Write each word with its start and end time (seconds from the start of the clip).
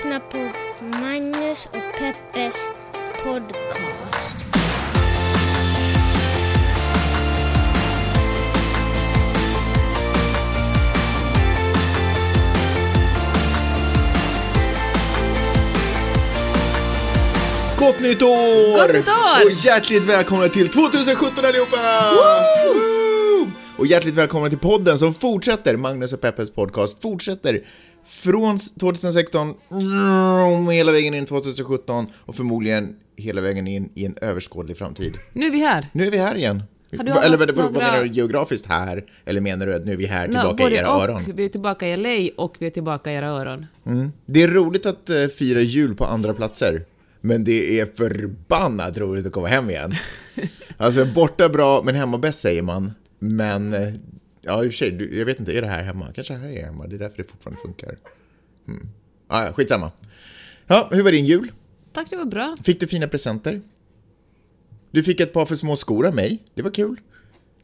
lyssnar 0.00 0.20
på 0.20 0.38
Magnus 0.98 1.66
och 1.66 1.98
Peppes 1.98 2.68
podcast. 3.24 4.46
Gott 17.78 18.00
nytt 18.00 18.22
år! 18.22 18.78
Gott 18.78 18.94
nytt 18.94 19.08
år! 19.08 19.44
Och 19.44 19.50
hjärtligt 19.50 20.04
välkomna 20.04 20.48
till 20.48 20.68
2017 20.68 21.44
allihopa! 21.44 21.76
Woo! 22.14 23.50
Och 23.76 23.86
hjärtligt 23.86 24.14
välkomna 24.14 24.48
till 24.48 24.58
podden 24.58 24.98
som 24.98 25.14
fortsätter, 25.14 25.76
Magnus 25.76 26.12
och 26.12 26.20
Peppes 26.20 26.50
podcast 26.50 27.02
fortsätter 27.02 27.60
från 28.10 28.58
2016 28.58 29.54
mm, 29.70 30.68
hela 30.68 30.92
vägen 30.92 31.14
in 31.14 31.26
2017 31.26 32.06
och 32.14 32.34
förmodligen 32.34 32.96
hela 33.16 33.40
vägen 33.40 33.66
in 33.66 33.90
i 33.94 34.04
en 34.04 34.14
överskådlig 34.22 34.76
framtid. 34.78 35.14
Nu 35.32 35.46
är 35.46 35.50
vi 35.50 35.58
här. 35.58 35.86
Nu 35.92 36.06
är 36.06 36.10
vi 36.10 36.18
här 36.18 36.36
igen. 36.36 36.62
Har 36.96 37.04
Eller 37.04 37.38
haft 37.38 37.56
vad, 37.56 37.72
några- 37.72 37.86
menar 37.92 38.04
du 38.04 38.10
geografiskt 38.12 38.66
här? 38.66 39.04
Eller 39.24 39.40
menar 39.40 39.66
du 39.66 39.74
att 39.74 39.84
nu 39.86 39.92
är 39.92 39.96
vi 39.96 40.06
här 40.06 40.26
tillbaka 40.28 40.50
i 40.62 40.66
både 40.66 40.76
era 40.76 40.94
och. 40.94 41.02
öron? 41.02 41.22
Vi 41.34 41.44
är 41.44 41.48
tillbaka 41.48 41.88
i 41.88 41.96
LA 41.96 42.42
och 42.42 42.56
vi 42.58 42.66
är 42.66 42.70
tillbaka 42.70 43.12
i 43.12 43.14
era 43.14 43.28
öron. 43.28 43.66
Det 44.26 44.42
är 44.42 44.48
roligt 44.48 44.86
att 44.86 45.10
eh, 45.10 45.26
fira 45.26 45.60
jul 45.60 45.94
på 45.94 46.04
andra 46.04 46.34
platser. 46.34 46.84
Men 47.20 47.44
det 47.44 47.80
är 47.80 47.86
förbannat 47.96 48.98
roligt 48.98 49.26
att 49.26 49.32
komma 49.32 49.48
hem 49.48 49.70
igen. 49.70 49.94
Alltså 50.76 51.04
borta 51.04 51.48
bra, 51.48 51.82
men 51.84 51.94
hemma 51.94 52.18
bäst 52.18 52.40
säger 52.40 52.62
man. 52.62 52.92
Men, 53.18 53.74
eh, 53.74 53.92
ja 54.40 54.64
i 54.64 54.68
och 54.68 54.72
för 54.72 54.76
sig, 54.76 55.18
jag 55.18 55.26
vet 55.26 55.40
inte, 55.40 55.52
är 55.52 55.62
det 55.62 55.68
här 55.68 55.82
hemma? 55.82 56.12
Kanske 56.14 56.34
här 56.34 56.48
är 56.48 56.62
hemma, 56.62 56.86
det 56.86 56.96
är 56.96 56.98
därför 56.98 57.16
det 57.16 57.24
fortfarande 57.24 57.60
funkar. 57.62 57.96
Mm. 58.68 58.88
Ah, 59.26 59.44
ja, 59.44 59.52
skitsamma. 59.52 59.92
Ja, 60.66 60.88
hur 60.92 61.02
var 61.02 61.12
din 61.12 61.24
jul? 61.24 61.52
Tack, 61.92 62.10
det 62.10 62.16
var 62.16 62.24
bra. 62.24 62.56
Fick 62.62 62.80
du 62.80 62.86
fina 62.86 63.08
presenter? 63.08 63.60
Du 64.90 65.02
fick 65.02 65.20
ett 65.20 65.32
par 65.32 65.46
för 65.46 65.54
små 65.54 65.76
skor 65.76 66.06
av 66.06 66.14
mig, 66.14 66.42
det 66.54 66.62
var 66.62 66.70
kul. 66.70 67.00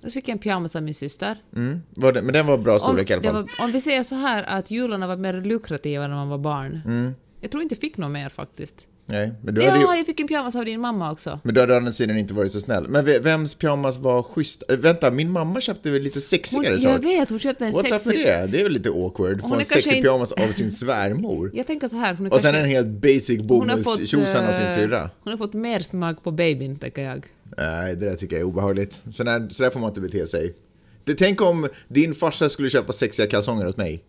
Jag 0.00 0.12
fick 0.12 0.28
en 0.28 0.38
pyjamas 0.38 0.76
av 0.76 0.82
min 0.82 0.94
syster. 0.94 1.36
Mm. 1.56 1.82
Det, 1.90 2.22
men 2.22 2.32
den 2.32 2.46
var 2.46 2.58
bra 2.58 2.74
Om, 2.74 2.80
storlek 2.80 3.10
i 3.10 3.12
alla 3.12 3.22
fall. 3.22 3.34
var, 3.34 3.64
om 3.64 3.72
vi 3.72 3.80
säger 3.80 4.02
så 4.02 4.14
här 4.14 4.42
att 4.42 4.70
jularna 4.70 5.06
var 5.06 5.16
mer 5.16 5.40
lukrativa 5.40 6.06
när 6.06 6.14
man 6.14 6.28
var 6.28 6.38
barn. 6.38 6.80
Mm. 6.86 7.14
Jag 7.40 7.50
tror 7.50 7.62
inte 7.62 7.72
jag 7.74 7.80
fick 7.80 7.96
något 7.96 8.10
mer 8.10 8.28
faktiskt. 8.28 8.86
Nej, 9.08 9.32
men 9.44 9.54
du 9.54 9.62
hade 9.64 9.78
ju... 9.78 9.84
Ja, 9.84 9.96
jag 9.96 10.06
fick 10.06 10.20
en 10.20 10.28
pyjamas 10.28 10.56
av 10.56 10.64
din 10.64 10.80
mamma 10.80 11.12
också. 11.12 11.40
Men 11.42 11.54
då 11.54 11.60
hade 11.60 11.72
å 11.74 11.76
andra 11.76 11.92
sidan 11.92 12.18
inte 12.18 12.34
varit 12.34 12.52
så 12.52 12.60
snäll. 12.60 12.88
Men 12.88 13.04
ve- 13.04 13.18
vems 13.18 13.54
pyjamas 13.54 13.98
var 13.98 14.22
schysst? 14.22 14.62
Äh, 14.68 14.76
vänta, 14.76 15.10
min 15.10 15.30
mamma 15.30 15.60
köpte 15.60 15.90
väl 15.90 16.02
lite 16.02 16.16
Hon, 16.16 16.20
sexigare 16.22 16.74
jag 16.74 16.80
sak? 16.80 17.04
vet, 17.04 17.30
hon 17.30 17.38
köpte 17.38 17.66
en 17.66 17.72
What's 17.72 17.78
up 17.84 17.90
med 17.90 18.00
sexig... 18.00 18.26
det? 18.26 18.46
Det 18.52 18.60
är 18.60 18.62
väl 18.62 18.72
lite 18.72 18.88
awkward? 18.90 19.40
Få 19.40 19.54
en 19.54 19.64
sexig 19.64 19.96
in- 19.96 20.02
pyjamas 20.02 20.32
av 20.32 20.52
sin 20.52 20.70
svärmor. 20.80 21.50
Jag 21.54 21.66
tänker 21.66 21.88
så 21.88 21.96
här, 21.96 22.14
hon 22.14 22.26
är 22.26 22.32
Och 22.32 22.40
sen 22.40 22.52
kanske... 22.52 22.64
en 22.64 22.70
helt 22.70 22.86
basic 23.02 23.38
fått, 23.38 23.46
bomullstjosan 23.46 24.46
av 24.46 24.52
sin 24.52 24.64
eh, 24.66 24.74
syrra. 24.74 25.10
Hon 25.24 25.30
har 25.30 25.38
fått 25.38 25.54
mer 25.54 25.80
smak 25.80 26.22
på 26.22 26.30
babyn, 26.30 26.76
tänker 26.76 27.02
jag. 27.02 27.26
Nej, 27.58 27.96
det 27.96 28.06
där 28.08 28.14
tycker 28.16 28.36
jag 28.36 28.40
är 28.40 28.46
obehagligt. 28.46 29.00
Så 29.12 29.24
där, 29.24 29.48
så 29.50 29.62
där 29.62 29.70
får 29.70 29.80
man 29.80 29.88
inte 29.88 30.00
bete 30.00 30.26
sig. 30.26 30.54
Det, 31.04 31.14
tänk 31.14 31.42
om 31.42 31.68
din 31.88 32.14
farsa 32.14 32.48
skulle 32.48 32.70
köpa 32.70 32.92
sexiga 32.92 33.26
kalsonger 33.26 33.66
åt 33.66 33.76
mig. 33.76 34.02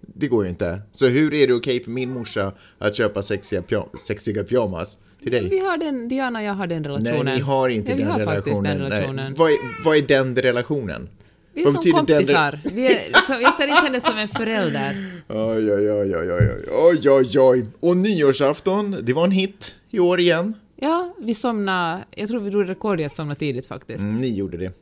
Det 0.00 0.28
går 0.28 0.44
ju 0.44 0.50
inte. 0.50 0.82
Så 0.92 1.06
hur 1.06 1.34
är 1.34 1.46
det 1.46 1.54
okej 1.54 1.84
för 1.84 1.90
min 1.90 2.10
morsa 2.12 2.52
att 2.78 2.94
köpa 2.94 3.22
sexiga, 3.22 3.60
pyja- 3.60 3.96
sexiga 3.98 4.44
pyjamas 4.44 4.98
till 5.22 5.32
dig? 5.32 5.48
Vi 5.48 5.58
har 5.58 5.76
den, 5.78 6.08
Diana 6.08 6.38
och 6.38 6.44
jag 6.44 6.52
har 6.54 6.66
den 6.66 6.84
relationen. 6.84 7.24
Nej, 7.24 7.34
ni 7.36 7.40
har 7.40 7.68
inte 7.68 7.94
vi 7.94 8.02
den 8.02 8.10
har 8.10 8.18
relationen. 8.18 8.62
den 8.62 8.78
relationen. 8.78 9.16
Nej. 9.26 9.34
Vad, 9.36 9.50
är, 9.50 9.84
vad 9.84 9.96
är 9.96 10.02
den 10.02 10.36
relationen? 10.36 11.08
Vi 11.54 11.60
är 11.60 11.64
Vad 11.64 11.74
som 11.74 11.80
betyder 11.80 11.96
den- 12.06 12.06
kompisar. 12.16 12.60
Vi 12.74 12.86
är, 12.86 13.12
så, 13.26 13.32
jag 13.42 13.54
ser 13.54 13.66
inte 13.68 13.82
henne 13.82 14.00
som 14.00 14.18
en 14.18 14.28
förälder. 14.28 14.96
Oj, 15.28 15.72
oj, 15.72 15.90
oj, 15.92 16.16
oj, 16.16 16.32
oj, 16.32 16.58
oj, 16.70 17.10
oj, 17.10 17.38
oj. 17.40 17.66
Och 17.80 17.96
nyårsafton, 17.96 18.96
det 19.02 19.12
var 19.12 19.24
en 19.24 19.30
hit 19.30 19.74
i 19.90 19.98
år 19.98 20.20
igen. 20.20 20.54
Ja, 20.76 21.14
vi 21.18 21.34
somnade... 21.34 22.04
Jag 22.10 22.28
tror 22.28 22.40
vi 22.40 22.50
drog 22.50 22.68
rekord 22.68 23.00
i 23.00 23.04
att 23.04 23.14
somna 23.14 23.34
tidigt 23.34 23.66
faktiskt. 23.66 24.02
Mm, 24.02 24.16
ni 24.16 24.36
gjorde 24.36 24.56
det. 24.56 24.72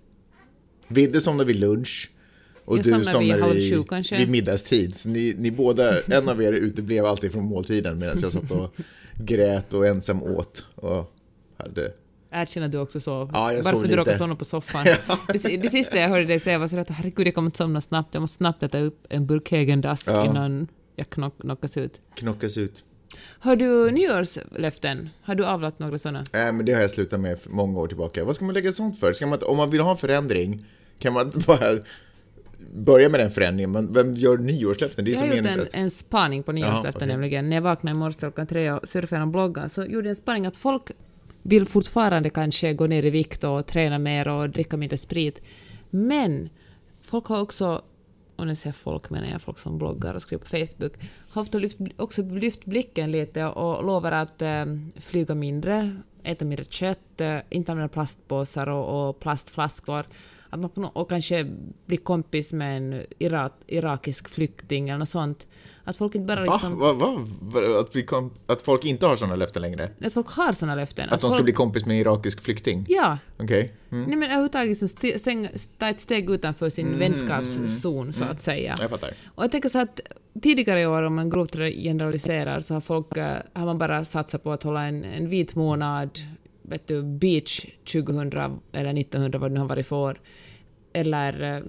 Vidde 0.89 1.21
somnade 1.21 1.47
vid 1.47 1.57
lunch. 1.61 2.11
Och 2.65 2.79
Jag 2.79 2.85
du 2.85 3.05
somnade 3.05 3.53
vid 3.53 3.63
vid, 3.63 3.89
sju 3.91 4.17
vid 4.17 4.31
middagstid. 4.31 4.97
Så 4.97 5.09
ni, 5.09 5.35
ni 5.39 5.51
båda, 5.51 6.01
en 6.11 6.29
av 6.29 6.43
er 6.43 6.53
uteblev 6.53 7.05
alltid 7.05 7.33
från 7.33 7.45
måltiden 7.45 7.99
medan 7.99 8.19
jag 8.21 8.33
satt 8.33 8.51
och 8.51 8.75
grät 9.19 9.73
och 9.75 9.87
ensam 9.87 10.23
åt. 10.23 10.65
Och 10.75 11.15
hade... 11.59 11.93
Erkänn 12.31 12.63
att 12.63 12.73
du 12.73 12.79
också 12.79 13.01
sov. 13.01 13.31
Ja, 13.33 13.53
jag 13.53 13.57
Varför 13.57 13.71
sov 13.71 13.83
du 13.83 13.89
lite. 13.89 14.01
råkade 14.01 14.19
somna 14.19 14.37
på 14.37 14.45
soffan. 14.45 14.85
det, 15.29 15.57
det 15.57 15.69
sista 15.69 15.99
jag 15.99 16.09
hörde 16.09 16.25
dig 16.25 16.41
säga 16.41 16.59
var 16.59 16.67
så 16.69 16.79
att 16.79 16.91
herregud, 16.91 17.27
jag 17.27 17.35
kommer 17.35 17.49
att 17.49 17.57
somna 17.57 17.81
snabbt. 17.81 18.15
Jag 18.15 18.21
måste 18.21 18.37
snabbt 18.37 18.63
äta 18.63 18.79
upp 18.79 19.07
en 19.09 19.27
burk 19.27 19.51
Häagen-Dazs 19.53 20.05
Ja. 20.07 20.25
innan 20.25 20.69
jag 20.97 21.11
knock, 21.11 21.41
knockas 21.41 21.77
ut. 21.77 22.01
knockas 22.15 22.59
ut. 22.59 22.85
Har 23.39 23.57
du 23.57 23.91
nyårslöften? 23.91 25.09
Har 25.23 25.35
du 25.35 25.45
avlat 25.47 25.79
några 25.79 25.99
sådana? 25.99 26.25
Nej, 26.33 26.53
men 26.53 26.67
det 26.67 26.73
har 26.73 26.81
jag 26.81 26.91
slutat 26.91 27.21
med 27.21 27.39
många 27.47 27.81
år 27.81 27.89
tillbaka. 27.89 28.25
Vad 28.25 28.37
ska 28.37 28.45
man 28.45 28.55
lägga 28.55 28.73
sånt 28.73 29.01
för? 29.01 29.13
Ska 29.13 29.27
man, 29.27 29.39
om 29.43 29.57
man 29.57 29.71
vill 29.71 29.81
ha 29.81 29.91
en 29.91 29.97
förändring, 29.97 30.67
kan 30.99 31.13
man 31.13 31.27
inte 31.27 31.39
bara 31.39 31.79
börja 32.75 33.09
med 33.09 33.21
den 33.21 33.31
förändringen? 33.31 33.73
Men 33.73 33.93
vem 33.93 34.15
gör 34.15 34.39
nyårslöften? 34.39 35.05
Det 35.05 35.11
är 35.11 35.15
Jag 35.15 35.29
har 35.29 35.37
gjort 35.37 35.47
en, 35.47 35.81
en 35.83 35.91
spaning 35.91 36.43
på 36.43 36.53
nyårslöften 36.53 36.93
okej. 36.97 37.09
nämligen. 37.09 37.49
När 37.49 37.57
jag 37.57 37.63
vaknade 37.63 37.97
i 37.97 37.99
morse 37.99 38.19
klockan 38.19 38.47
tre 38.47 38.73
och 38.73 38.89
surfade 38.89 39.17
genom 39.17 39.33
bloggen 39.33 39.71
så 39.71 39.85
gjorde 39.85 40.07
jag 40.07 40.11
en 40.11 40.17
spaning 40.17 40.47
att 40.47 40.57
folk 40.57 40.91
vill 41.43 41.67
fortfarande 41.67 42.31
kanske 42.31 42.73
gå 42.73 42.87
ner 42.87 43.05
i 43.05 43.11
vikt 43.11 43.45
och 43.45 43.67
träna 43.67 43.99
mer 43.99 44.29
och 44.29 44.51
dricka 44.51 44.77
mindre 44.77 44.99
sprit. 44.99 45.43
Men 45.91 46.49
folk 47.03 47.27
har 47.27 47.41
också, 47.41 47.83
och 48.37 48.45
när 48.45 48.51
jag 48.51 48.59
säger 48.59 48.75
folk 48.75 49.11
menar 49.11 49.29
jag 49.29 49.41
folk 49.41 49.59
som 49.59 49.79
bloggar 49.79 50.15
och 50.15 50.23
skriver 50.23 50.45
på 50.45 50.49
Facebook, 50.51 50.93
har 51.31 51.43
ofta 51.43 51.59
lyft, 51.59 51.79
också 51.97 52.23
lyft 52.23 52.65
blicken 52.65 53.11
lite 53.11 53.45
och 53.45 53.85
lovar 53.85 54.13
att 54.13 54.43
eh, 54.43 54.65
flyga 54.97 55.35
mindre, 55.35 55.97
äta 56.23 56.45
mindre 56.45 56.65
kött, 56.65 57.21
eh, 57.21 57.39
inte 57.51 57.73
använda 57.73 57.93
plastpåsar 57.93 58.67
och, 58.67 59.09
och 59.09 59.21
plastflaskor. 59.21 60.05
Att 60.55 60.61
man 60.61 60.71
på 60.71 60.81
nå- 60.81 60.91
och 60.95 61.09
kanske 61.09 61.47
blir 61.87 61.97
kompis 61.99 62.53
med 62.53 62.77
en 62.77 63.03
Irak, 63.19 63.53
irakisk 63.67 64.29
flykting 64.29 64.89
eller 64.89 64.99
något 64.99 65.09
sånt. 65.09 65.47
Att 65.85 65.97
folk 65.97 66.15
inte 66.15 66.27
bara 66.27 66.45
liksom... 66.45 66.79
Va? 66.79 66.93
Va? 66.93 67.27
Va? 67.41 67.81
Att, 67.81 68.07
kom, 68.07 68.31
att 68.47 68.63
folk 68.63 68.85
inte 68.85 69.07
har 69.07 69.17
sådana 69.17 69.37
löften 69.37 69.63
längre? 69.63 69.91
Att 70.05 70.13
folk 70.13 70.29
har 70.29 70.53
såna 70.53 70.75
löften. 70.75 71.09
Att 71.11 71.21
de 71.21 71.31
ska 71.31 71.37
folk, 71.37 71.45
bli 71.45 71.53
kompis 71.53 71.87
med 71.87 71.95
en 71.95 72.01
irakisk 72.01 72.41
flykting? 72.41 72.87
Ja. 72.89 73.19
Okej. 73.39 73.73
Mm. 73.93 74.05
Nej 74.05 74.17
men 74.17 74.29
överhuvudtaget 74.29 74.83
st- 74.83 75.19
stäng, 75.19 75.49
ta 75.79 75.89
ett 75.89 76.01
steg 76.01 76.31
utanför 76.31 76.69
sin 76.71 76.99
vänskapszon 76.99 78.13
så 78.13 78.25
att 78.25 78.41
säga. 78.41 78.75
Jag 78.81 78.91
fattar. 78.91 79.11
Och 79.35 79.45
jag 79.45 79.51
tänker 79.51 79.69
så 79.69 79.79
att 79.79 80.01
tidigare 80.43 80.81
i 80.81 80.87
år, 80.87 81.03
om 81.03 81.15
man 81.15 81.31
grovt 81.31 81.55
generaliserar, 81.57 82.61
så 82.61 82.75
har 82.75 82.81
folk 82.81 83.17
eh, 83.17 83.37
har 83.53 83.65
man 83.67 83.79
bara 83.79 84.05
satsat 84.05 84.43
på 84.43 84.53
att 84.53 84.63
hålla 84.63 84.83
en, 84.85 85.05
en 85.05 85.29
vit 85.29 85.55
månad, 85.55 86.11
vet 86.69 86.87
du, 86.87 87.03
beach 87.03 87.67
2000 87.93 88.33
eller 88.73 89.01
1900 89.01 89.39
vad 89.39 89.51
det 89.51 89.55
nu 89.55 89.61
har 89.61 89.69
varit 89.69 89.87
för 89.87 89.97
år. 89.97 90.21
Eller... 90.93 91.57
eh, 91.57 91.63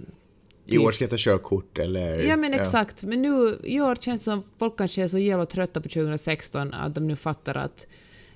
I 0.65 0.77
år 0.77 0.91
ska 0.91 1.03
jag 1.03 1.11
ta 1.11 1.17
körkort 1.19 1.79
eller... 1.79 2.23
Ja 2.23 2.35
men 2.35 2.53
exakt, 2.53 3.03
men 3.03 3.21
nu 3.21 3.59
i 3.63 3.81
år 3.81 3.95
känns 3.95 4.21
det 4.21 4.23
som 4.23 4.43
folk 4.59 4.77
kanske 4.77 5.03
är 5.03 5.07
så 5.07 5.17
jävla 5.17 5.45
trötta 5.45 5.81
på 5.81 5.89
2016 5.89 6.73
att 6.73 6.95
de 6.95 7.07
nu 7.07 7.15
fattar 7.15 7.57
att 7.57 7.87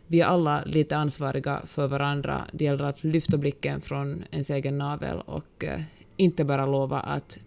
vi 0.07 0.21
är 0.21 0.25
alla 0.25 0.63
lite 0.65 0.97
ansvariga 0.97 1.61
för 1.65 1.87
varandra. 1.87 2.45
Det 2.53 2.63
gäller 2.63 2.83
att 2.83 3.03
lyfta 3.03 3.37
blicken 3.37 3.81
från 3.81 4.23
ens 4.31 4.49
egen 4.49 4.77
navel 4.77 5.21
och 5.25 5.63
eh, 5.63 5.81
inte 6.17 6.43
bara 6.43 6.65
lova 6.65 6.99
att 6.99 7.39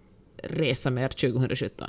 resa 0.42 0.90
mer 0.90 1.08
2017. 1.08 1.88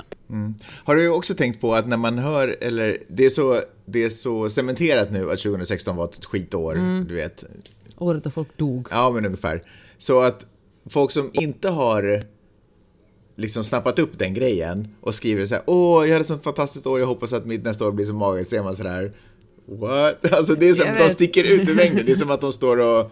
Har 0.84 0.96
du 0.96 1.08
också 1.08 1.34
tänkt 1.34 1.60
på 1.60 1.74
att 1.74 1.88
när 1.88 1.96
man 1.96 2.18
hör, 2.18 2.56
eller 2.60 2.98
det 3.08 3.24
är 3.24 3.30
så, 3.30 3.60
det 3.86 4.04
är 4.04 4.08
så 4.08 4.50
cementerat 4.50 5.12
nu 5.12 5.30
att 5.30 5.38
2016 5.38 5.96
var 5.96 6.04
ett 6.04 6.24
skitår, 6.24 6.72
Mm. 6.74 7.06
du 7.08 7.14
vet. 7.14 7.44
Året 7.98 8.24
då 8.24 8.30
folk 8.30 8.56
dog. 8.56 8.88
Ja, 8.90 9.10
men 9.10 9.26
ungefär. 9.26 9.62
Så 9.98 10.20
att 10.20 10.46
folk 10.90 11.10
som 11.10 11.30
inte 11.32 11.68
har 11.68 12.22
liksom 13.36 13.64
snappat 13.64 13.98
upp 13.98 14.18
den 14.18 14.34
grejen 14.34 14.88
och 15.00 15.14
skriver 15.14 15.46
så 15.46 15.54
här, 15.54 15.64
åh, 15.66 16.04
jag 16.06 16.12
hade 16.12 16.20
ett 16.20 16.26
sånt 16.26 16.44
fantastiskt 16.44 16.86
år, 16.86 17.00
jag 17.00 17.06
hoppas 17.06 17.32
att 17.32 17.46
mitt 17.46 17.64
nästa 17.64 17.86
år 17.86 17.92
blir 17.92 18.06
så 18.06 18.12
magiskt, 18.14 18.50
ser 18.50 18.62
man 18.62 18.76
sådär, 18.76 19.12
what? 19.66 20.32
Alltså 20.32 20.54
det 20.54 20.68
är 20.68 20.74
som 20.74 20.86
de 20.98 21.08
sticker 21.08 21.44
ut 21.44 21.68
ur 21.68 21.74
mängden, 21.74 22.06
det 22.06 22.12
är 22.12 22.16
som 22.16 22.30
att 22.30 22.40
de 22.40 22.52
står 22.52 22.76
och 22.80 23.10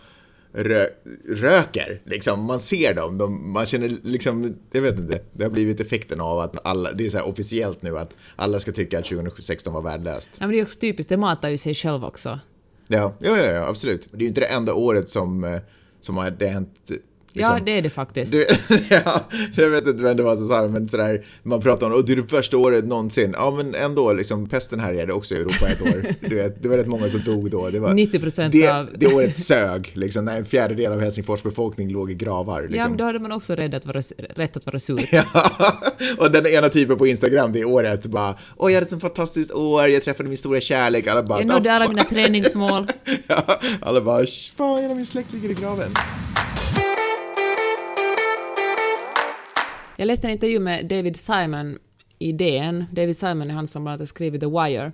rö 0.52 0.86
röker, 1.28 2.00
liksom. 2.04 2.44
Man 2.44 2.60
ser 2.60 2.94
dem, 2.94 3.18
de, 3.18 3.52
man 3.52 3.66
känner 3.66 3.96
liksom, 4.02 4.56
jag 4.72 4.82
vet 4.82 4.98
inte, 4.98 5.20
det 5.32 5.44
har 5.44 5.50
blivit 5.50 5.80
effekten 5.80 6.20
av 6.20 6.38
att 6.38 6.66
alla, 6.66 6.92
det 6.92 7.06
är 7.06 7.10
så 7.10 7.18
här 7.18 7.28
officiellt 7.28 7.82
nu 7.82 7.98
att 7.98 8.16
alla 8.36 8.60
ska 8.60 8.72
tycka 8.72 8.98
att 8.98 9.04
2016 9.04 9.72
var 9.74 9.82
värdelöst. 9.82 10.32
Ja, 10.38 10.46
men 10.46 10.50
det 10.50 10.58
är 10.58 10.62
också 10.62 10.78
typiskt, 10.78 11.08
det 11.08 11.16
matar 11.16 11.48
ju 11.48 11.58
sig 11.58 11.74
själv 11.74 12.04
också. 12.04 12.40
Ja, 12.88 13.14
ja, 13.18 13.38
ja, 13.38 13.68
absolut. 13.68 14.08
Det 14.10 14.16
är 14.16 14.22
ju 14.22 14.28
inte 14.28 14.40
det 14.40 14.46
enda 14.46 14.74
året 14.74 15.10
som, 15.10 15.44
eh, 15.44 15.60
som 16.00 16.16
har 16.16 16.30
det 16.30 16.46
hänt 16.46 16.90
Ja, 17.34 17.48
liksom. 17.48 17.64
det 17.64 17.78
är 17.78 17.82
det 17.82 17.90
faktiskt. 17.90 18.32
Du, 18.32 18.46
ja, 18.90 19.20
jag 19.54 19.70
vet 19.70 19.86
inte 19.86 20.04
vem 20.04 20.16
det 20.16 20.22
var 20.22 20.36
som 20.36 20.48
sa 20.48 20.62
det, 20.62 20.68
men 20.68 20.88
sådär, 20.88 21.26
man 21.42 21.60
pratar 21.60 21.86
om 21.86 21.92
och 21.92 22.04
det 22.04 22.12
är 22.12 22.16
det 22.16 22.28
första 22.28 22.56
året 22.58 22.84
någonsin. 22.84 23.34
Ja, 23.38 23.50
men 23.50 23.74
ändå, 23.74 24.12
liksom, 24.12 24.48
pesten 24.48 24.80
härjade 24.80 25.12
också 25.12 25.34
i 25.34 25.38
Europa 25.38 25.68
ett 25.68 25.82
år. 25.82 26.02
Du 26.28 26.34
vet, 26.34 26.62
det 26.62 26.68
var 26.68 26.76
rätt 26.76 26.86
många 26.86 27.08
som 27.08 27.20
dog 27.20 27.50
då. 27.50 27.70
Det 27.70 27.80
var, 27.80 27.88
90% 27.94 28.48
det, 28.52 28.68
av- 28.68 28.88
Det 28.98 29.06
året 29.14 29.36
sög, 29.38 29.90
liksom, 29.94 30.24
när 30.24 30.36
en 30.36 30.44
fjärdedel 30.44 30.92
av 30.92 31.00
Helsingfors 31.00 31.42
befolkning 31.42 31.88
låg 31.92 32.10
i 32.10 32.14
gravar. 32.14 32.62
Ja, 32.62 32.68
Liksom. 32.68 32.88
men 32.90 32.98
då 32.98 33.04
hade 33.04 33.18
man 33.18 33.32
också 33.32 33.54
rädd 33.54 33.74
att 33.74 33.86
vara, 33.86 34.00
rätt 34.34 34.56
att 34.56 34.66
vara 34.66 34.78
sur. 34.78 35.08
Ja, 35.12 35.24
och 36.18 36.30
den 36.30 36.46
ena 36.46 36.68
typen 36.68 36.98
på 36.98 37.06
Instagram 37.06 37.52
det 37.52 37.64
året 37.64 38.06
bara 38.06 38.34
Åh, 38.56 38.70
jag 38.72 38.76
hade 38.76 38.84
ett 38.86 38.90
så 38.92 39.00
fantastiskt 39.00 39.52
år, 39.52 39.88
jag 39.88 40.02
träffade 40.02 40.28
min 40.28 40.38
stora 40.38 40.60
kärlek. 40.60 41.06
Alla 41.06 41.22
bara 41.22 41.38
Jag 41.38 41.46
nådde 41.48 41.72
alla 41.72 41.88
mina 41.88 42.04
träningsmål. 42.04 42.86
ja, 43.26 43.60
Alla 43.80 44.00
bara 44.00 44.26
"Sh, 44.26 44.52
Fan, 44.56 44.78
hela 44.82 44.94
min 44.94 45.06
släkt 45.06 45.32
ligger 45.32 45.50
i 45.50 45.54
graven. 45.54 45.92
Jag 49.96 50.06
läste 50.06 50.26
en 50.26 50.30
intervju 50.30 50.58
med 50.58 50.86
David 50.86 51.16
Simon 51.16 51.78
i 52.18 52.32
DN. 52.32 52.84
David 52.92 53.16
Simon 53.16 53.50
är 53.50 53.54
han 53.54 53.66
som 53.66 53.82
bland 53.82 53.92
annat 53.92 54.00
har 54.00 54.06
skrivit 54.06 54.40
The 54.40 54.46
Wire. 54.46 54.92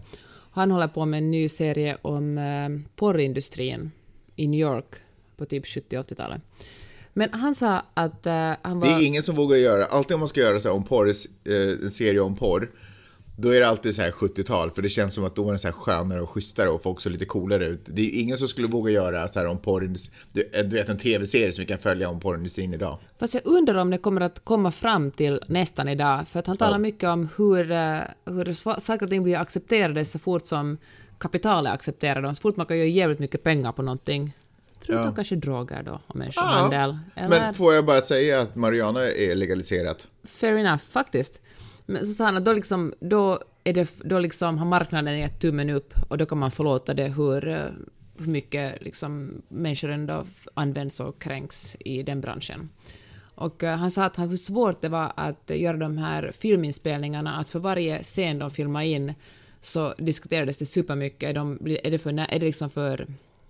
Han 0.51 0.71
håller 0.71 0.89
på 0.89 1.05
med 1.05 1.19
en 1.19 1.31
ny 1.31 1.49
serie 1.49 1.97
om 2.03 2.39
eh, 2.39 2.95
porrindustrin 2.97 3.91
i 4.37 4.49
New 4.49 4.61
York 4.61 4.95
på 5.37 5.47
typ 5.47 5.65
70-80-talet. 5.65 6.43
Men 7.13 7.33
han 7.33 7.55
sa 7.55 7.83
att 7.95 8.27
eh, 8.27 8.53
han 8.63 8.81
var... 8.81 8.89
Det 8.89 8.95
är 8.95 9.07
ingen 9.07 9.23
som 9.23 9.37
vågar 9.37 9.57
göra, 9.57 9.87
alltid 9.87 10.15
om 10.15 10.21
man 10.21 10.29
ska 10.29 10.41
göra 10.41 10.61
så 10.61 10.69
här 10.69 10.77
om 10.77 10.85
porr, 10.85 11.09
eh, 11.09 11.55
en 11.83 11.91
serie 11.91 12.21
om 12.21 12.37
porr, 12.37 12.71
då 13.41 13.55
är 13.55 13.61
det 13.61 13.69
alltid 13.69 13.95
så 13.95 14.03
här 14.03 14.11
70-tal, 14.11 14.71
för 14.71 14.83
det 14.83 14.89
känns 14.89 15.15
som 15.15 15.25
att 15.25 15.37
då 15.37 15.49
är 15.49 15.53
det 15.53 15.59
så 15.59 15.69
här 15.69 15.73
skönare 15.73 16.21
och 16.21 16.31
schysstare 16.31 16.69
och 16.69 16.83
folk 16.83 17.01
ser 17.01 17.11
lite 17.11 17.25
coolare 17.25 17.67
ut. 17.67 17.81
Det 17.85 18.03
är 18.03 18.21
ingen 18.21 18.37
som 18.37 18.49
skulle 18.49 18.69
våga 18.69 18.91
göra 18.91 19.29
så 19.29 19.39
här 19.39 19.47
om 19.47 19.59
porrindustrin, 19.59 20.15
du, 20.33 20.51
du 20.53 20.77
vet 20.77 20.89
en 20.89 20.99
tv-serie 20.99 21.53
som 21.53 21.63
vi 21.63 21.69
kan 21.69 21.79
följa 21.79 22.09
om 22.09 22.21
porrindustrin 22.21 22.75
idag. 22.75 22.99
Fast 23.19 23.35
jag 23.35 23.43
undrar 23.47 23.75
om 23.75 23.91
det 23.91 23.99
kommer 23.99 24.21
att 24.21 24.45
komma 24.45 24.71
fram 24.71 25.11
till 25.11 25.41
nästan 25.47 25.89
idag, 25.89 26.29
för 26.29 26.41
att 26.41 26.47
han 26.47 26.57
talar 26.57 26.79
mycket 26.79 27.09
om 27.09 27.29
hur, 27.37 27.73
eh, 27.73 27.99
hur 28.25 28.81
saker 28.81 29.07
och 29.07 29.11
ting 29.11 29.23
blir 29.23 29.37
accepterade 29.37 30.05
så 30.05 30.19
fort 30.19 30.47
som 30.47 30.79
kapitalet 31.19 31.73
accepterar 31.73 32.23
dem, 32.23 32.35
så 32.35 32.41
fort 32.41 32.57
man 32.57 32.67
kan 32.67 32.79
göra 32.79 32.89
jävligt 32.89 33.19
mycket 33.19 33.43
pengar 33.43 33.73
på 33.73 33.83
någonting. 33.83 34.33
Förutom 34.81 35.15
kanske 35.15 35.37
droger 35.37 35.83
då, 35.83 36.01
och 36.07 36.17
människohandel. 36.17 36.99
Eller, 37.15 37.29
Men 37.29 37.55
får 37.55 37.75
jag 37.75 37.85
bara 37.85 38.01
säga 38.01 38.41
att 38.41 38.55
Mariana 38.55 39.01
är 39.07 39.35
legaliserat? 39.35 40.09
fair 40.25 40.53
enough, 40.53 40.83
faktiskt. 40.91 41.41
Men 41.91 42.07
så 42.07 42.13
sa 42.13 42.25
han 42.25 42.37
att 42.37 42.45
då, 42.45 42.53
liksom, 42.53 42.95
då, 43.01 43.41
är 43.65 43.73
det, 43.73 44.01
då 44.05 44.19
liksom 44.19 44.59
har 44.59 44.67
marknaden 44.67 45.19
gett 45.19 45.41
tummen 45.41 45.71
upp 45.71 45.95
och 46.09 46.19
då 46.19 46.27
kan 46.27 46.39
man 46.39 46.51
förlåta 46.51 46.95
det 46.95 47.09
hur, 47.09 47.49
eh, 47.49 47.65
hur 48.19 48.31
mycket 48.31 48.83
liksom, 48.83 49.43
människor 49.49 49.91
ändå 49.91 50.25
används 50.55 51.01
och 51.01 51.19
kränks 51.23 51.77
i 51.81 52.03
den 52.03 52.21
branschen. 52.21 52.69
Och 53.35 53.65
eh, 53.65 53.77
han 53.77 53.91
sa 53.91 54.05
att 54.05 54.19
hur 54.19 54.37
svårt 54.37 54.81
det 54.81 54.89
var 54.89 55.13
att 55.17 55.51
göra 55.55 55.77
de 55.77 55.99
här 55.99 56.33
filminspelningarna, 56.39 57.37
att 57.37 57.49
för 57.49 57.59
varje 57.59 58.03
scen 58.03 58.39
de 58.39 58.51
filmade 58.51 58.87
in 58.87 59.15
så 59.61 59.95
diskuterades 59.99 60.57
det 60.57 60.67
supermycket. 60.67 61.35
De, 61.35 61.59
är 61.85 61.91
det, 61.91 61.99
för, 61.99 62.11
är 62.11 62.39
det 62.39 62.47
liksom 62.47 62.71
för, 62.71 63.07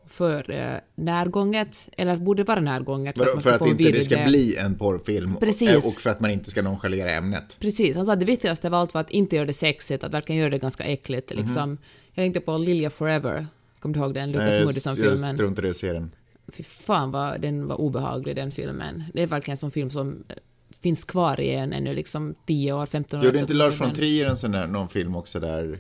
för 0.08 0.50
eh, 0.50 0.78
närgånget, 0.94 1.88
eller 1.96 2.16
borde 2.16 2.44
vara 2.44 2.60
närgånget? 2.60 3.19
För, 3.19 3.40
för 3.40 3.50
att 3.50 3.58
få 3.58 3.64
en 3.64 3.70
inte 3.70 3.93
det 3.93 4.02
ska 4.02 4.25
bli 4.25 4.56
en 4.56 4.75
porrfilm 4.75 5.37
Precis. 5.40 5.70
eh, 5.70 5.76
och 5.76 5.94
för 5.94 6.10
att 6.10 6.20
man 6.20 6.31
inte 6.31 6.50
ska 6.50 6.62
nonchalera 6.62 7.10
ämnet. 7.10 7.56
Precis, 7.60 7.96
han 7.96 8.06
sa 8.06 8.12
att 8.12 8.20
det 8.20 8.26
viktigaste 8.26 8.66
av 8.66 8.75
allt 8.75 8.94
var 8.94 9.00
att 9.00 9.10
inte 9.10 9.37
göra 9.37 9.46
det 9.46 9.52
sexigt, 9.52 10.05
att 10.05 10.12
verkligen 10.12 10.40
göra 10.40 10.50
det 10.50 10.58
ganska 10.58 10.84
äckligt. 10.84 11.34
Mhm. 11.34 11.44
Liksom. 11.44 11.78
Jag 12.14 12.22
tänkte 12.22 12.40
på 12.40 12.58
Lilja 12.58 12.90
Forever, 12.90 13.46
kommer 13.78 13.94
du 13.94 14.00
ihåg 14.00 14.14
den? 14.14 14.32
Lucas 14.32 14.46
Nej, 14.46 14.55
jag, 14.55 14.64
Moodysson-filmen. 14.64 15.16
struntade 15.16 15.69
i 15.69 15.70
att 15.70 15.76
se 15.76 15.93
den. 15.93 16.10
Fy 16.52 16.62
fan 16.62 17.10
vad 17.10 17.40
den 17.40 17.66
var 17.66 17.81
obehaglig, 17.81 18.37
den 18.37 18.50
filmen. 18.50 19.05
Det 19.14 19.22
är 19.22 19.26
verkligen 19.26 19.52
en 19.52 19.56
sån 19.56 19.70
film 19.70 19.90
som 19.90 20.25
eh, 20.28 20.37
finns 20.81 21.05
kvar 21.05 21.40
i 21.40 21.50
en 21.50 21.72
ännu 21.72 21.94
liksom 21.94 22.34
10 22.46 22.72
år, 22.72 22.87
15 22.87 23.20
år 23.20 23.26
Gjorde 23.26 23.38
inte 23.38 23.55
Lars 23.55 23.75
att 23.75 23.81
von 23.81 23.94
Trier 23.94 24.26
en 24.26 24.37
sån 24.37 24.52
där, 24.52 24.66
någon 24.66 24.88
film 24.88 25.16
också 25.16 25.40
där, 25.40 25.78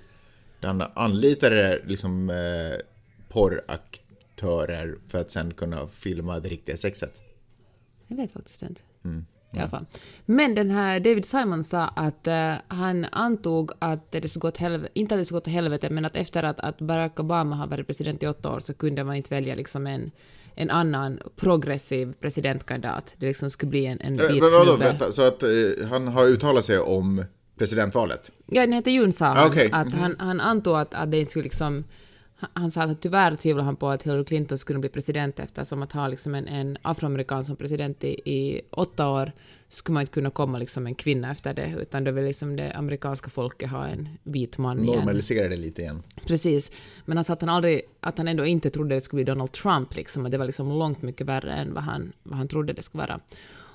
där 0.60 0.68
han 0.68 0.82
anlitade 0.94 1.82
liksom 1.86 2.30
eh, 2.30 2.36
porraktörer 4.42 4.98
för 5.08 5.18
att 5.20 5.30
sen 5.30 5.54
kunna 5.54 5.86
filma 5.86 6.40
det 6.40 6.48
riktiga 6.48 6.76
sexet? 6.76 7.22
Jag 8.08 8.16
vet 8.16 8.30
faktiskt 8.32 8.62
inte. 8.62 8.80
Mm, 9.04 9.24
I 9.54 9.58
alla 9.58 9.68
fall. 9.68 9.86
Men 10.26 10.54
den 10.54 10.70
här 10.70 11.00
David 11.00 11.24
Simon 11.24 11.64
sa 11.64 11.82
att 11.88 12.26
eh, 12.26 12.52
han 12.68 13.04
antog 13.12 13.70
att 13.78 14.12
det 14.12 14.28
skulle 14.28 14.40
gå 14.40 14.48
åt 14.48 14.56
helvete, 14.56 14.92
inte 14.94 15.14
att 15.14 15.20
det 15.20 15.24
skulle 15.24 15.36
gå 15.40 15.42
åt 15.42 15.46
helvete, 15.46 15.90
men 15.90 16.04
att 16.04 16.16
efter 16.16 16.42
att, 16.42 16.60
att 16.60 16.78
Barack 16.80 17.20
Obama 17.20 17.56
har 17.56 17.66
varit 17.66 17.86
president 17.86 18.22
i 18.22 18.26
åtta 18.26 18.52
år 18.52 18.60
så 18.60 18.74
kunde 18.74 19.04
man 19.04 19.16
inte 19.16 19.34
välja 19.34 19.54
liksom 19.54 19.86
en, 19.86 20.10
en 20.54 20.70
annan 20.70 21.20
progressiv 21.36 22.12
presidentkandidat. 22.20 23.14
Det 23.18 23.26
liksom 23.26 23.50
skulle 23.50 23.70
bli 23.70 23.86
en, 23.86 24.00
en 24.00 24.20
Eh, 24.20 24.26
vit 24.32 24.42
Men 24.42 24.50
vadå, 24.52 24.64
snubbe. 24.64 24.84
vänta, 24.84 25.12
så 25.12 25.22
att 25.22 25.42
eh, 25.42 25.50
han 25.90 26.08
har 26.08 26.24
uttalat 26.26 26.64
sig 26.64 26.78
om 26.78 27.24
presidentvalet? 27.58 28.32
Ja, 28.46 28.60
den 28.60 28.72
heter 28.72 28.90
Jun 28.90 29.12
sa 29.12 29.26
han, 29.26 29.36
Ah, 29.38 29.46
okej. 29.46 29.68
att 29.72 29.92
han, 29.92 30.16
han 30.18 30.40
antog 30.40 30.76
att, 30.76 30.94
att 30.94 31.10
det 31.10 31.18
inte 31.18 31.30
skulle 31.30 31.42
liksom 31.42 31.84
han- 32.52 32.70
sa 32.70 32.82
att 32.82 33.00
tyvärr 33.00 33.34
tvivlar 33.34 33.64
han 33.64 33.76
på 33.76 33.88
att 33.88 34.02
Hillary 34.02 34.24
Clinton 34.24 34.58
skulle 34.58 34.78
bli 34.78 34.88
president 34.88 35.38
eftersom 35.38 35.82
att 35.82 35.92
ha 35.92 36.08
liksom 36.08 36.34
en, 36.34 36.48
en 36.48 36.78
afroamerikan 36.82 37.44
som 37.44 37.56
president 37.56 38.04
i, 38.04 38.08
i 38.08 38.60
åtta 38.70 39.08
år 39.08 39.32
skulle 39.68 39.94
man 39.94 40.00
inte 40.00 40.12
kunna 40.12 40.30
komma 40.30 40.58
liksom 40.58 40.86
en 40.86 40.94
kvinna 40.94 41.30
efter 41.30 41.54
det 41.54 41.74
utan 41.80 42.04
då 42.04 42.10
vill 42.10 42.24
liksom 42.24 42.56
det 42.56 42.72
amerikanska 42.72 43.30
folket 43.30 43.70
ha 43.70 43.86
en 43.86 44.08
vit 44.22 44.58
man 44.58 44.84
igen. 44.84 44.96
Normalisera 44.98 45.48
det 45.48 45.56
lite 45.56 45.82
igen. 45.82 46.02
Precis. 46.26 46.70
Men 47.04 47.16
han 47.16 47.24
sa 47.24 47.32
att 47.32 47.40
han 47.40 47.50
aldrig, 47.50 47.82
att 48.00 48.18
han 48.18 48.28
ändå 48.28 48.46
inte 48.46 48.70
trodde 48.70 48.94
det 48.94 49.00
skulle 49.00 49.24
bli 49.24 49.32
Donald 49.32 49.52
Trump 49.52 49.96
liksom, 49.96 50.24
att 50.26 50.32
det 50.32 50.38
var 50.38 50.46
liksom 50.46 50.68
långt 50.68 51.02
mycket 51.02 51.26
värre 51.26 51.52
än 51.52 51.74
vad 51.74 51.84
han, 51.84 52.12
vad 52.22 52.38
han 52.38 52.48
trodde 52.48 52.72
det 52.72 52.82
skulle 52.82 53.02
vara. 53.02 53.20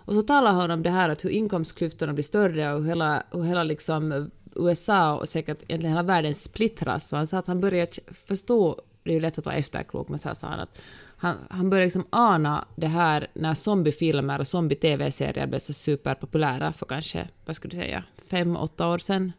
Och 0.06 0.13
så 0.13 0.21
talar 0.21 0.51
han 0.51 0.71
om 0.71 0.83
det 0.83 0.89
här 0.89 1.10
att 1.10 1.25
hur 1.25 1.30
inkomstklyftorna 1.30 2.13
blir 2.13 2.24
större 2.24 2.74
och 2.74 2.80
hur 2.80 2.88
hela, 2.88 3.24
hur 3.31 3.44
hela 3.44 3.63
liksom 3.63 4.31
USA 4.55 5.15
och 5.15 5.27
säkert 5.29 5.63
egentligen 5.67 5.95
hela 5.95 6.03
världen 6.03 6.33
splittras. 6.35 7.09
Så 7.09 7.15
han 7.15 7.27
sa 7.27 7.38
att 7.38 7.47
han 7.47 7.59
börjar 7.59 7.88
förstå, 8.13 8.81
det 9.03 9.09
är 9.09 9.13
ju 9.13 9.19
lätt 9.19 9.38
att 9.38 9.45
vara 9.45 9.55
efterklok, 9.55 10.09
men 10.09 10.19
så 10.19 10.27
här 10.27 10.35
sa 10.35 10.47
han 10.47 10.59
att 10.59 10.81
han, 11.17 11.35
han 11.50 11.69
börjar 11.69 11.83
liksom 11.85 12.07
ana 12.09 12.65
det 12.75 12.88
här 12.88 13.27
när 13.33 13.53
zombiefilmer 13.53 14.39
och 14.39 14.47
zombie-tv-serier 14.47 15.47
blev 15.47 15.59
så 15.59 15.73
superpopulära 15.73 16.73
för 16.73 16.85
kanske, 16.85 17.27
vad 17.45 17.55
skulle 17.55 17.69
du 17.71 17.77
säga, 17.77 18.03
fem, 18.29 18.55
åtta 18.55 18.88
år 18.88 18.97
sedan. 18.97 19.31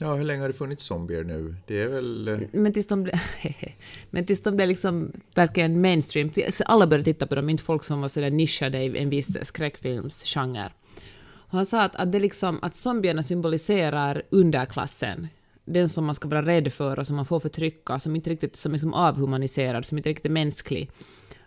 Ja, 0.00 0.14
hur 0.14 0.24
länge 0.24 0.40
har 0.40 0.48
det 0.48 0.54
funnits 0.54 0.84
zombier 0.84 1.24
nu? 1.24 1.56
Det 1.66 1.82
är 1.82 1.88
väl... 1.88 2.28
eh, 2.28 2.38
Men 2.52 2.72
tills 2.72 2.86
de 2.86 3.02
blev, 3.02 3.14
men 4.10 4.26
tills 4.26 4.42
de 4.42 4.56
blev 4.56 4.68
liksom 4.68 5.12
verkligen 5.34 5.80
mainstream, 5.80 6.30
alla 6.66 6.86
började 6.86 7.04
titta 7.04 7.26
på 7.26 7.34
dem, 7.34 7.48
inte 7.48 7.62
folk 7.62 7.84
som 7.84 8.00
var 8.00 8.08
sådär 8.08 8.30
nischade 8.30 8.78
i 8.82 8.98
en 8.98 9.10
viss 9.10 9.36
skräckfilmsgenre. 9.42 10.72
Och 11.50 11.56
han 11.56 11.66
sa 11.66 11.82
att, 11.82 11.96
att, 11.96 12.12
det 12.12 12.20
liksom, 12.20 12.58
att 12.62 12.74
zombierna 12.74 13.22
symboliserar 13.22 14.22
underklassen, 14.30 15.28
den 15.64 15.88
som 15.88 16.04
man 16.04 16.14
ska 16.14 16.28
vara 16.28 16.42
rädd 16.42 16.72
för 16.72 16.98
och 16.98 17.06
som 17.06 17.16
man 17.16 17.24
får 17.24 17.40
förtrycka, 17.40 17.98
som 17.98 18.16
inte 18.16 18.30
riktigt 18.30 18.56
som 18.56 18.74
är 18.74 18.78
som 18.78 18.94
avhumaniserad, 18.94 19.84
som 19.84 19.98
inte 19.98 20.10
riktigt 20.10 20.26
är 20.26 20.30
mänsklig. 20.30 20.90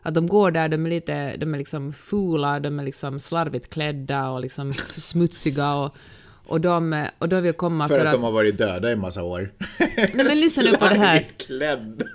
Att 0.01 0.13
de 0.13 0.27
går 0.27 0.51
där, 0.51 0.69
de 0.69 0.85
är 0.85 0.89
lite 0.89 1.37
de 1.37 1.53
är 1.53 1.57
liksom 1.57 1.93
fula, 1.93 2.59
de 2.59 2.79
är 2.79 2.83
liksom 2.83 3.19
slarvigt 3.19 3.73
klädda 3.73 4.29
och 4.29 4.41
liksom 4.41 4.73
smutsiga 4.73 5.75
och, 5.75 5.95
och, 6.45 6.61
de, 6.61 7.07
och 7.17 7.29
de 7.29 7.41
vill 7.41 7.53
komma 7.53 7.87
För 7.87 7.99
för, 7.99 8.05
att 8.05 8.13
de 8.13 8.23
har 8.23 8.31
varit 8.31 8.57
döda 8.57 8.91
i 8.91 8.95
massa 8.95 9.23
år. 9.23 9.51
Nej 9.97 10.25
men 10.25 10.39
lyssna 10.39 10.63
nu 10.63 10.73
på 10.73 10.85
det 10.85 10.97
här. 10.97 11.25
Klädda. 11.47 12.05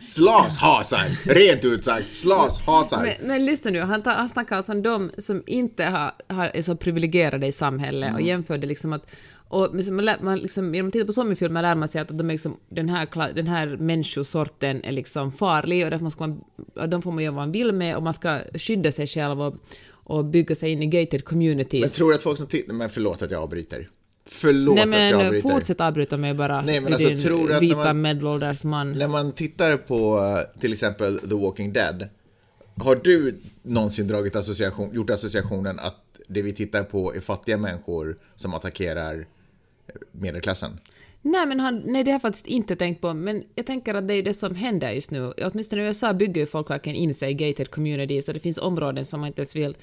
Slashasar! 0.00 1.34
Rent 1.34 1.64
ut 1.64 1.84
sagt, 1.84 2.12
slashasar. 2.12 3.02
Men, 3.02 3.28
men 3.28 3.46
lyssna 3.46 3.70
nu, 3.70 3.80
han, 3.80 4.02
tar, 4.02 4.14
han 4.14 4.28
snackar 4.28 4.56
alltså 4.56 4.72
om 4.72 4.82
de 4.82 5.10
som 5.18 5.42
inte 5.46 5.84
har, 5.84 6.12
har, 6.28 6.46
är 6.54 6.62
så 6.62 6.76
privilegierade 6.76 7.46
i 7.46 7.52
samhället 7.52 8.14
och 8.14 8.20
jämförde 8.20 8.66
liksom 8.66 8.92
att 8.92 9.10
och 9.48 9.74
man, 9.90 10.08
man 10.20 10.38
liksom, 10.38 10.74
genom 10.74 10.88
att 10.88 10.92
titta 10.92 11.06
på 11.06 11.12
zombiefilmer 11.12 11.62
lär 11.62 11.74
man 11.74 11.88
sig 11.88 12.00
att 12.00 12.08
de 12.08 12.30
är 12.30 12.34
liksom, 12.34 12.56
den, 12.68 12.88
här, 12.88 13.32
den 13.34 13.46
här 13.46 13.66
människosorten 13.66 14.84
är 14.84 14.92
liksom 14.92 15.32
farlig 15.32 15.84
och 15.84 15.90
därför 15.90 16.04
man 16.04 16.10
ska 16.10 16.26
man, 16.26 16.40
de 16.90 17.02
får 17.02 17.12
man 17.12 17.24
göra 17.24 17.34
vad 17.34 17.42
man 17.42 17.52
vill 17.52 17.72
med 17.72 17.96
och 17.96 18.02
man 18.02 18.12
ska 18.12 18.38
skydda 18.54 18.92
sig 18.92 19.06
själv 19.06 19.42
och, 19.42 19.54
och 20.08 20.24
bygga 20.24 20.54
sig 20.54 20.70
in 20.70 20.82
i 20.82 20.86
gated 20.86 21.24
communities. 21.24 21.80
Men 21.80 21.90
tror 21.90 22.08
du 22.10 22.16
att 22.16 22.22
folk 22.22 22.38
som 22.38 22.46
tittar... 22.46 22.74
Men 22.74 22.90
förlåt 22.90 23.22
att 23.22 23.30
jag 23.30 23.42
avbryter. 23.42 23.88
Förlåt 24.28 24.74
Nej 24.74 24.82
att 24.84 25.10
jag 25.10 25.18
men 25.18 25.26
avbryter. 25.26 25.48
fortsätt 25.48 25.80
avbryta 25.80 26.16
mig 26.16 26.34
bara, 26.34 26.62
Nej, 26.62 26.80
men 26.80 26.92
alltså, 26.92 27.08
din 27.08 27.18
tror 27.18 27.52
att 27.52 27.62
vita 27.62 27.76
man- 27.76 28.00
medelålders 28.00 28.64
man. 28.64 28.92
När 28.92 29.08
man 29.08 29.32
tittar 29.32 29.76
på 29.76 30.18
eh, 30.54 30.60
till 30.60 30.72
exempel 30.72 31.18
The 31.18 31.34
Walking 31.34 31.72
Dead, 31.72 32.08
har 32.76 32.94
du 33.04 33.38
någonsin 33.62 34.08
dragit 34.08 34.36
association, 34.36 34.94
gjort 34.94 35.10
associationen 35.10 35.78
att 35.78 36.02
det 36.28 36.42
vi 36.42 36.52
tittar 36.52 36.84
på 36.84 37.14
är 37.14 37.20
fattiga 37.20 37.56
människor 37.56 38.18
som 38.36 38.54
attackerar 38.54 39.14
eh, 39.18 39.24
medelklassen? 40.12 40.70
Nej, 41.26 41.46
men 41.46 41.60
han, 41.60 41.82
nej, 41.86 42.04
det 42.04 42.10
har 42.10 42.14
jag 42.14 42.22
faktiskt 42.22 42.46
inte 42.46 42.76
tänkt 42.76 43.00
på, 43.00 43.14
men 43.14 43.44
jag 43.54 43.66
tänker 43.66 43.94
att 43.94 44.08
det 44.08 44.14
är 44.14 44.22
det 44.22 44.34
som 44.34 44.54
händer 44.54 44.90
just 44.90 45.10
nu. 45.10 45.32
Åtminstone 45.32 45.82
i 45.82 45.86
USA 45.86 46.14
bygger 46.14 46.40
ju 46.40 46.46
folk 46.46 46.70
verkligen 46.70 46.96
in 46.96 47.14
sig 47.14 47.30
i 47.30 47.34
gated 47.34 47.70
communities 47.70 48.28
och 48.28 48.34
det 48.34 48.40
finns 48.40 48.58
områden 48.58 49.04
som 49.04 49.20
man 49.20 49.26
inte 49.26 49.40
ens 49.40 49.56
vill 49.56 49.76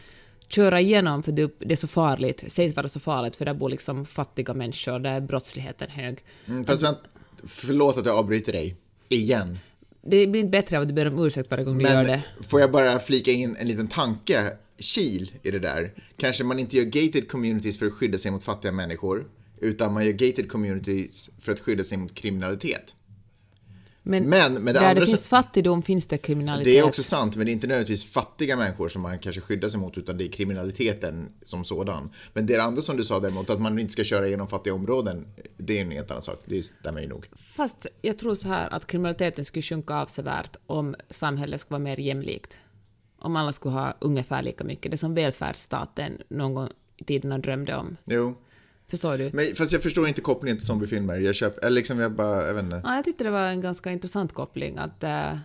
köra 0.47 0.81
igenom 0.81 1.23
för 1.23 1.31
det 1.31 1.71
är 1.71 1.75
så 1.75 1.88
farligt, 1.88 2.51
sägs 2.51 2.75
vara 2.75 2.88
så 2.88 3.00
farligt 3.00 3.35
för 3.35 3.45
där 3.45 3.53
bor 3.53 3.69
liksom 3.69 4.05
fattiga 4.05 4.53
människor, 4.53 5.00
där 5.00 5.13
är 5.13 5.21
brottsligheten 5.21 5.89
hög. 5.89 6.19
Mm, 6.47 6.65
fast 6.65 6.83
vänt, 6.83 6.97
förlåt 7.43 7.97
att 7.97 8.05
jag 8.05 8.17
avbryter 8.17 8.51
dig. 8.51 8.75
Igen. 9.09 9.59
Det 10.01 10.27
blir 10.27 10.41
inte 10.41 10.51
bättre 10.51 10.77
av 10.77 10.81
att 10.81 10.88
du 10.88 10.93
ber 10.93 11.07
om 11.07 11.25
ursäkt 11.25 11.51
varje 11.51 11.63
gång 11.63 11.77
du 11.77 11.83
gör 11.83 11.95
Men 11.95 12.05
det. 12.05 12.23
får 12.47 12.59
jag 12.59 12.71
bara 12.71 13.00
flika 13.00 13.31
in 13.31 13.55
en 13.55 13.67
liten 13.67 13.88
tanke 13.88 14.51
kil 14.77 15.31
i 15.43 15.51
det 15.51 15.59
där. 15.59 15.93
Kanske 16.17 16.43
man 16.43 16.59
inte 16.59 16.77
gör 16.77 16.85
gated 16.85 17.27
communities 17.27 17.79
för 17.79 17.85
att 17.85 17.93
skydda 17.93 18.17
sig 18.17 18.31
mot 18.31 18.43
fattiga 18.43 18.71
människor, 18.71 19.25
utan 19.63 19.93
man 19.93 20.05
gör 20.05 20.12
gated 20.12 20.51
communities 20.51 21.29
för 21.39 21.51
att 21.51 21.60
skydda 21.60 21.84
sig 21.84 21.98
mot 21.98 22.15
kriminalitet. 22.15 22.96
Men, 24.05 24.29
Men 24.29 24.53
med 24.53 24.75
det 24.75 24.79
där 24.79 24.89
andra 24.89 25.01
det 25.01 25.08
finns 25.08 25.27
fattigdom 25.27 25.82
finns 25.82 26.08
det 26.08 26.17
kriminalitet. 26.17 26.74
Det 26.74 26.79
är 26.79 26.84
också 26.84 27.03
sant, 27.03 27.36
men 27.36 27.46
det 27.46 27.51
är 27.51 27.53
inte 27.53 27.67
nödvändigtvis 27.67 28.05
fattiga 28.05 28.55
människor 28.55 28.89
som 28.89 29.01
man 29.01 29.20
kanske 29.20 29.41
skyddar 29.41 29.70
sig 29.70 29.79
mot, 29.79 29.98
utan 29.98 30.17
det 30.17 30.24
är 30.24 30.32
kriminaliteten 30.32 31.32
som 31.43 31.63
sådan. 31.63 32.10
Men 32.34 32.46
det 32.46 32.63
andra 32.63 32.82
som 32.82 32.98
du 32.98 33.03
sa 33.03 33.20
däremot, 33.20 33.50
att 33.50 33.62
man 33.62 33.79
inte 33.79 33.93
ska 33.93 34.03
köra 34.03 34.27
genom 34.27 34.48
fattiga 34.48 34.74
områden, 34.74 35.25
det 35.58 35.77
är 35.77 35.82
en 35.82 35.91
helt 35.91 36.12
annan 36.12 36.22
sak. 36.22 36.39
Det 36.46 36.63
stämmer 36.63 37.01
ju 37.01 37.08
nog. 37.08 37.29
Fast 37.36 37.88
jag 38.01 38.17
tror 38.17 38.36
så 38.36 38.48
här 38.48 38.74
att 38.74 38.88
kriminaliteten 38.88 39.46
skulle 39.46 39.63
sjunka 39.63 39.93
avsevärt 39.96 40.55
om 40.65 40.96
samhället 41.10 41.62
skulle 41.62 41.75
vara 41.79 41.84
mer 41.84 42.00
jämlikt. 42.00 42.58
Om 43.20 43.36
alla 43.36 43.51
skulle 43.51 43.75
ha 43.75 43.98
ungefär 44.00 44.43
lika 44.43 44.63
mycket. 44.63 44.91
Det 44.91 44.98
som 44.98 45.13
välfärdsstaten 45.13 46.17
någon 46.29 46.53
gång 46.53 46.70
i 46.98 47.03
tiden 47.03 47.41
drömde 47.41 47.75
om. 47.75 47.98
Jo. 48.05 48.36
Förstår 48.88 49.18
du? 49.18 49.30
Men, 49.34 49.56
fast 49.56 49.74
jag 49.74 49.84
förstår 49.84 50.08
inte 50.08 50.22
kopplingen 50.22 50.58
till 50.58 50.66
zombiefilmer. 50.66 51.20
Jag 51.20 51.36
köper, 51.36 51.66
eller 51.66 51.75
liksom 51.75 52.00
jag 52.00 52.12
bara, 52.12 52.48
jag 52.48 52.54
vet 52.54 52.63
inte. 52.63 52.82
Ja, 52.84 52.96
jag 52.96 53.06
tyckte 53.06 53.24
det 53.24 53.32
var 53.32 53.46
en 53.48 53.62
ganska 53.62 53.92
intressant 53.92 54.34
koppling 54.34 54.78
att, 54.78 55.04
eh, 55.04 55.38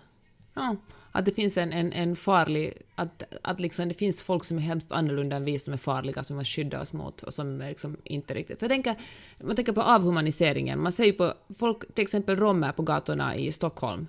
ja, 0.55 0.77
att 1.13 1.25
det 1.25 1.33
finns 1.33 1.57
en, 1.57 1.73
en, 1.73 1.93
en 1.93 2.17
farlig... 2.17 2.73
Att, 2.95 3.23
att 3.43 3.61
liksom 3.61 3.89
det 3.89 3.95
finns 3.95 4.23
folk 4.23 4.45
som 4.45 4.59
är 4.59 4.63
hemskt 4.63 4.93
annorlunda 4.93 5.37
än 5.37 5.45
vi 5.45 5.59
som 5.59 5.75
är 5.75 5.79
farliga, 5.79 6.25
som 6.25 6.37
man 6.37 6.45
skyddar 6.45 6.81
oss 6.81 6.93
mot 6.93 7.23
och 7.23 7.35
som 7.35 7.61
är 7.61 7.69
liksom 7.69 7.97
inte 8.05 8.35
riktigt... 8.35 8.59
För 8.59 8.67
jag 8.67 8.71
tänker, 8.71 8.95
man 9.41 9.57
tänker 9.57 9.73
på 9.73 9.83
avhumaniseringen. 9.83 10.83
Man 10.83 10.93
ser 10.93 11.05
ju 11.05 11.13
på 11.13 11.35
folk, 11.59 11.95
till 11.95 12.03
exempel 12.03 12.37
romer 12.37 12.73
på 12.73 12.83
gatorna 12.83 13.37
i 13.37 13.53
Stockholm. 13.53 14.07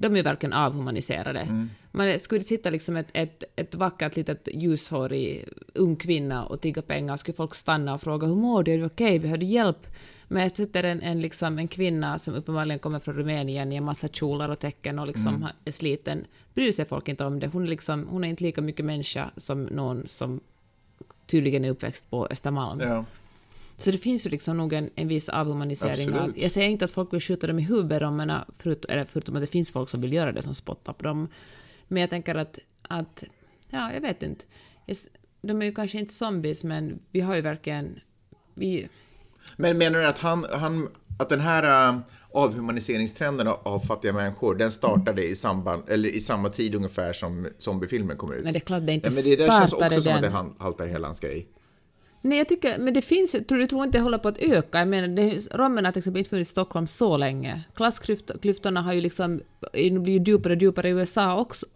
De 0.00 0.12
är 0.12 0.16
ju 0.16 0.22
verkligen 0.22 0.52
avhumaniserade. 0.52 1.68
Man 1.92 2.18
skulle 2.18 2.40
sitta 2.40 2.70
liksom 2.70 2.96
ett, 2.96 3.08
ett, 3.12 3.44
ett 3.56 3.74
vackert 3.74 4.16
litet 4.16 4.48
ljushårig 4.52 5.48
ung 5.74 5.96
kvinna 5.96 6.44
och 6.44 6.60
tigga 6.60 6.82
pengar, 6.82 7.16
skulle 7.16 7.36
folk 7.36 7.54
stanna 7.54 7.94
och 7.94 8.00
fråga 8.00 8.26
hur 8.26 8.34
mår 8.34 8.62
du, 8.62 8.72
är 8.72 8.78
du 8.78 8.84
okej, 8.84 9.18
behöver 9.18 9.38
du 9.38 9.46
hjälp? 9.46 9.86
Men 10.28 10.42
jag 10.42 10.56
sitter 10.56 10.84
en, 10.84 11.02
en, 11.02 11.20
liksom, 11.20 11.58
en 11.58 11.68
kvinna 11.68 12.18
som 12.18 12.34
uppenbarligen 12.34 12.78
kommer 12.78 12.98
från 12.98 13.14
Rumänien 13.14 13.72
i 13.72 13.76
en 13.76 13.84
massa 13.84 14.08
kjolar 14.08 14.48
och 14.48 14.58
tecken 14.58 14.98
och 14.98 15.06
liksom 15.06 15.46
är 15.64 15.70
sliten, 15.70 16.24
bryr 16.54 16.72
sig 16.72 16.84
folk 16.84 17.08
inte 17.08 17.24
om 17.24 17.40
det. 17.40 17.46
Hon 17.46 17.62
är, 17.64 17.68
liksom, 17.68 18.06
hon 18.10 18.24
är 18.24 18.28
inte 18.28 18.44
lika 18.44 18.60
mycket 18.60 18.84
människa 18.84 19.30
som 19.36 19.64
någon 19.64 20.06
som 20.06 20.40
tydligen 21.26 21.64
är 21.64 21.70
uppväxt 21.70 22.10
på 22.10 22.26
Östermalm. 22.26 22.80
Ja. 22.80 23.04
Så 23.80 23.90
det 23.90 23.98
finns 23.98 24.26
ju 24.26 24.30
liksom 24.30 24.56
nog 24.56 24.72
en, 24.72 24.90
en 24.94 25.08
viss 25.08 25.28
avhumanisering 25.28 26.14
av... 26.14 26.32
Jag 26.36 26.50
säger 26.50 26.68
inte 26.68 26.84
att 26.84 26.90
folk 26.90 27.12
vill 27.12 27.20
skjuta 27.20 27.46
dem 27.46 27.58
i 27.58 27.62
huvudet, 27.62 28.00
jag 28.00 28.12
menar, 28.12 28.44
förut, 28.58 28.84
eller 28.88 29.04
förutom 29.04 29.36
att 29.36 29.42
det 29.42 29.46
finns 29.46 29.72
folk 29.72 29.88
som 29.88 30.00
vill 30.00 30.12
göra 30.12 30.32
det, 30.32 30.42
som 30.42 30.54
spottar 30.54 30.92
på 30.92 31.04
dem. 31.04 31.28
Men 31.88 32.00
jag 32.00 32.10
tänker 32.10 32.34
att, 32.34 32.58
att 32.82 33.24
ja, 33.70 33.92
jag 33.92 34.00
vet 34.00 34.22
inte. 34.22 34.44
De 35.42 35.62
är 35.62 35.66
ju 35.66 35.74
kanske 35.74 35.98
inte 35.98 36.14
zombies, 36.14 36.64
men 36.64 36.98
vi 37.10 37.20
har 37.20 37.34
ju 37.34 37.40
verkligen... 37.40 37.98
Vi, 38.54 38.88
Men 39.56 39.78
menar 39.78 39.98
du 39.98 40.06
att 40.06 40.18
han, 40.18 40.46
han 40.52 40.88
att 41.18 41.28
den 41.28 41.40
här 41.40 41.88
äh, 41.88 41.98
avhumaniseringstrenden 42.32 43.48
av- 43.48 43.80
fattiga 43.86 44.12
människor, 44.12 44.54
den 44.54 44.70
startade 44.70 45.26
i 45.28 45.34
samband, 45.34 45.82
eller 45.88 46.08
i 46.08 46.20
samma 46.20 46.48
tid 46.48 46.74
ungefär 46.74 47.12
som 47.12 47.46
zombiefilmer 47.58 48.14
kommer 48.14 48.34
ut? 48.34 48.44
men 48.44 48.52
det 48.52 48.58
är 48.58 48.60
klart 48.60 48.86
det 48.86 48.92
inte 48.92 49.08
Ja, 49.08 49.14
men 49.14 49.24
det 49.24 49.36
där 49.36 49.58
känns 49.58 49.72
också 49.72 50.00
som 50.00 50.12
att 50.14 50.22
den. 50.22 50.32
det 50.32 50.62
haltar 50.64 50.86
hela 50.86 51.08
hans 51.08 51.20
grej. 51.20 51.46
Nej, 52.22 52.38
jag 52.38 52.48
tycker, 52.48 52.78
men 52.78 52.94
det 52.94 53.02
finns, 53.02 53.32
tror 53.32 53.58
du 53.58 53.66
tror 53.66 53.84
inte 53.84 53.98
det 53.98 54.02
håller 54.02 54.18
på 54.18 54.28
att 54.28 54.38
öka? 54.38 54.78
Jag 54.78 54.88
menar, 54.88 55.08
det, 55.08 55.54
romerna 55.54 55.88
har 55.88 55.92
till 55.92 55.98
exempel 55.98 56.18
inte 56.18 56.30
funnits 56.30 56.50
i 56.50 56.52
Stockholm 56.52 56.86
så 56.86 57.16
länge. 57.16 57.64
Klassklyftorna 57.74 58.82
har 58.82 58.92
ju 58.92 59.00
liksom, 59.00 59.40
blivit 59.72 60.28
ju 60.28 60.32
djupare 60.32 60.52
och 60.52 60.62
djupare 60.62 60.88
i 60.88 60.92
USA 60.92 61.36
också. 61.40 61.66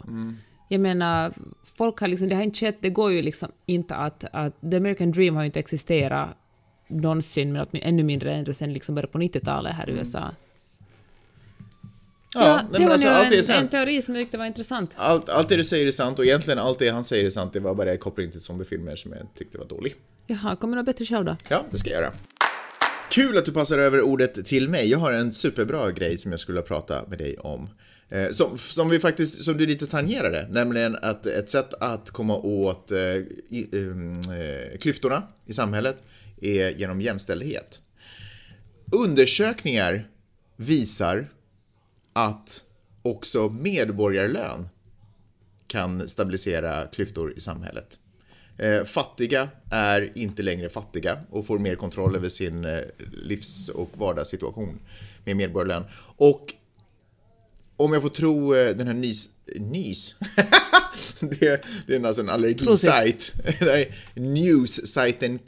Jag 0.69 0.81
menar, 0.81 1.33
folk 1.79 2.01
har 2.01 2.09
liksom, 2.09 2.29
det 2.29 2.35
har 2.35 2.43
inte 2.43 2.59
skett, 2.59 2.77
det 2.81 2.91
går 2.91 3.13
ju 3.13 3.23
liksom 3.23 3.49
inte 3.67 3.95
att, 3.95 4.25
att 4.33 4.61
the 4.71 4.77
American 4.77 5.13
dream 5.13 5.35
har 5.35 5.43
ju 5.43 5.47
inte 5.47 5.61
existerat 5.61 6.29
någonsin, 6.89 7.53
men 7.53 7.67
ännu 7.73 8.03
mindre 8.03 8.35
än 8.35 8.55
sen 8.55 8.73
liksom 8.73 8.95
början 8.95 9.11
på 9.11 9.19
90-talet 9.19 9.75
här 9.75 9.91
i 9.91 9.93
USA. 9.93 10.31
Ja, 12.35 12.61
nej, 12.71 12.81
det 12.81 12.87
var 12.87 12.93
alltså, 12.93 13.09
nu 13.09 13.15
allt 13.15 13.33
är 13.33 13.55
en, 13.55 13.69
teori 13.69 14.03
som 14.03 14.15
jag 14.15 14.23
tyckte 14.23 14.39
var 14.39 14.47
intressant. 14.47 14.95
Allt, 14.97 15.29
allt 15.29 15.49
det 15.49 15.57
du 15.57 15.65
säger 15.65 15.87
är 15.87 15.91
sant 15.91 16.19
och 16.19 16.25
egentligen 16.25 16.59
allt 16.59 16.79
det 16.79 16.89
han 16.89 17.05
säger 17.05 17.25
är 17.25 17.31
sant. 17.31 17.53
Det 17.53 17.61
var 17.61 17.75
bara 17.75 17.97
kopplingen 17.97 18.33
till 18.33 18.41
zombiefilmer 18.41 18.97
som 18.97 19.13
jag 19.13 19.23
tyckte 19.35 19.59
var 19.59 19.67
dålig. 19.67 19.95
Jaha, 20.27 20.57
kommer 20.57 20.77
något 20.77 20.87
bättre 20.87 21.05
själv 21.05 21.25
då? 21.25 21.37
Ja, 21.49 21.65
det 21.71 21.79
ska 21.79 21.91
jag 21.91 22.03
göra. 22.03 22.13
Kul 23.11 23.39
att 23.39 23.45
du 23.45 23.53
passar 23.53 23.79
över 23.79 24.01
ordet 24.01 24.47
till 24.47 24.69
mig. 24.69 24.91
Jag 24.91 24.99
har 24.99 25.13
en 25.13 25.33
superbra 25.33 25.91
grej 25.91 26.19
som 26.19 26.31
jag 26.31 26.41
skulle 26.41 26.63
prata 26.63 27.05
med 27.09 27.19
dig 27.19 27.39
om. 27.39 27.69
Eh, 28.09 28.31
som, 28.31 28.59
som, 28.59 28.89
vi 28.89 29.01
faktiskt, 29.01 29.45
som 29.45 29.57
du 29.57 29.67
lite 29.67 29.87
tangerade, 29.87 30.47
nämligen 30.51 30.97
att 31.03 31.27
ett 31.27 31.49
sätt 31.49 31.75
att 31.81 32.11
komma 32.11 32.37
åt 32.37 32.91
eh, 32.91 32.99
i, 32.99 33.69
ehm, 33.73 34.13
eh, 34.13 34.79
klyftorna 34.79 35.23
i 35.47 35.53
samhället 35.53 35.97
är 36.41 36.71
genom 36.71 37.01
jämställdhet. 37.01 37.81
Undersökningar 38.93 40.09
visar 40.57 41.29
att 42.15 42.65
också 43.03 43.49
medborgarlön 43.49 44.69
kan 45.67 46.09
stabilisera 46.09 46.87
klyftor 46.87 47.33
i 47.37 47.41
samhället. 47.41 47.99
Eh, 48.59 48.85
fattiga 48.85 49.49
är 49.71 50.19
inte 50.19 50.43
längre 50.43 50.69
fattiga 50.69 51.19
och 51.31 51.47
får 51.47 51.59
mer 51.59 51.77
kontroll 51.77 52.17
över 52.17 52.29
sin 52.29 52.65
eh, 52.65 52.81
livs 53.13 53.69
och 53.69 53.91
vardagssituation 53.95 54.81
med 55.25 55.37
medborgarlön. 55.37 55.85
Och 56.17 56.55
om 57.77 57.93
jag 57.93 58.03
får 58.03 58.09
tro 58.09 58.55
eh, 58.55 58.77
den 58.77 58.87
här 58.87 58.95
nys... 58.95 59.29
Nys? 59.57 60.15
det, 61.21 61.65
det 61.87 61.97
är 61.97 62.05
alltså 62.05 62.23
en 62.23 62.29
allergisajt. 62.29 63.33
News-sajten 64.15 65.39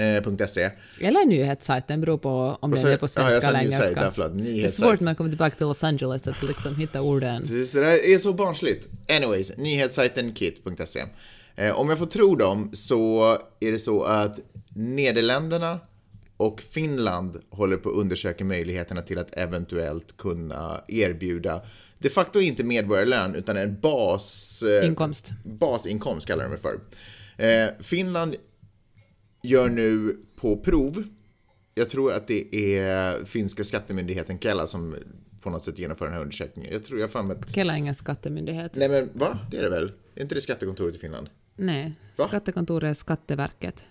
kit.se. 0.00 0.70
Eller 1.00 1.26
nyhetssajten, 1.26 2.00
beror 2.00 2.18
på 2.18 2.58
om 2.60 2.70
den 2.70 2.86
är 2.86 2.96
på 2.96 3.04
Ja, 3.04 3.08
svenska 3.08 3.40
sa 3.40 3.48
eller 3.48 3.58
engelska. 3.60 4.02
ja, 4.04 4.10
förlåt. 4.14 4.38
det 4.38 4.64
är 4.64 4.68
svårt 4.68 5.00
när 5.00 5.04
man 5.04 5.14
kommer 5.14 5.30
tillbaka 5.30 5.56
till 5.56 5.66
Los 5.66 5.84
Angeles 5.84 6.28
att 6.28 6.42
liksom 6.42 6.76
hitta 6.76 7.00
orden. 7.02 7.42
Det 7.48 7.72
där 7.72 8.08
är 8.14 8.18
så 8.18 8.32
barnsligt. 8.32 8.88
Anyways, 9.08 9.56
nyhetssajten 9.56 10.32
kit.se. 10.32 11.00
Eh, 11.56 11.72
om 11.80 11.88
jag 11.88 11.98
får 11.98 12.06
tro 12.06 12.36
dem 12.36 12.70
så 12.72 13.32
är 13.60 13.72
det 13.72 13.78
så 13.78 14.02
att 14.02 14.38
Nederländerna 14.74 15.80
och 16.36 16.60
Finland 16.60 17.36
håller 17.50 17.76
på 17.76 17.88
att 17.90 17.96
undersöka 17.96 18.44
möjligheterna 18.44 19.02
till 19.02 19.18
att 19.18 19.34
eventuellt 19.36 20.16
kunna 20.16 20.84
erbjuda 20.88 21.62
de 21.98 22.08
facto 22.10 22.40
inte 22.40 22.64
medborgarlön 22.64 23.34
utan 23.34 23.56
en 23.56 23.80
bas... 23.80 24.62
eh, 24.62 24.86
Inkomst. 24.86 25.30
Basinkomst 25.44 26.26
kallar 26.26 26.44
de 26.44 26.50
det 26.50 26.58
för. 26.58 26.80
Eh, 27.46 27.68
Finland 27.80 28.34
gör 29.42 29.68
nu 29.68 30.16
på 30.36 30.56
prov, 30.56 31.04
jag 31.74 31.88
tror 31.88 32.12
att 32.12 32.26
det 32.26 32.54
är 32.78 33.24
finska 33.24 33.64
skattemyndigheten 33.64 34.38
Kela 34.38 34.66
som 34.66 34.96
på 35.40 35.50
något 35.50 35.64
sätt 35.64 35.78
genomför 35.78 36.04
den 36.04 36.14
här 36.14 36.20
undersökningen. 36.20 36.72
Jag 36.72 36.84
tror 36.84 37.00
jag 37.00 37.24
mig 37.24 37.36
att... 37.40 37.54
Kela 37.54 37.72
är 37.72 37.76
ingen 37.76 37.94
skattemyndighet. 37.94 38.74
Nej 38.74 38.88
men 38.88 39.10
va? 39.14 39.38
Det 39.50 39.56
är 39.56 39.62
det 39.62 39.70
väl? 39.70 39.92
Är 40.14 40.22
inte 40.22 40.34
det 40.34 40.40
skattekontoret 40.40 40.96
i 40.96 40.98
Finland? 40.98 41.30
Nej, 41.56 41.92
Va? 42.16 42.24
skattekontoret 42.28 42.90
är 42.90 42.94
Skatteverket. 42.94 43.84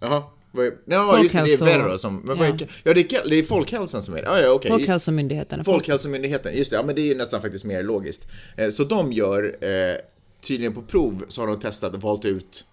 Jaha. 0.00 0.22
Är... 0.54 0.72
Ja, 0.84 1.22
just 1.22 1.34
det, 1.34 1.44
det 1.44 1.52
är 1.54 1.58
Verro 1.64 1.98
som... 1.98 2.16
Men 2.16 2.38
är... 2.40 2.46
Ja. 2.60 2.66
Ja, 2.84 2.94
det 2.94 3.00
är, 3.00 3.04
Ke- 3.04 3.28
det 3.28 3.36
är 3.36 3.42
Folkhälsan 3.42 4.02
som 4.02 4.14
är 4.14 4.22
det. 4.22 4.28
Ja, 4.28 4.40
ja. 4.40 4.52
Just- 4.54 4.68
Folkhälsomyndigheten. 4.68 5.64
Folkhälsomyndigheten, 5.64 6.54
just 6.56 6.70
det, 6.70 6.76
ja 6.76 6.82
men 6.82 6.94
det 6.94 7.00
är 7.00 7.06
ju 7.06 7.14
nästan 7.14 7.40
faktiskt 7.42 7.64
mer 7.64 7.82
logiskt. 7.82 8.30
Eh, 8.56 8.68
Så 8.68 8.84
de 8.84 9.12
gör, 9.12 9.56
eh, 9.64 9.96
tydligen 10.40 10.72
på 10.74 10.82
prov, 10.82 11.24
så 11.28 11.40
har 11.42 11.46
de 11.46 11.60
testat 11.60 11.94
och 11.94 12.00
valt 12.00 12.24
ut, 12.24 12.64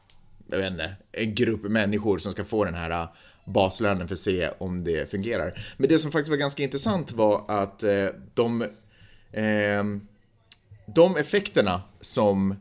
jag 0.52 0.58
vet 0.58 0.72
inte, 0.72 0.96
en 1.12 1.36
grupp 1.36 1.64
människor 1.64 2.18
som 2.18 2.32
ska 2.32 2.46
få 2.46 2.64
den 2.64 2.74
här 2.74 2.92
äh, 2.92 3.10
baslönen 3.46 4.08
för 4.08 4.16
att 4.16 4.20
se 4.20 4.50
om 4.58 4.84
det 4.84 5.12
fungerar. 5.12 5.76
Men 5.78 5.90
det 5.90 6.00
som 6.00 6.12
faktiskt 6.12 6.30
var 6.30 6.38
ganska 6.38 6.64
intressant 6.64 7.12
var 7.12 7.46
att 7.48 7.84
äh, 7.84 8.06
de, 8.34 8.66
ehm, 9.32 10.08
de 10.96 11.18
effekterna 11.18 11.82
som 12.02 12.56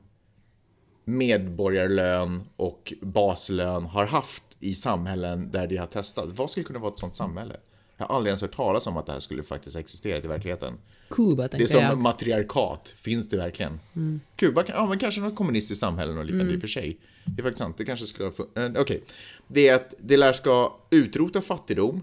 medborgarlön 1.05 2.43
och 2.57 2.93
baslön 3.03 3.87
har 3.87 4.07
haft 4.07 4.43
i 4.61 4.75
samhällen 4.75 5.51
där 5.53 5.67
det 5.67 5.77
har 5.77 5.87
testats. 5.87 6.33
Vad 6.33 6.51
skulle 6.51 6.65
kunna 6.65 6.79
vara 6.79 6.93
ett 6.93 6.99
sånt 6.99 7.17
samhälle? 7.17 7.57
Jag 7.97 8.07
har 8.07 8.17
aldrig 8.17 8.31
ens 8.31 8.43
hört 8.43 8.57
talas 8.57 8.87
om 8.87 8.97
att 8.97 9.07
det 9.07 9.13
här 9.13 9.21
skulle 9.21 9.43
faktiskt 9.43 9.77
existera 9.77 10.19
i 10.19 10.21
verkligheten. 10.21 10.75
Kuba, 11.11 11.43
Det 11.43 11.47
är 11.47 11.49
tänker 11.49 11.67
som 11.67 11.81
jag. 11.83 11.99
matriarkat, 11.99 12.95
finns 12.97 13.29
det 13.29 13.37
verkligen? 13.37 13.81
Kuba, 14.37 14.63
kan- 14.63 14.77
ja 14.77 14.87
men 14.87 14.99
kanske 14.99 15.21
något 15.21 15.37
kommunistiskt 15.37 15.81
samhälle 15.81 16.13
och 16.13 16.25
liknande 16.25 16.53
i 16.53 16.57
och 16.57 16.61
för 16.61 16.69
sig. 16.69 16.97
Det 17.25 17.41
är 17.41 17.43
faktiskt 17.43 17.59
sant, 17.59 17.79
det 17.79 17.85
kanske 17.85 18.07
skulle 18.07 18.29
ha 18.55 18.63
eh, 18.65 18.73
Okej. 18.81 19.03
Det 19.49 19.69
är 19.69 19.75
att 19.75 19.95
det 19.99 20.17
lär 20.17 20.33
ska 20.33 20.77
utrota 20.91 21.41
fattigdom, 21.41 22.03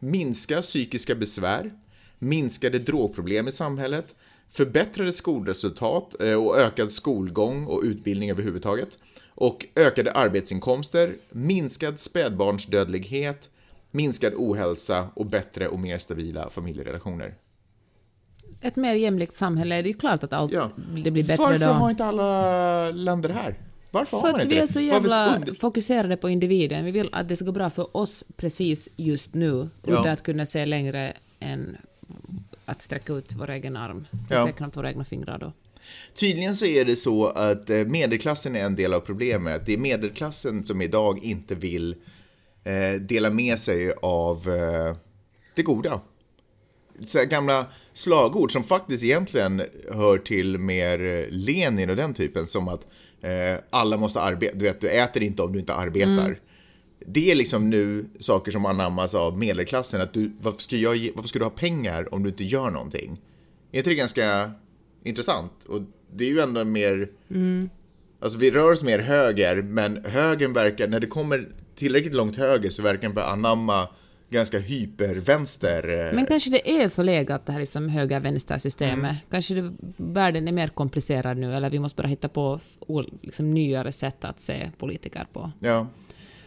minska 0.00 0.62
psykiska 0.62 1.14
besvär, 1.14 1.70
minskade 2.18 2.78
drogproblem 2.78 3.48
i 3.48 3.52
samhället, 3.52 4.14
förbättrade 4.50 5.12
skolresultat 5.12 6.20
eh, 6.22 6.44
och 6.46 6.58
ökad 6.58 6.90
skolgång 6.92 7.64
och 7.66 7.82
utbildning 7.84 8.30
överhuvudtaget, 8.30 8.98
och 9.34 9.66
ökade 9.76 10.12
arbetsinkomster, 10.12 11.16
minskad 11.30 12.00
spädbarnsdödlighet, 12.00 13.48
minskad 13.90 14.32
ohälsa 14.36 15.08
och 15.14 15.26
bättre 15.26 15.68
och 15.68 15.78
mer 15.80 15.98
stabila 15.98 16.50
familjerelationer. 16.50 17.34
Ett 18.64 18.76
mer 18.76 18.94
jämlikt 18.94 19.34
samhälle. 19.34 19.74
Det 19.74 19.88
är 19.88 19.92
ju 19.92 19.98
klart 19.98 20.22
att 20.24 20.32
allt 20.32 20.52
Ja. 20.52 20.70
det 21.04 21.10
blir 21.10 21.24
bättre 21.24 21.42
Varför 21.42 21.66
då. 21.66 21.72
har 21.72 21.90
inte 21.90 22.04
alla 22.04 22.90
länder 22.90 23.28
det 23.28 23.34
här? 23.34 23.54
Varför 23.90 24.16
har 24.16 24.22
För 24.24 24.32
man 24.32 24.40
att 24.40 24.44
inte 24.44 24.54
vi 24.56 24.62
är 24.62 24.66
så 24.66 24.80
jävla 24.80 25.38
fokuserade 25.60 26.16
på 26.16 26.28
individen. 26.28 26.84
Vi 26.84 26.90
vill 26.90 27.08
att 27.12 27.28
det 27.28 27.36
ska 27.36 27.44
gå 27.44 27.52
bra 27.52 27.70
för 27.70 27.96
oss 27.96 28.24
precis 28.36 28.88
just 28.96 29.34
nu, 29.34 29.68
Ja. 29.86 29.92
utan 29.92 30.08
att 30.08 30.22
kunna 30.22 30.46
se 30.46 30.66
längre 30.66 31.12
än 31.40 31.76
att 32.64 32.82
sträcka 32.82 33.12
ut 33.12 33.32
vår 33.36 33.50
egen 33.50 33.76
arm. 33.76 34.06
Vi 34.10 34.18
Ja. 34.34 34.46
ser 34.46 34.52
knappt 34.52 34.76
våra 34.76 34.88
egna 34.88 35.04
fingrar 35.04 35.38
då. 35.38 35.52
Tydligen 36.14 36.54
så 36.54 36.66
är 36.66 36.84
det 36.84 36.96
så 36.96 37.26
att 37.26 37.70
eh, 37.70 37.76
medelklassen 37.84 38.56
är 38.56 38.64
en 38.64 38.74
del 38.74 38.94
av 38.94 39.00
problemet. 39.00 39.66
Det 39.66 39.74
är 39.74 39.78
medelklassen 39.78 40.64
som 40.64 40.82
idag 40.82 41.24
inte 41.24 41.54
vill 41.54 41.94
eh, 42.64 43.00
dela 43.00 43.30
med 43.30 43.58
sig 43.58 43.92
av 44.02 44.36
eh, 44.48 44.96
det 45.54 45.62
goda. 45.62 46.00
Gamla 47.28 47.66
slagord 47.92 48.52
som 48.52 48.64
faktiskt 48.64 49.04
egentligen 49.04 49.62
hör 49.92 50.18
till 50.18 50.58
mer 50.58 51.04
eh, 51.04 51.26
Lenin 51.30 51.90
och 51.90 51.96
den 51.96 52.14
typen, 52.14 52.46
som 52.46 52.68
att 52.68 52.86
eh, 53.20 53.58
alla 53.70 53.96
måste 53.96 54.20
arbeta. 54.20 54.56
Du 54.58 54.64
vet, 54.64 54.80
du 54.80 54.88
äter 54.88 55.22
inte 55.22 55.42
om 55.42 55.52
du 55.52 55.58
inte 55.58 55.74
arbetar. 55.74 56.38
Det 57.06 57.30
är 57.30 57.34
liksom 57.34 57.70
nu 57.70 58.06
saker 58.18 58.52
som 58.52 58.66
anammas 58.66 59.14
av 59.14 59.38
medelklassen. 59.38 60.00
Att 60.00 60.12
du, 60.12 60.32
varför, 60.40 60.60
ska 60.60 60.76
jag, 60.76 61.10
varför 61.14 61.28
ska 61.28 61.38
du 61.38 61.44
ha 61.44 61.50
pengar 61.50 62.14
om 62.14 62.22
du 62.22 62.28
inte 62.28 62.44
gör 62.44 62.70
någonting? 62.70 63.20
Är 63.72 63.78
inte 63.78 63.90
det 63.90 63.94
ganska 63.94 64.50
intressant? 65.04 65.64
Och 65.68 65.80
det 66.12 66.24
är 66.24 66.28
ju 66.28 66.40
ändå 66.40 66.64
mer... 66.64 67.08
Alltså 68.20 68.38
vi 68.38 68.50
rör 68.50 68.72
oss 68.72 68.82
mer 68.82 68.98
höger, 68.98 69.62
men 69.62 70.04
högern 70.04 70.52
verkar, 70.52 70.88
när 70.88 71.00
det 71.00 71.06
kommer 71.06 71.48
tillräckligt 71.74 72.14
långt 72.14 72.36
höger 72.36 72.70
så 72.70 72.82
verkar 72.82 73.02
den 73.02 73.14
börja 73.14 73.28
anamma 73.28 73.88
ganska 74.34 74.58
hypervänster. 74.58 76.06
eh, 76.08 76.14
Men 76.14 76.26
kanske 76.26 76.50
det 76.50 76.70
är 76.70 76.88
förlegat 76.88 77.46
det 77.46 77.52
här 77.52 77.60
liksom 77.60 77.88
höger-vänster-systemet. 77.88 79.10
Mm. 79.10 79.16
Kanske 79.30 79.54
det, 79.54 79.72
världen 79.96 80.48
är 80.48 80.52
mer 80.52 80.68
komplicerad 80.68 81.38
nu, 81.38 81.54
eller 81.54 81.70
vi 81.70 81.78
måste 81.78 82.02
bara 82.02 82.08
hitta 82.08 82.28
på 82.28 82.60
liksom, 83.20 83.54
nyare 83.54 83.92
sätt 83.92 84.24
att 84.24 84.40
se 84.40 84.70
politiker 84.78 85.26
på. 85.32 85.52
Ja. 85.60 85.86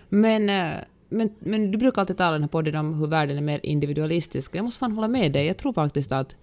Men, 0.09 0.49
eh, 0.49 0.71
men, 1.09 1.29
men 1.39 1.71
du 1.71 1.77
brukar 1.77 2.01
alltid 2.01 2.17
tala 2.17 2.39
här 2.39 2.47
podden 2.47 2.75
om 2.75 2.93
hur 2.93 3.07
världen 3.07 3.37
är 3.37 3.41
mer 3.41 3.59
individualistisk. 3.63 4.55
Jag 4.55 4.63
måste 4.63 4.79
fan 4.79 4.91
hålla 4.91 5.07
med 5.07 5.31
dig. 5.31 5.45
Jag 5.45 5.57
tror 5.57 5.73
faktiskt 5.73 6.11
att, 6.11 6.35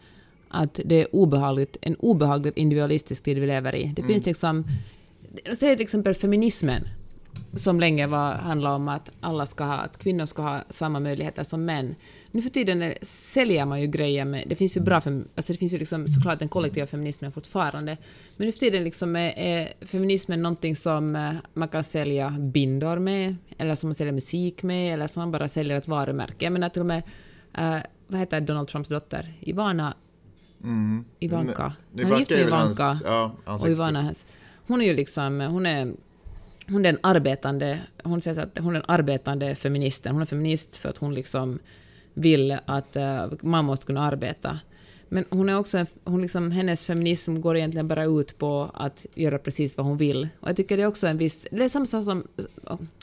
att 0.48 0.80
det 0.84 0.94
är 0.94 1.16
obehagligt, 1.16 1.76
en 1.80 1.96
obehagligt 1.96 2.56
individualistisk 2.56 3.22
tid 3.22 3.38
vi 3.38 3.46
lever 3.46 3.74
i. 3.74 3.92
Det 3.96 4.02
finns 4.02 4.26
liksom... 4.26 4.64
Säg 5.52 5.76
till 5.76 5.82
exempel 5.82 6.14
feminismen, 6.14 6.88
som 7.54 7.80
länge 7.80 8.06
var, 8.06 8.32
handlade 8.32 8.74
om 8.74 8.88
att 8.88 9.10
alla 9.20 9.46
ska 9.46 9.64
ha, 9.64 9.74
att 9.74 9.98
kvinnor 9.98 10.26
ska 10.26 10.42
ha 10.42 10.60
samma 10.70 11.00
möjligheter 11.00 11.42
som 11.42 11.64
män. 11.64 11.94
Nu 12.30 12.42
för 12.42 12.50
tiden 12.50 12.82
är, 12.82 12.98
säljer 13.02 13.64
man 13.64 13.80
ju 13.80 13.86
grejer 13.86 14.24
med, 14.24 14.44
det 14.46 14.54
finns 14.54 14.76
ju 14.76 14.80
bra, 14.80 15.00
fem, 15.00 15.28
alltså 15.34 15.52
det 15.52 15.58
finns 15.58 15.74
ju 15.74 15.78
liksom 15.78 16.08
såklart 16.08 16.38
den 16.38 16.48
kollektiva 16.48 16.86
feminismen 16.86 17.32
fortfarande, 17.32 17.96
men 18.36 18.46
nu 18.46 18.52
för 18.52 18.60
tiden 18.60 18.84
liksom 18.84 19.16
är, 19.16 19.38
är 19.38 19.86
feminismen 19.86 20.42
någonting 20.42 20.76
som 20.76 21.16
eh, 21.16 21.32
man 21.54 21.68
kan 21.68 21.84
sälja 21.84 22.30
bindor 22.30 22.98
med, 22.98 23.36
eller 23.58 23.74
som 23.74 23.88
man 23.88 23.94
säljer 23.94 24.12
musik 24.12 24.62
med, 24.62 24.94
eller 24.94 25.06
som 25.06 25.20
man 25.20 25.30
bara 25.32 25.48
säljer 25.48 25.76
ett 25.76 25.88
varumärke. 25.88 26.44
Jag 26.44 26.52
menar 26.52 26.68
till 26.68 26.80
och 26.80 26.86
med, 26.86 27.02
eh, 27.58 27.76
vad 28.06 28.20
heter 28.20 28.40
Donald 28.40 28.68
Trumps 28.68 28.88
dotter? 28.88 29.32
Ivana 29.40 29.94
Ivanka. 31.18 31.72
Det 31.92 32.02
Han 32.02 32.12
är 32.12 32.18
gift 32.18 32.30
med 32.30 32.40
Ivanka. 32.40 32.82
hans, 32.82 33.02
ja, 33.04 33.32
hans 33.44 33.62
och 33.62 33.68
Ivana. 33.68 34.14
Hon 34.66 34.80
är 34.80 34.86
ju 34.86 34.94
liksom, 34.94 35.40
hon 35.40 35.66
är, 35.66 35.92
hon 36.68 36.84
är 36.84 36.88
en 36.88 36.98
arbetande, 37.00 37.80
hon 38.04 38.20
säger 38.20 38.34
så 38.34 38.40
att 38.40 38.58
hon 38.58 38.76
är 38.76 38.80
en 38.80 38.86
arbetande 38.88 39.54
feminist. 39.54 40.06
Hon 40.06 40.20
är 40.22 40.26
feminist 40.26 40.76
för 40.76 40.88
att 40.88 40.98
hon 40.98 41.14
liksom 41.14 41.58
vill 42.14 42.58
att 42.64 42.96
uh, 42.96 43.32
man 43.40 43.64
måste 43.64 43.86
kunna 43.86 44.00
arbeta. 44.00 44.58
Men 45.08 45.24
hon 45.30 45.48
är 45.48 45.58
också 45.58 45.78
en, 45.78 45.86
hon 46.04 46.22
liksom, 46.22 46.50
hennes 46.50 46.86
feminism 46.86 47.40
går 47.40 47.56
egentligen 47.56 47.88
bara 47.88 48.04
ut 48.04 48.38
på 48.38 48.70
att 48.74 49.06
göra 49.14 49.38
precis 49.38 49.76
vad 49.76 49.86
hon 49.86 49.96
vill. 49.96 50.28
Och 50.40 50.48
jag 50.48 50.56
tycker 50.56 50.76
det 50.76 50.82
är 50.82 50.86
också 50.86 51.06
en 51.06 51.18
viss, 51.18 51.46
det 51.50 51.64
är 51.64 51.68
samma 51.68 51.86
sak 51.86 52.04
som, 52.04 52.26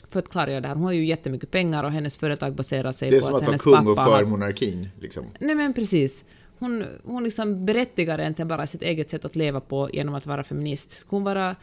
för 0.08 0.18
att 0.18 0.28
klargöra 0.28 0.60
det 0.60 0.68
här, 0.68 0.74
hon 0.74 0.84
har 0.84 0.92
ju 0.92 1.04
jättemycket 1.04 1.50
pengar 1.50 1.84
och 1.84 1.92
hennes 1.92 2.16
företag 2.18 2.54
baserar 2.54 2.92
sig 2.92 3.10
Det 3.10 3.16
är 3.16 3.20
på 3.20 3.26
som 3.26 3.34
att, 3.34 3.40
att 3.40 3.42
vara 3.42 3.50
hennes 3.50 3.62
kung 3.62 3.96
pappa 3.96 4.10
och 4.10 4.18
för 4.18 4.24
monarkin. 4.24 4.88
Liksom. 5.00 5.24
Nej 5.38 5.54
men 5.54 5.72
precis. 5.74 6.24
Hon, 6.58 6.84
hon 7.04 7.24
liksom 7.24 7.66
berättigar 7.66 8.18
egentligen 8.18 8.48
bara 8.48 8.66
sitt 8.66 8.82
eget 8.82 9.10
sätt 9.10 9.24
att 9.24 9.36
leva 9.36 9.60
på 9.60 9.90
genom 9.92 10.14
att 10.14 10.26
vara 10.26 10.44
feminist. 10.44 10.90
Ska 10.90 11.16
hon 11.16 11.24
vara 11.24 11.56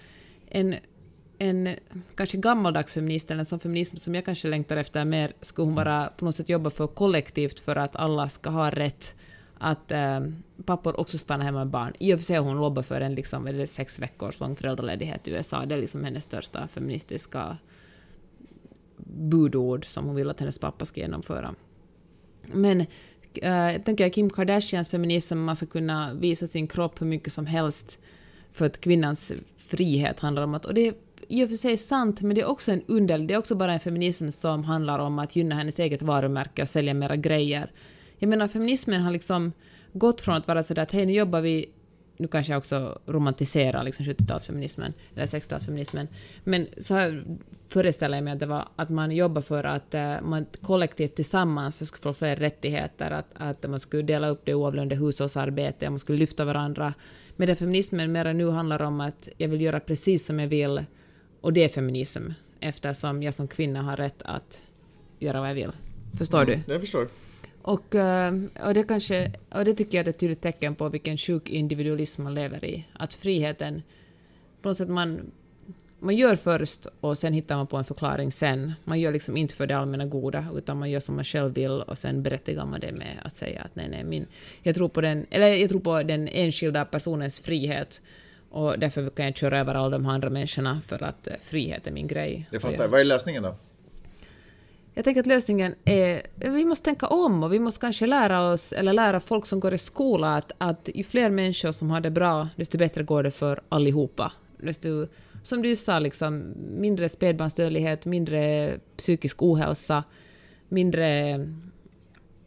en, 0.50 0.76
en 1.40 1.76
kanske 2.16 2.38
gammaldags 2.38 2.94
feminist 2.94 3.32
eller 3.32 3.40
en 3.40 3.46
sån 3.46 3.60
feminism 3.60 3.98
som 3.98 4.16
jag 4.16 4.26
kanske 4.26 4.48
längtar 4.48 4.78
efter 4.78 5.06
mer, 5.06 5.34
skulle 5.42 5.66
hon 5.66 5.76
bara 5.76 6.08
på 6.08 6.26
något 6.26 6.36
sätt 6.36 6.50
jobba 6.50 6.70
för 6.70 6.88
kollektivt 6.88 7.60
för 7.60 7.76
att 7.76 7.96
alla 7.96 8.30
ska 8.30 8.50
ha 8.50 8.70
rätt 8.70 9.16
att 9.58 9.92
äh, 9.92 10.20
pappor 10.66 11.00
också 11.00 11.18
stannar 11.18 11.46
hemma 11.46 11.60
med 11.60 11.68
barn. 11.68 11.94
I 12.00 12.14
och 12.14 12.20
för 12.20 12.24
sig 12.24 12.36
har 12.36 12.44
hon 12.44 12.58
lobbat 12.58 12.86
för 12.86 13.02
en 13.02 13.16
liksom, 13.16 13.46
det 13.46 13.68
sex 13.68 14.00
veckors 14.00 14.40
lång 14.40 14.56
föräldraledighet 14.56 15.28
i 15.28 15.32
USA. 15.32 15.66
Det 15.66 15.76
är 15.76 15.80
liksom 15.80 16.04
hennes 16.04 16.24
största 16.24 16.68
feministiska 16.68 17.58
budord 19.06 19.86
som 19.86 20.06
hon 20.06 20.16
vill 20.16 20.30
att 20.30 20.40
hennes 20.40 20.60
pappa 20.60 20.86
ska 20.86 21.00
genomföra. 21.02 21.56
Men 22.46 22.82
äh, 22.82 22.88
jag 23.52 23.86
tänker 23.86 24.10
Kim 24.10 24.30
Kardashians 24.30 24.90
feminism, 24.90 25.38
man 25.38 25.56
ska 25.56 25.66
kunna 25.66 26.14
visa 26.14 26.48
sin 26.48 26.68
kropp 26.68 27.02
hur 27.02 27.08
mycket 27.08 27.34
som 27.34 27.46
helst 27.46 28.00
för 28.52 28.66
att 28.66 28.82
kvinnans 28.82 29.32
frihet 29.58 30.20
handlar 30.20 30.44
om 30.44 30.54
att... 30.54 30.66
Och 30.66 30.74
det 30.74 30.88
är 30.88 30.94
i 31.30 31.46
och 31.46 31.50
för 31.50 31.56
sig 31.56 31.78
sant, 31.78 32.22
men 32.22 32.36
det 32.36 32.42
är 32.42 32.46
också 32.46 32.72
en 32.72 32.82
underlig... 32.88 33.28
Det 33.28 33.34
är 33.34 33.38
också 33.38 33.56
bara 33.56 33.74
en 33.74 33.80
feminism 33.80 34.30
som 34.30 34.64
handlar 34.64 35.00
om 35.00 35.20
att 35.20 35.36
gynna 35.36 35.56
hennes 35.56 35.80
eget 35.80 36.02
varumärke 36.02 36.62
och 36.62 36.70
sälja 36.70 36.94
mera 36.94 37.16
grejer. 37.16 37.72
Jag 38.18 38.30
menar, 38.30 38.48
feminismen 38.48 39.02
har 39.02 39.12
liksom 39.12 39.52
gått 39.94 40.22
från 40.22 40.36
att 40.36 40.48
vara 40.48 40.64
sådär 40.64 40.82
att 40.82 40.92
hej, 40.92 41.06
nu 41.06 41.14
jobbar 41.14 41.42
vi 41.42 41.70
nu 42.20 42.28
kanske 42.28 42.54
jag 42.54 42.58
också 42.58 43.00
romantiserar 43.06 43.84
liksom 43.84 44.06
70-talsfeminismen, 44.06 44.94
eller 45.16 45.26
60-talsfeminismen, 45.26 46.08
men 46.44 46.68
så 46.78 46.94
här 46.94 47.24
föreställer 47.68 48.18
jag 48.18 48.24
mig 48.24 48.34
att 48.34 48.40
det 48.40 48.46
var 48.46 48.68
att 48.76 48.90
man 48.90 49.12
jobbar 49.12 49.42
för 49.42 49.64
att 49.64 49.94
eh, 49.94 50.22
man 50.22 50.46
kollektivt 50.62 51.16
tillsammans 51.16 51.88
skulle 51.88 52.02
få 52.02 52.14
fler 52.14 52.36
rättigheter, 52.36 53.12
att, 53.12 53.26
att 53.34 53.70
man 53.70 53.80
skulle 53.80 54.04
dela 54.04 54.28
upp 54.30 54.42
det 54.46 54.54
oavlönade 54.54 54.96
hushållsarbetet, 54.96 55.90
man 55.90 56.00
skulle 56.00 56.18
lyfta 56.18 56.46
varandra. 56.46 56.94
Medan 57.36 57.56
feminismen 57.56 58.12
mera 58.12 58.34
nu 58.34 58.50
handlar 58.50 58.82
om 58.82 59.02
att 59.02 59.30
jag 59.38 59.48
vill 59.48 59.62
göra 59.62 59.80
precis 59.80 60.26
som 60.26 60.40
jag 60.40 60.48
vill, 60.48 60.84
och 61.42 61.54
det 61.54 61.64
är 61.64 61.70
feminism, 61.70 62.24
eftersom 62.60 63.24
jag 63.24 63.34
som 63.34 63.48
kvinna 63.48 63.82
har 63.82 63.98
rätt 63.98 64.22
att 64.22 64.62
göra 65.20 65.40
vad 65.40 65.50
jag 65.50 65.56
vill. 65.56 65.72
Förstår 66.18 66.46
du? 66.46 66.60
Jag 66.68 66.82
förstår. 66.82 67.08
Och, 67.62 67.96
eh, 67.96 68.34
och, 68.66 68.74
det 68.74 68.84
kanske, 68.84 69.34
och 69.52 69.66
det 69.66 69.74
tycker 69.74 69.98
jag 69.98 70.08
är 70.08 70.10
ett 70.10 70.20
tydligt 70.20 70.42
tecken 70.42 70.76
på 70.76 70.90
vilken 70.90 71.18
sjuk 71.18 71.50
individualism 71.50 72.24
man 72.24 72.36
lever 72.36 72.66
i. 72.66 72.88
Att 72.94 73.14
friheten, 73.14 73.82
på 74.62 74.70
något 74.70 74.78
sätt 74.78 74.90
man, 74.90 75.32
man 76.00 76.16
gör 76.16 76.36
först 76.36 76.88
och 77.00 77.18
sen 77.18 77.34
hittar 77.34 77.56
man 77.56 77.68
på 77.68 77.78
en 77.78 77.84
förklaring 77.84 78.32
sen. 78.32 78.74
Man 78.84 79.00
gör 79.00 79.12
liksom 79.12 79.38
inte 79.38 79.56
för 79.56 79.68
det 79.68 79.78
allmänna 79.78 80.06
goda, 80.06 80.46
utan 80.56 80.80
man 80.80 80.90
gör 80.90 81.00
som 81.00 81.16
man 81.16 81.24
själv 81.24 81.54
vill 81.54 81.72
och 81.72 81.98
sen 81.98 82.24
berättigar 82.24 82.66
man 82.66 82.80
det 82.80 82.92
med 82.92 83.22
att 83.24 83.34
säga 83.34 83.62
att 83.62 83.76
nej, 83.76 83.90
nej, 83.90 84.04
min, 84.04 84.26
jag 84.64 84.76
tror 84.76 84.90
på 84.90 85.02
den, 85.02 85.26
eller 85.30 85.48
jag 85.48 85.70
tror 85.70 85.80
på 85.80 86.04
den 86.04 86.28
enskilda 86.28 86.86
personens 86.86 87.40
frihet 87.40 88.02
och 88.50 88.80
därför 88.80 89.10
kan 89.10 89.26
jag 89.26 89.38
köra 89.38 89.60
över 89.60 89.76
alla 89.76 89.90
de 89.90 90.06
här 90.06 90.14
andra 90.14 90.30
människorna 90.30 90.82
för 90.82 91.04
att 91.04 91.28
eh, 91.28 91.34
frihet 91.42 91.88
är 91.88 91.92
min 91.92 92.08
grej. 92.08 92.48
Jag 92.52 92.62
fattar. 92.62 92.88
Vad 92.88 93.00
är 93.00 93.06
lösningen 93.06 93.44
då? 93.44 93.56
jag 95.00 95.04
tänker 95.04 95.22
att 95.22 95.28
lösningen 95.28 95.76
är... 95.86 96.22
Vi 96.36 96.66
måste 96.66 96.86
tänka 96.86 97.08
om 97.08 97.44
och 97.44 97.54
vi 97.54 97.60
måste 97.60 97.80
kanske 97.80 98.08
lära 98.08 98.52
oss, 98.52 98.74
eller 98.74 98.94
lära 98.94 99.20
folk 99.20 99.46
som 99.46 99.60
går 99.60 99.74
i 99.74 99.78
skola 99.78 100.36
att, 100.36 100.52
att 100.58 100.90
ju 100.94 101.04
fler 101.04 101.30
människor 101.30 101.72
som 101.72 101.90
har 101.90 102.02
det 102.02 102.12
bra, 102.12 102.50
desto 102.56 102.78
bättre 102.78 103.04
går 103.04 103.24
det 103.24 103.32
för 103.32 103.62
allihopa. 103.70 104.32
Desto, 104.58 105.08
som 105.44 105.62
du 105.62 105.76
sa, 105.76 106.00
liksom, 106.00 106.54
mindre 106.70 107.10
spädbarnsdödlighet, 107.10 108.06
mindre 108.06 108.74
psykisk 108.98 109.44
ohälsa, 109.44 110.04
mindre, 110.70 111.30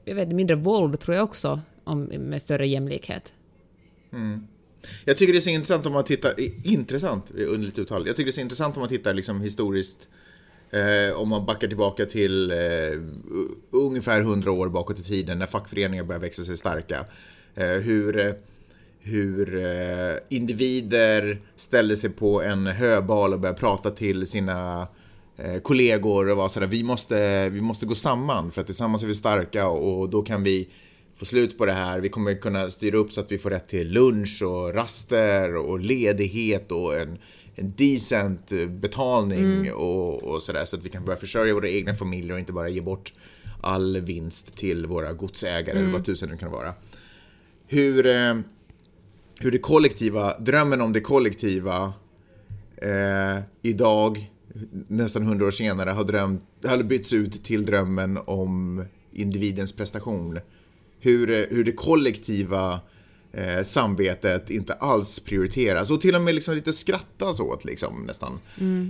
jag 0.04 0.14
vet, 0.14 0.28
mindre 0.28 0.56
våld 0.56 1.00
tror 1.00 1.16
jag 1.16 1.24
också, 1.24 1.60
om, 1.84 2.02
med 2.02 2.42
större 2.42 2.68
jämlikhet. 2.68 3.34
Jag 5.04 5.16
tycker 5.16 5.32
det 5.32 5.38
är 5.38 5.40
så 5.40 5.50
intressant 5.50 5.86
om 5.86 5.92
man 5.92 6.04
tittar, 6.04 6.34
intressant, 6.64 7.32
eh, 7.38 7.52
underligt 7.52 7.78
uttal. 7.78 8.06
Jag 8.06 8.16
tycker 8.16 8.26
det 8.26 8.30
är 8.30 8.32
så 8.32 8.40
intressant 8.40 8.76
om 8.76 8.80
man 8.80 8.88
tittar 8.88 9.14
liksom 9.14 9.40
historiskt, 9.40 10.08
eh, 10.70 11.14
om 11.14 11.28
man 11.28 11.46
backar 11.46 11.68
tillbaka 11.68 12.06
till 12.06 12.50
eh, 12.50 12.56
ungefär 13.70 14.20
100 14.20 14.50
år 14.50 14.68
bakåt 14.68 14.98
i 14.98 15.02
tiden 15.02 15.38
när 15.38 15.46
fackföreningar 15.46 16.04
började 16.04 16.26
växa 16.26 16.42
sig 16.42 16.56
starka. 16.56 17.04
Eh, 17.54 17.66
hur 17.66 18.18
eh, 18.18 18.32
hur 19.04 19.64
eh, 19.64 20.16
individer 20.28 21.40
ställde 21.56 21.96
sig 21.96 22.10
på 22.10 22.42
en 22.42 22.66
höbal 22.66 23.32
och 23.32 23.40
började 23.40 23.58
prata 23.58 23.90
till 23.90 24.26
sina 24.26 24.88
eh, 25.36 25.60
kollegor 25.60 26.30
och 26.30 26.36
var 26.36 26.48
sådär, 26.48 26.66
vi 26.66 26.82
måste, 26.82 27.48
vi 27.48 27.60
måste 27.60 27.86
gå 27.86 27.94
samman 27.94 28.50
för 28.50 28.60
att 28.60 28.66
tillsammans 28.66 29.02
är 29.02 29.06
vi 29.06 29.14
starka 29.14 29.66
och 29.68 30.08
då 30.08 30.22
kan 30.22 30.42
vi 30.42 30.68
få 31.22 31.26
slut 31.26 31.58
på 31.58 31.66
det 31.66 31.72
här. 31.72 32.00
Vi 32.00 32.08
kommer 32.08 32.34
kunna 32.34 32.70
styra 32.70 32.96
upp 32.96 33.12
så 33.12 33.20
att 33.20 33.32
vi 33.32 33.38
får 33.38 33.50
rätt 33.50 33.68
till 33.68 33.92
lunch 33.92 34.42
och 34.42 34.74
raster 34.74 35.56
och 35.56 35.80
ledighet 35.80 36.72
och 36.72 36.98
en, 36.98 37.18
en 37.54 37.72
decent 37.76 38.52
eh, 38.52 38.66
betalning 38.66 39.72
och, 39.72 40.22
och 40.24 40.42
sådär 40.42 40.64
så 40.64 40.76
att 40.76 40.84
vi 40.84 40.88
kan 40.88 41.04
börja 41.04 41.16
försörja 41.16 41.54
våra 41.54 41.68
egna 41.68 41.94
familjer 41.94 42.32
och 42.32 42.38
inte 42.38 42.52
bara 42.52 42.68
ge 42.68 42.80
bort 42.80 43.12
all 43.60 44.00
vinst 44.00 44.56
till 44.56 44.86
våra 44.86 45.12
godsägare 45.12 45.78
eller 45.78 45.92
vad 45.92 46.04
tusen 46.04 46.28
det 46.30 46.36
kan 46.36 46.50
vara. 46.50 46.74
Hur, 47.66 48.06
eh, 48.06 48.34
hur 49.40 49.50
det 49.50 49.58
kollektiva, 49.58 50.38
drömmen 50.38 50.80
om 50.80 50.92
det 50.92 51.00
kollektiva 51.00 51.92
eh, 52.76 53.42
idag, 53.62 54.30
nästan 54.88 55.22
hundra 55.22 55.46
år 55.46 55.50
senare, 55.50 55.90
har, 55.90 56.04
drömt, 56.04 56.44
har 56.66 56.82
bytts 56.82 57.12
ut 57.12 57.44
till 57.44 57.66
drömmen 57.66 58.18
om 58.24 58.84
individens 59.12 59.76
prestation. 59.76 60.38
Hur, 61.04 61.30
eh, 61.30 61.44
hur 61.50 61.64
det 61.64 61.72
kollektiva 61.72 62.80
eh, 63.32 63.62
samvetet 63.62 64.50
inte 64.50 64.72
alls 64.72 65.20
prioriteras 65.20 65.90
och 65.90 66.00
till 66.00 66.14
och 66.14 66.20
med 66.20 66.34
liksom 66.34 66.54
lite 66.54 66.72
skrattas 66.72 67.40
åt 67.40 67.64
liksom 67.64 68.04
nästan. 68.06 68.40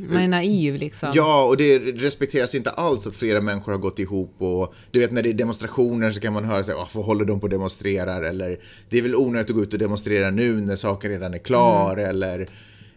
Man 0.09 0.17
är 0.17 0.29
naiv 0.29 0.75
liksom. 0.75 1.13
Ja, 1.15 1.45
och 1.45 1.57
det 1.57 1.79
respekteras 1.79 2.55
inte 2.55 2.71
alls 2.71 3.07
att 3.07 3.15
flera 3.15 3.41
människor 3.41 3.73
har 3.73 3.79
gått 3.79 3.99
ihop 3.99 4.35
och 4.39 4.75
du 4.91 4.99
vet 4.99 5.13
när 5.13 5.23
det 5.23 5.29
är 5.29 5.35
demonstrationer 5.35 6.11
så 6.11 6.21
kan 6.21 6.33
man 6.33 6.45
höra 6.45 6.63
sig, 6.63 6.75
varför 6.75 7.01
håller 7.01 7.25
de 7.25 7.41
på 7.41 7.45
och 7.45 7.51
demonstrerar? 7.51 8.23
Eller 8.23 8.61
det 8.89 8.99
är 8.99 9.03
väl 9.03 9.17
onödigt 9.17 9.51
att 9.51 9.57
gå 9.57 9.63
ut 9.63 9.73
och 9.73 9.79
demonstrera 9.79 10.31
nu 10.31 10.61
när 10.61 10.77
saken 10.77 11.11
redan 11.11 11.35
är 11.35 11.39
klar 11.39 11.97
eller, 11.97 12.49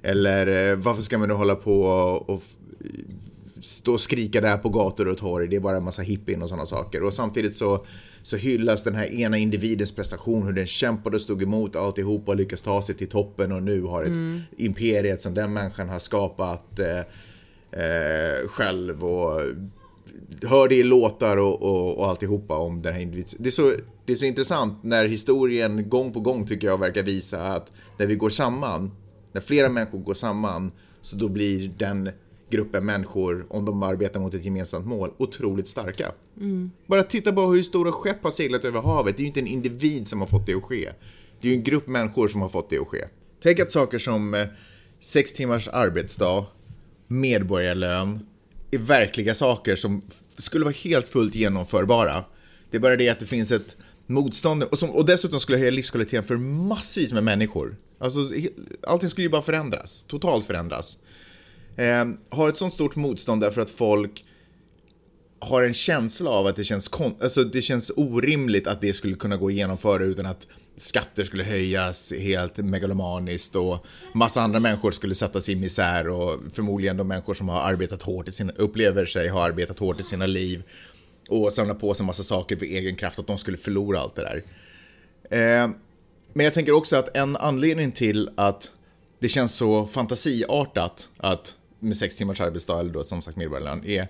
eller 0.01 0.71
eh, 0.71 0.75
varför 0.75 1.01
ska 1.01 1.17
man 1.17 1.27
nu 1.27 1.33
hålla 1.33 1.55
på 1.55 1.81
och, 1.81 2.29
och 2.29 2.43
stå 3.61 3.93
och 3.93 4.01
skrika 4.01 4.41
där 4.41 4.57
på 4.57 4.69
gator 4.69 5.07
och 5.07 5.17
torg, 5.17 5.47
det 5.47 5.55
är 5.55 5.59
bara 5.59 5.77
en 5.77 5.83
massa 5.83 6.01
hippien 6.01 6.41
och 6.41 6.49
sådana 6.49 6.65
saker. 6.65 7.03
Och 7.03 7.13
samtidigt 7.13 7.55
så, 7.55 7.85
så 8.25 8.37
hyllas 8.37 8.83
den 8.83 8.95
här 8.95 9.05
ena 9.05 9.37
individens 9.37 9.95
prestation, 9.95 10.45
hur 10.45 10.53
den 10.53 10.67
kämpade 10.67 11.15
och 11.15 11.21
stod 11.21 11.43
emot 11.43 11.75
alltihopa 11.75 12.31
och 12.31 12.37
lyckas 12.37 12.61
ta 12.61 12.81
sig 12.81 12.95
till 12.95 13.07
toppen 13.07 13.51
och 13.51 13.63
nu 13.63 13.81
har 13.81 14.03
ett 14.03 14.41
imperiet 14.57 15.21
som 15.21 15.33
den 15.33 15.53
människan 15.53 15.89
har 15.89 15.99
skapat 15.99 16.79
eh, 16.79 16.99
eh, 17.81 18.47
själv 18.47 19.03
och 19.03 19.41
hör 20.43 20.67
det 20.67 20.75
i 20.75 20.83
låtar 20.83 21.37
och, 21.37 21.61
och, 21.61 21.97
och 21.97 22.07
alltihopa 22.07 22.57
om 22.57 22.81
den 22.81 22.93
här 22.93 23.01
individen. 23.01 23.29
Det 23.39 23.49
är, 23.49 23.51
så, 23.51 23.71
det 24.05 24.11
är 24.11 24.15
så 24.15 24.25
intressant 24.25 24.83
när 24.83 25.07
historien 25.07 25.89
gång 25.89 26.13
på 26.13 26.19
gång 26.19 26.45
tycker 26.45 26.67
jag 26.67 26.79
verkar 26.79 27.03
visa 27.03 27.41
att 27.41 27.71
när 27.97 28.05
vi 28.05 28.15
går 28.15 28.29
samman, 28.29 28.91
när 29.31 29.41
flera 29.41 29.69
människor 29.69 29.99
går 29.99 30.13
samman, 30.13 30.71
så 31.01 31.15
då 31.15 31.29
blir 31.29 31.71
den 31.77 32.09
gruppen 32.49 32.85
människor, 32.85 33.45
om 33.49 33.65
de 33.65 33.83
arbetar 33.83 34.19
mot 34.19 34.33
ett 34.33 34.45
gemensamt 34.45 34.85
mål, 34.85 35.11
otroligt 35.17 35.67
starka. 35.67 36.11
Bara 36.87 37.03
titta 37.03 37.33
på 37.33 37.41
hur 37.41 37.63
stora 37.63 37.91
skepp 37.91 38.23
har 38.23 38.31
seglat 38.31 38.65
över 38.65 38.81
havet. 38.81 39.17
Det 39.17 39.21
är 39.21 39.23
ju 39.23 39.27
inte 39.27 39.39
en 39.39 39.47
individ 39.47 40.07
som 40.07 40.19
har 40.19 40.27
fått 40.27 40.45
det 40.45 40.53
att 40.53 40.63
ske. 40.63 40.89
Det 41.41 41.47
är 41.47 41.51
ju 41.51 41.57
en 41.57 41.63
grupp 41.63 41.87
människor 41.87 42.27
som 42.27 42.41
har 42.41 42.49
fått 42.49 42.69
det 42.69 42.77
att 42.77 42.87
ske. 42.87 43.05
Tänk 43.43 43.59
att 43.59 43.71
saker 43.71 43.99
som 43.99 44.33
eh, 44.33 44.47
sex 44.99 45.33
timmars 45.33 45.67
arbetsdag, 45.67 46.45
medborgarlön, 47.07 48.25
är 48.71 48.77
verkliga 48.77 49.33
saker 49.33 49.75
som 49.75 50.01
skulle 50.37 50.65
vara 50.65 50.75
helt 50.83 51.07
fullt 51.07 51.35
genomförbara. 51.35 52.23
Det 52.71 52.77
är 52.77 52.81
bara 52.81 52.95
det 52.95 53.09
att 53.09 53.19
det 53.19 53.25
finns 53.25 53.51
ett 53.51 53.77
motstånd 54.07 54.63
och, 54.63 54.77
som, 54.77 54.89
och 54.89 55.05
dessutom 55.05 55.39
skulle 55.39 55.57
höja 55.57 55.71
livskvaliteten 55.71 56.23
för 56.23 56.37
massvis 56.37 57.13
med 57.13 57.23
människor. 57.23 57.75
Alltså, 57.99 58.19
allting 58.87 59.09
skulle 59.09 59.25
ju 59.25 59.31
bara 59.31 59.41
förändras, 59.41 60.03
totalt 60.03 60.45
förändras. 60.45 61.03
Eh, 61.75 62.05
har 62.29 62.49
ett 62.49 62.57
sånt 62.57 62.73
stort 62.73 62.95
motstånd 62.95 63.41
därför 63.41 63.61
att 63.61 63.69
folk 63.69 64.25
har 65.39 65.63
en 65.63 65.73
känsla 65.73 66.29
av 66.29 66.47
att 66.47 66.55
det 66.55 66.63
känns, 66.63 66.87
kon- 66.87 67.15
alltså 67.21 67.43
det 67.43 67.61
känns 67.61 67.91
orimligt 67.95 68.67
att 68.67 68.81
det 68.81 68.93
skulle 68.93 69.15
kunna 69.15 69.37
gå 69.37 69.47
att 69.47 69.53
genomföra 69.53 70.03
utan 70.03 70.25
att 70.25 70.47
skatter 70.77 71.23
skulle 71.23 71.43
höjas 71.43 72.13
helt 72.13 72.57
megalomaniskt 72.57 73.55
och 73.55 73.85
massa 74.13 74.41
andra 74.41 74.59
människor 74.59 74.91
skulle 74.91 75.15
sättas 75.15 75.49
i 75.49 75.55
misär 75.55 76.09
och 76.09 76.39
förmodligen 76.53 76.97
de 76.97 77.07
människor 77.07 77.33
som 77.33 77.49
har 77.49 77.61
arbetat 77.61 78.01
hårt 78.01 78.27
i 78.27 78.31
sina, 78.31 78.53
upplever 78.55 79.05
sig 79.05 79.27
ha 79.29 79.43
arbetat 79.43 79.79
hårt 79.79 79.99
i 79.99 80.03
sina 80.03 80.25
liv 80.25 80.63
och 81.29 81.53
samlat 81.53 81.79
på 81.79 81.93
sig 81.93 82.05
massa 82.05 82.23
saker 82.23 82.55
för 82.55 82.65
egen 82.65 82.95
kraft, 82.95 83.19
att 83.19 83.27
de 83.27 83.37
skulle 83.37 83.57
förlora 83.57 83.99
allt 83.99 84.15
det 84.15 84.21
där. 84.21 84.43
Eh, 85.39 85.69
men 86.33 86.43
jag 86.43 86.53
tänker 86.53 86.71
också 86.71 86.97
att 86.97 87.17
en 87.17 87.35
anledning 87.37 87.91
till 87.91 88.29
att 88.37 88.71
det 89.19 89.29
känns 89.29 89.55
så 89.55 89.85
fantasiartat 89.85 91.09
att 91.17 91.55
med 91.85 91.97
sex 91.97 92.15
timmars 92.15 92.41
arbetsdag 92.41 92.79
eller 92.79 92.93
då 92.93 93.03
som 93.03 93.21
sagt 93.21 93.37
medborgarlön 93.37 93.85
är 93.85 94.07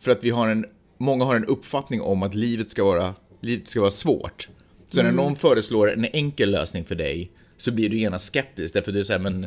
för 0.00 0.10
att 0.10 0.24
vi 0.24 0.30
har 0.30 0.48
en, 0.48 0.66
många 0.98 1.24
har 1.24 1.36
en 1.36 1.44
uppfattning 1.44 2.00
om 2.00 2.22
att 2.22 2.34
livet 2.34 2.70
ska 2.70 2.84
vara, 2.84 3.14
livet 3.40 3.68
ska 3.68 3.80
vara 3.80 3.90
svårt. 3.90 4.48
Så 4.90 5.02
när 5.02 5.12
någon 5.12 5.36
föreslår 5.36 5.92
en 5.92 6.04
enkel 6.04 6.50
lösning 6.50 6.84
för 6.84 6.94
dig 6.94 7.30
så 7.56 7.72
blir 7.72 7.90
du 7.90 7.98
genast 7.98 8.24
skeptisk 8.26 8.74
därför 8.74 8.92
du 8.92 9.04
säger 9.04 9.20
men 9.20 9.46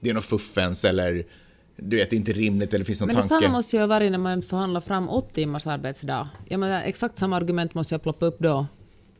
det 0.00 0.10
är 0.10 0.14
något 0.14 0.24
fuffens 0.24 0.84
eller 0.84 1.24
du 1.76 1.96
vet 1.96 2.10
det 2.10 2.16
är 2.16 2.18
inte 2.18 2.32
rimligt 2.32 2.74
eller 2.74 2.84
finns 2.84 3.00
någon 3.00 3.06
Men 3.06 3.16
detsamma 3.16 3.40
tanke. 3.40 3.52
måste 3.52 3.76
ju 3.76 3.86
varit 3.86 4.10
när 4.10 4.18
man 4.18 4.42
förhandlar 4.42 4.80
fram 4.80 5.08
åtta 5.08 5.30
timmars 5.34 5.66
arbetsdag. 5.66 6.28
Jag 6.48 6.60
menar, 6.60 6.82
exakt 6.82 7.18
samma 7.18 7.36
argument 7.36 7.74
måste 7.74 7.94
jag 7.94 8.02
ploppa 8.02 8.26
upp 8.26 8.38
då. 8.38 8.66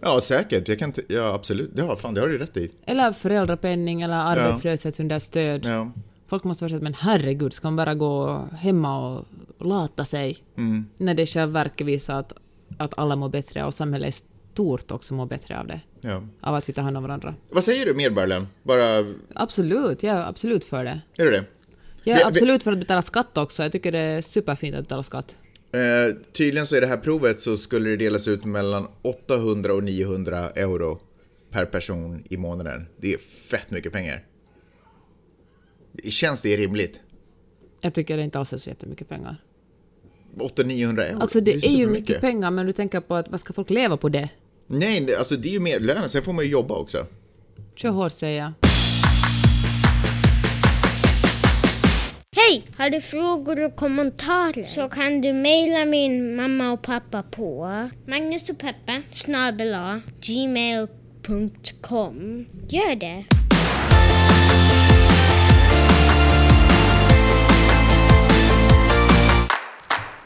Ja 0.01 0.21
säkert, 0.21 0.69
jag 0.69 0.79
kan 0.79 0.93
ja 1.09 1.35
absolut, 1.35 1.71
ja 1.77 1.97
fan 1.97 2.14
det 2.14 2.21
har 2.21 2.29
du 2.29 2.38
rätt 2.38 2.57
i. 2.57 2.71
Eller 2.87 3.12
föräldrapenning 3.12 4.03
eller 4.03 4.14
arbetslöshetsunderstöd. 4.14 5.64
Ja. 5.64 5.90
Folk 6.35 6.44
måste 6.44 6.68
så 6.68 6.77
att 6.77 6.83
men 6.83 6.94
herregud, 6.94 7.53
ska 7.53 7.66
man 7.66 7.77
bara 7.77 7.94
gå 7.94 8.44
hemma 8.59 9.09
och 9.09 9.27
lata 9.66 10.05
sig? 10.05 10.38
Mm. 10.57 10.87
När 10.97 11.14
det 11.14 11.23
i 11.23 11.27
själva 11.27 11.53
verket 11.53 11.87
visar 11.87 12.14
att, 12.14 12.33
att 12.79 12.99
alla 12.99 13.16
mår 13.16 13.29
bättre 13.29 13.64
och 13.64 13.75
samhället 13.75 14.09
i 14.09 14.12
stort 14.53 14.90
också 14.90 15.14
mår 15.14 15.27
bättre 15.27 15.61
av 15.61 15.66
det. 15.66 15.81
Ja. 16.01 16.23
Av 16.40 16.55
att 16.55 16.68
vi 16.68 16.73
tar 16.73 16.83
hand 16.83 16.97
om 16.97 17.03
varandra. 17.03 17.35
Vad 17.51 17.64
säger 17.64 17.87
du 17.87 17.94
medborgarlön? 17.94 18.47
Bara, 18.62 19.05
Absolut, 19.35 20.03
jag 20.03 20.16
är 20.16 20.27
absolut 20.27 20.64
för 20.64 20.85
det. 20.85 21.01
är 21.16 21.25
du 21.25 21.31
det? 21.31 21.44
Jag 22.05 22.20
är 22.20 22.27
absolut 22.27 22.62
för 22.62 22.73
att 22.73 22.79
betala 22.79 23.03
skatt 23.03 23.38
också. 23.38 23.62
Jag 23.62 23.73
tycker 23.73 23.92
det 23.92 23.99
är 23.99 24.23
superfint 24.23 24.77
att 24.77 24.85
betala 24.85 25.03
skatt. 25.03 25.37
Eh, 25.73 26.16
tydligen 26.33 26.66
så 26.66 26.77
i 26.77 26.81
det 26.81 26.87
här 26.87 26.97
provet 26.97 27.40
så 27.40 27.57
skulle 27.57 27.90
det 27.90 27.97
delas 27.97 28.29
ut 28.29 28.44
mellan 28.44 28.87
800 29.03 29.75
och 29.75 29.85
900 29.85 30.51
euro 30.51 31.01
per 31.51 31.64
person 31.64 32.25
i 32.31 32.37
månaden. 32.37 32.87
Det 32.97 33.14
är 33.14 33.18
fett 33.18 33.70
mycket 33.70 33.92
pengar. 33.92 34.23
Känns 36.11 36.42
det 36.42 36.57
rimligt? 36.57 37.00
Jag 37.80 37.94
tycker 37.94 38.16
det 38.16 38.22
inte 38.22 38.38
alls 38.38 38.52
är 38.52 38.57
så 38.57 38.68
jättemycket 38.70 39.09
pengar. 39.09 39.37
800-900 40.38 41.00
euro? 41.02 41.20
Alltså 41.20 41.40
det, 41.40 41.50
är 41.50 41.54
ju 41.54 41.61
supermycket. 41.61 41.90
mycket 42.09 42.20
pengar, 42.20 42.50
men 42.50 42.66
du 42.66 42.72
tänker 42.72 43.00
på 43.00 43.14
att 43.14 43.28
vad 43.28 43.40
ska 43.40 43.52
folk 43.52 43.70
leva 43.70 43.96
på 43.96 44.09
det? 44.09 44.28
Nej, 44.66 45.00
det- 45.00 45.16
alltså 45.18 45.37
det 45.37 45.48
är 45.48 45.52
ju 45.52 45.61
mer 45.61 45.80
lön, 45.80 46.09
sen 46.09 46.22
får 46.22 46.33
man 46.33 46.44
ju 46.44 46.50
jobba 46.50 46.74
också. 46.74 47.07
Kör 47.74 47.90
hårt 47.90 48.12
säger 48.12 48.38
jag. 48.40 48.52
Hej! 52.37 52.62
Har 52.78 52.90
du 52.90 53.00
frågor 53.00 53.64
och 53.64 53.76
kommentarer 53.76 54.64
så 54.64 54.88
kan 54.88 55.20
du 55.20 55.33
mejla 55.33 55.85
min 55.85 56.37
mamma 56.37 56.72
och 56.72 56.83
pappa 56.83 57.22
på 57.22 57.68
gmail.com. 61.24 62.46
Gör 62.68 62.96
det! 62.96 63.24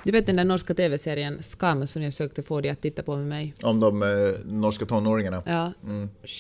Du 0.09 0.13
vet 0.13 0.27
den 0.27 0.37
där 0.37 0.45
norska 0.45 0.75
TV-serien 0.75 1.43
Skam 1.43 1.87
som 1.87 2.03
jag 2.03 2.13
försökte 2.13 2.43
få 2.43 2.61
dig 2.61 2.71
att 2.71 2.83
titta 2.83 3.03
på 3.03 3.17
med 3.17 3.27
mig? 3.27 3.55
Om 3.63 3.81
de 3.81 4.03
eh, 4.03 4.09
norska 4.45 4.87
tonåringarna. 4.87 5.43
Ja, 5.47 5.73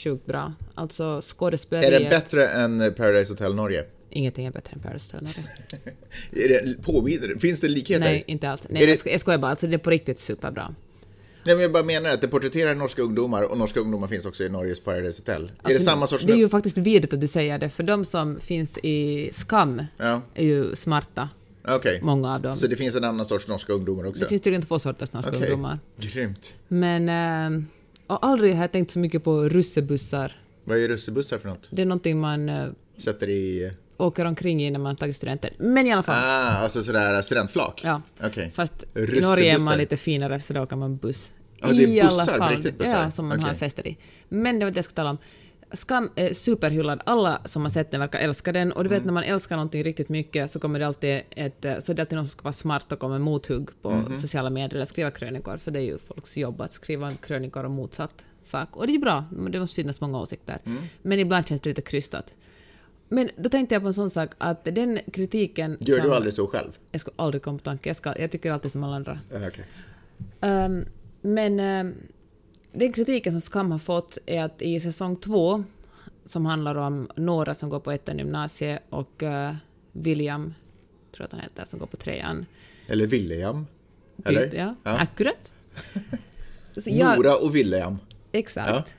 sjukt 0.04 0.26
bra. 0.26 0.52
Alltså 0.74 1.04
Mm. 1.04 1.16
Är 1.16 1.20
skådespeleriet... 1.20 2.00
den 2.00 2.10
bättre 2.10 2.48
än 2.48 2.94
Paradise 2.96 3.32
Hotel 3.32 3.54
Norge? 3.54 3.84
Ingenting 4.10 4.46
är 4.46 4.50
bättre 4.50 4.72
än 4.74 4.80
Paradise 4.80 5.16
Hotel 5.16 5.28
Norge. 6.32 6.76
Påminner, 6.82 7.38
finns 7.38 7.60
det 7.60 7.68
likheter? 7.68 8.04
Nej, 8.04 8.24
inte 8.26 8.50
alls. 8.50 8.66
Nej, 8.70 8.82
Är 8.82 8.88
jag, 8.88 8.98
sko 8.98 9.10
jag 9.10 9.20
skojar 9.20 9.38
bara. 9.38 9.50
Alltså 9.50 9.66
det 9.66 9.74
är 9.74 9.78
på 9.78 9.90
riktigt 9.90 10.18
superbra. 10.18 10.74
Nej, 11.44 11.54
men 11.54 11.62
jag 11.62 11.72
bara 11.72 11.84
menar 11.84 12.10
att 12.10 12.20
det 12.20 12.28
porträtterar 12.28 12.74
norska 12.74 13.02
ungdomar 13.02 13.42
och 13.42 13.58
norska 13.58 13.80
ungdomar 13.80 14.08
finns 14.08 14.26
också 14.26 14.44
i 14.44 14.48
Norges 14.48 14.80
Paradise 14.80 15.20
Hotel. 15.20 15.42
är 15.42 15.46
det 15.46 15.52
Alltså, 15.62 15.84
samma 15.84 16.06
sorts... 16.06 16.24
Det 16.24 16.32
är 16.32 16.36
ju 16.36 16.48
faktiskt 16.48 16.78
vidrigt 16.78 17.12
att 17.12 17.20
du 17.20 17.26
säger 17.26 17.58
det, 17.58 17.68
för 17.68 17.82
de 17.82 18.04
som 18.04 18.40
finns 18.40 18.78
i 18.78 19.28
Skam 19.32 19.82
Ja, 19.96 20.22
är 20.34 20.44
ju 20.44 20.76
smarta, 20.76 21.28
okej. 21.76 22.00
många 22.02 22.34
av 22.34 22.40
dem. 22.40 22.56
Så 22.56 22.66
det 22.66 22.76
finns 22.76 22.94
en 22.96 23.04
annan 23.04 23.26
sorts 23.26 23.48
norska 23.48 23.72
ungdomar 23.72 24.06
också? 24.06 24.22
Det 24.22 24.28
finns 24.28 24.42
tydligen 24.42 24.62
två 24.62 24.78
sorters 24.78 25.12
norska 25.12 25.30
Okej. 25.30 25.42
ungdomar. 25.42 25.78
Grymt. 26.00 26.54
Men... 26.68 27.08
Eh, 27.58 27.62
och 28.06 28.26
aldrig 28.26 28.54
har 28.54 28.62
jag 28.62 28.72
tänkt 28.72 28.90
så 28.90 28.98
mycket 28.98 29.24
på 29.24 29.42
russebussar. 29.48 30.36
Vad 30.64 30.78
är 30.78 30.88
russebussar 30.88 31.38
för 31.38 31.48
något? 31.48 31.68
Det 31.70 31.82
är 31.82 31.86
någonting 31.86 32.20
man 32.20 32.48
eh, 32.48 32.68
Sätter 32.96 33.28
i... 33.28 33.72
åker 33.96 34.24
omkring 34.24 34.62
i 34.62 34.70
när 34.70 34.78
man 34.78 34.96
tagit 34.96 35.16
studenten. 35.16 35.50
Men 35.58 35.86
i 35.86 35.92
alla 35.92 36.02
fall. 36.02 36.16
Ah, 36.16 36.58
alltså 36.58 36.82
sådär 36.82 37.22
studentflak? 37.22 37.80
Ja. 37.84 38.02
Okej. 38.24 38.50
Fast 38.54 38.72
i. 38.94 39.20
Norge 39.20 39.54
är 39.54 39.58
man 39.58 39.78
lite 39.78 39.96
finare 39.96 40.40
så 40.40 40.52
då 40.52 40.60
åker 40.60 40.76
man 40.76 40.96
buss. 40.96 41.32
Ja, 41.60 41.68
det 41.68 41.84
är 41.84 41.88
I 41.88 42.00
alla 42.00 42.10
bussar, 42.10 42.38
fall. 42.38 42.54
riktigt 42.54 42.78
bussar? 42.78 43.02
Ja, 43.02 43.10
som 43.10 43.28
man 43.28 43.40
har 43.40 43.48
Okej. 43.48 43.58
fester 43.58 43.86
i. 43.88 43.98
Men 44.28 44.58
det 44.58 44.64
var 44.64 44.72
det 44.72 44.78
jag 44.78 44.84
skulle 44.84 44.96
tala 44.96 45.10
om. 45.10 45.18
Skam 45.72 46.10
är 46.16 46.32
superhyllad. 46.32 47.00
Alla 47.06 47.40
som 47.44 47.62
har 47.62 47.70
sett 47.70 47.90
den 47.90 48.00
verkar 48.00 48.18
älska 48.18 48.52
den. 48.52 48.72
Och 48.72 48.84
du 48.84 48.88
Mm. 48.88 48.98
vet 48.98 49.04
när 49.06 49.12
man 49.12 49.22
älskar 49.22 49.56
någonting 49.56 49.82
riktigt 49.82 50.08
mycket 50.08 50.50
så 50.50 50.60
kommer 50.60 50.78
det 50.78 50.86
alltid 50.86 51.20
ett, 51.30 51.64
eh, 51.64 51.78
så 51.78 51.92
är 51.92 51.96
det 51.96 52.02
alltid 52.02 52.16
någon 52.16 52.26
som 52.26 52.30
ska 52.32 52.42
vara 52.42 52.52
smart 52.52 52.92
och 52.92 52.98
komma 52.98 53.12
med 53.12 53.20
mothugg 53.20 53.68
på 53.82 53.90
Mhm. 53.90 54.20
sociala 54.20 54.50
medier 54.50 54.74
eller 54.74 54.84
skriva 54.84 55.10
krönikor. 55.10 55.56
För 55.56 55.70
det 55.70 55.78
är 55.78 55.82
ju 55.82 55.98
folks 55.98 56.36
jobb 56.36 56.60
att 56.60 56.72
skriva 56.72 57.10
krönikor 57.12 57.64
om 57.64 57.72
motsatt 57.72 58.26
sak. 58.42 58.76
Och 58.76 58.86
det 58.86 58.90
är 58.92 58.94
ju 58.94 59.00
bra, 59.00 59.24
det 59.50 59.60
måste 59.60 59.74
finnas 59.76 60.00
många 60.00 60.18
åsikter. 60.20 60.58
Mm. 60.64 60.82
Men 61.02 61.18
ibland 61.18 61.46
känns 61.48 61.60
det 61.60 61.68
lite 61.70 61.82
krystat. 61.82 62.36
Men 63.08 63.30
då 63.36 63.48
tänkte 63.48 63.74
jag 63.74 63.82
på 63.82 63.86
en 63.88 63.94
sån 63.94 64.10
sak 64.10 64.30
att 64.38 64.64
den 64.64 64.98
kritiken 65.12 65.76
Gör 65.80 65.96
som... 65.96 66.06
du 66.06 66.14
aldrig 66.14 66.34
så 66.34 66.46
själv? 66.46 66.78
Jag 66.90 67.00
skulle 67.00 67.14
aldrig 67.18 67.42
komma 67.42 67.58
på 67.58 67.64
tanke. 67.64 67.88
Jag, 67.88 67.96
ska, 67.96 68.18
jag 68.18 68.30
tycker 68.30 68.52
alltid 68.52 68.72
som 68.72 68.84
alla 68.84 68.96
andra. 68.96 69.18
Ah, 69.34 69.36
okej. 69.48 69.64
Ehm, 70.40 70.84
men 71.22 71.60
ehm, 71.60 71.94
den 72.78 72.92
kritiken 72.92 73.32
som 73.32 73.40
Skam 73.40 73.70
har 73.70 73.78
fått 73.78 74.18
är 74.26 74.42
att 74.44 74.62
i 74.62 74.80
säsong 74.80 75.16
två 75.16 75.64
som 76.24 76.46
handlar 76.46 76.74
om 76.74 77.10
Nora 77.16 77.54
som 77.54 77.68
går 77.68 77.80
på 77.80 77.92
ettan 77.92 78.18
gymnasiet 78.18 78.82
och 78.90 79.22
eh, 79.22 79.54
William, 79.92 80.54
tror 81.12 81.22
jag 81.22 81.26
att 81.26 81.32
han 81.32 81.40
heter, 81.40 81.64
som 81.64 81.78
går 81.78 81.86
på 81.86 81.96
trean. 81.96 82.46
Eller 82.86 83.06
William. 83.06 83.66
Typ, 84.16 84.28
Eller? 84.28 84.54
ja. 84.58 84.74
Ja. 84.82 84.98
Akkurat. 84.98 85.52
Jag- 86.86 87.16
Nora 87.18 87.36
och 87.36 87.54
William. 87.54 87.98
Exakt. 88.32 88.94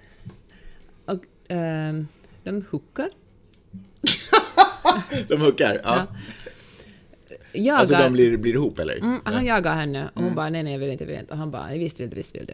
Och 1.05 1.23
ehm, 1.47 2.07
de 2.43 2.65
hookar. 2.71 3.09
De 5.27 5.41
hookar. 5.41 5.81
Ja. 5.83 6.07
Jagar, 7.53 7.79
Alltså 7.79 7.95
de 7.97 8.13
blir, 8.13 8.37
blir 8.37 8.53
ihop 8.53 8.79
eller? 8.79 8.97
mm, 8.97 9.19
han 9.23 9.45
jagar 9.45 9.75
henne 9.75 10.09
och 10.15 10.23
hon 10.23 10.35
bara 10.35 10.49
nej, 10.49 10.63
nej, 10.63 10.73
jag 10.73 10.79
vill 10.79 10.89
inte, 10.89 11.03
jag 11.03 11.09
vill 11.09 11.19
inte. 11.19 11.33
Och 11.33 11.39
han 11.39 11.51
bara 11.51 11.67
visst 11.67 11.99
vill 11.99 12.09
du, 12.09 12.15
visst 12.15 12.35
vill 12.35 12.45
du. 12.45 12.53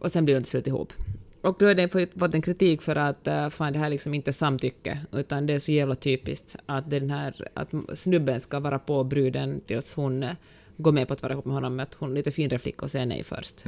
Och 0.00 0.12
sen 0.12 0.24
blir 0.24 0.34
de 0.34 0.40
till 0.40 0.50
slut 0.50 0.66
ihop. 0.66 0.92
Och 1.40 1.56
då 1.58 1.66
har 1.66 1.74
det 1.74 1.88
fått 2.18 2.34
en 2.34 2.42
kritik 2.42 2.82
för 2.82 2.96
att 2.96 3.28
uh, 3.28 3.48
fan 3.48 3.72
det 3.72 3.78
här 3.78 3.86
är 3.86 3.90
liksom 3.90 4.14
inte 4.14 4.32
samtycke, 4.32 4.98
utan 5.12 5.46
det 5.46 5.54
är 5.54 5.58
så 5.58 5.72
jävla 5.72 5.94
typiskt 5.94 6.56
att 6.66 6.90
den 6.90 7.10
här, 7.10 7.48
att 7.54 7.74
snubben 7.94 8.40
ska 8.40 8.60
vara 8.60 8.78
på 8.78 9.04
bruden 9.04 9.60
tills 9.66 9.94
hon 9.94 10.22
eh, 10.22 10.30
går 10.76 10.92
med 10.92 11.08
på 11.08 11.14
att 11.14 11.22
vara 11.22 11.32
ihop 11.32 11.44
med 11.44 11.54
honom, 11.54 11.76
med 11.76 11.82
att 11.82 11.94
hon 11.94 12.10
är 12.10 12.14
lite 12.14 12.30
finare 12.30 12.58
flicka 12.58 12.84
och 12.84 12.90
säger 12.90 13.06
nej 13.06 13.22
först. 13.22 13.64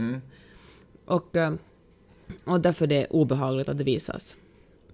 Och, 1.04 1.36
eh, 1.36 1.54
och 2.44 2.60
därför 2.60 2.84
är 2.84 2.88
det 2.88 3.06
obehagligt 3.06 3.68
att 3.68 3.78
det 3.78 3.84
visas. 3.84 4.36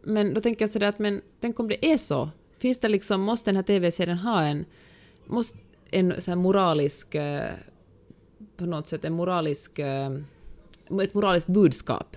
Men 0.02 0.34
då 0.34 0.40
tänker 0.40 0.62
jag 0.62 0.70
sådär 0.70 0.88
att 0.88 0.98
men 0.98 1.20
tänk 1.40 1.60
om 1.60 1.68
det 1.68 1.92
är 1.92 1.96
så. 1.96 2.30
Finns 2.58 2.78
det 2.78 2.88
liksom, 2.88 3.20
måste 3.20 3.50
den 3.50 3.56
här 3.56 3.62
TV-serien 3.62 4.18
ha 4.18 4.42
en, 4.42 4.64
måste 5.26 5.58
en 5.90 6.20
så 6.20 6.36
moralisk, 6.36 7.14
eh, 7.14 7.50
på 8.56 8.66
något 8.66 8.86
sätt 8.86 9.04
en 9.04 9.12
moralisk, 9.12 9.78
eh, 9.78 10.10
ett 10.90 11.14
moraliskt 11.14 11.48
budskap? 11.48 12.16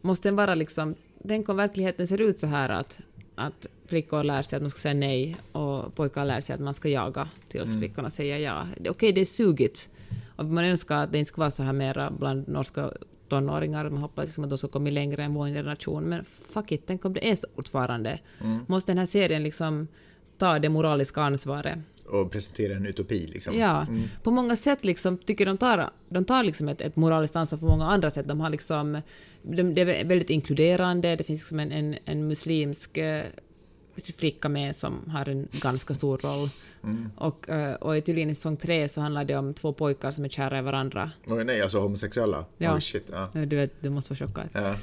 Måste 0.00 0.28
den 0.28 0.36
vara 0.36 0.54
liksom, 0.54 0.94
tänk 1.28 1.48
om 1.48 1.56
verkligheten 1.56 2.06
ser 2.06 2.20
ut 2.20 2.38
så 2.38 2.46
här 2.46 2.68
att, 2.68 3.00
att 3.34 3.66
flickor 3.86 4.24
lär 4.24 4.42
sig 4.42 4.56
att 4.56 4.62
man 4.62 4.70
ska 4.70 4.80
säga 4.80 4.94
nej 4.94 5.36
och 5.52 5.94
pojkar 5.94 6.24
lär 6.24 6.40
sig 6.40 6.54
att 6.54 6.60
man 6.60 6.74
ska 6.74 6.88
jaga 6.88 7.28
tills 7.48 7.78
flickorna 7.78 8.10
säger 8.10 8.38
ja. 8.38 8.66
Okej, 8.88 9.12
det 9.12 9.20
är 9.20 9.24
sugigt. 9.24 9.88
Och 10.36 10.44
man 10.44 10.64
önskar 10.64 10.96
att 10.96 11.12
det 11.12 11.18
inte 11.18 11.28
ska 11.28 11.40
vara 11.40 11.50
så 11.50 11.62
här 11.62 11.72
mera 11.72 12.10
bland 12.10 12.48
norska 12.48 12.90
tonåringar. 13.28 13.90
Man 13.90 14.02
hoppas 14.02 14.24
liksom 14.24 14.44
att 14.44 14.50
de 14.50 14.58
ska 14.58 14.68
komma 14.68 14.90
längre 14.90 15.24
än 15.24 15.34
vår 15.34 15.46
generation. 15.46 16.04
Men 16.04 16.24
fuck 16.24 16.72
it, 16.72 16.82
tänk 16.86 17.04
om 17.04 17.12
det 17.12 17.30
är 17.30 17.36
så 17.36 17.46
fortfarande. 17.54 18.18
Måste 18.66 18.92
den 18.92 18.98
här 18.98 19.06
serien 19.06 19.42
liksom 19.42 19.88
ta 20.38 20.58
det 20.58 20.68
moraliska 20.68 21.22
ansvaret? 21.22 21.78
Och 22.10 22.30
presentera 22.30 22.76
en 22.76 22.86
utopi 22.86 23.26
liksom. 23.26 23.58
Ja, 23.58 23.86
på 24.22 24.30
många 24.30 24.56
sätt 24.56 24.84
liksom, 24.84 25.18
tycker 25.18 25.46
de 25.46 25.58
tar, 25.58 25.90
de 26.08 26.24
tar 26.24 26.42
liksom 26.42 26.68
ett, 26.68 26.80
ett 26.80 26.96
moraliskt 26.96 27.36
ansvar 27.36 27.58
på 27.58 27.66
många 27.66 27.86
andra 27.86 28.10
sätt. 28.10 28.28
De 28.28 28.40
har 28.40 28.50
liksom, 28.50 29.00
de, 29.42 29.74
det 29.74 29.80
är 29.80 30.04
väldigt 30.04 30.30
inkluderande, 30.30 31.16
det 31.16 31.24
finns 31.24 31.40
liksom 31.40 31.60
en, 31.60 31.72
en, 31.72 31.96
en 32.04 32.28
muslimsk 32.28 32.96
eh, 32.96 33.24
flicka 34.16 34.48
med 34.48 34.76
som 34.76 35.10
har 35.10 35.28
en 35.28 35.48
ganska 35.62 35.94
stor 35.94 36.18
roll. 36.18 36.48
Och, 37.16 37.48
eh, 37.48 37.74
och 37.74 38.04
tydligen 38.04 38.30
i 38.30 38.34
säsong 38.34 38.56
tre 38.56 38.88
så 38.88 39.00
handlar 39.00 39.24
det 39.24 39.36
om 39.36 39.54
två 39.54 39.72
pojkar 39.72 40.10
som 40.10 40.24
är 40.24 40.28
kära 40.28 40.58
i 40.58 40.62
varandra. 40.62 41.10
Oj, 41.26 41.44
nej, 41.44 41.62
alltså 41.62 41.78
homosexuella? 41.78 42.44
Ja. 42.58 42.74
Oh, 42.74 42.78
shit. 42.78 43.10
Ja. 43.12 43.44
Du 43.44 43.56
vet, 43.56 43.82
du 43.82 43.90
måste 43.90 44.12
vara 44.12 44.28
chockad. 44.28 44.48
Ja. 44.52 44.76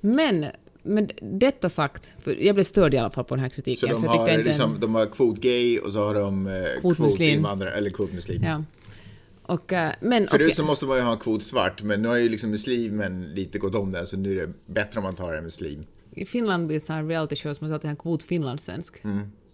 Men, 0.00 0.46
men 0.84 1.10
detta 1.22 1.68
sagt, 1.68 2.12
jag 2.38 2.54
blev 2.54 2.64
störd 2.64 2.94
i 2.94 2.96
alla 2.98 3.10
fall 3.10 3.24
på 3.24 3.34
den 3.34 3.42
här 3.42 3.50
kritiken. 3.50 3.76
Så 3.88 3.94
de 3.94 4.04
har, 4.06 4.30
inte 4.30 4.42
liksom, 4.42 4.80
de 4.80 4.94
har 4.94 5.06
kvot-gay 5.06 5.78
och 5.78 5.92
så 5.92 5.98
har 6.06 6.14
de 6.14 6.46
eh, 6.46 6.52
Kvotmuslim. 6.80 7.28
kvotinvandrare, 7.28 7.70
eller 7.72 7.90
kvotmuslim. 7.90 8.42
Ja. 8.42 8.64
Och, 9.42 9.72
eh, 9.72 9.92
men 10.00 10.26
Förut 10.26 10.42
okej. 10.42 10.54
så 10.54 10.64
måste 10.64 10.86
man 10.86 10.96
ju 10.96 11.02
ha 11.02 11.12
en 11.12 11.18
kvot 11.18 11.42
svart, 11.42 11.82
men 11.82 12.02
nu 12.02 12.08
har 12.08 12.16
ju 12.16 12.28
liksom 12.28 12.50
muslimen 12.50 13.22
lite 13.34 13.58
gått 13.58 13.74
om 13.74 13.90
det, 13.90 14.06
så 14.06 14.16
nu 14.16 14.38
är 14.40 14.46
det 14.46 14.52
bättre 14.66 14.98
om 14.98 15.04
man 15.04 15.14
tar 15.14 15.32
en 15.32 15.44
muslim. 15.44 15.84
I 16.14 16.24
Finland 16.24 16.66
blir 16.66 16.76
det 16.76 16.84
så 16.84 16.92
här 16.92 17.04
reality 17.04 17.36
shows 17.36 17.56
som 17.58 17.72
alltid 17.72 17.84
har 17.84 17.90
en 17.90 17.96
kvot 17.96 18.22
finlandssvensk. 18.22 18.94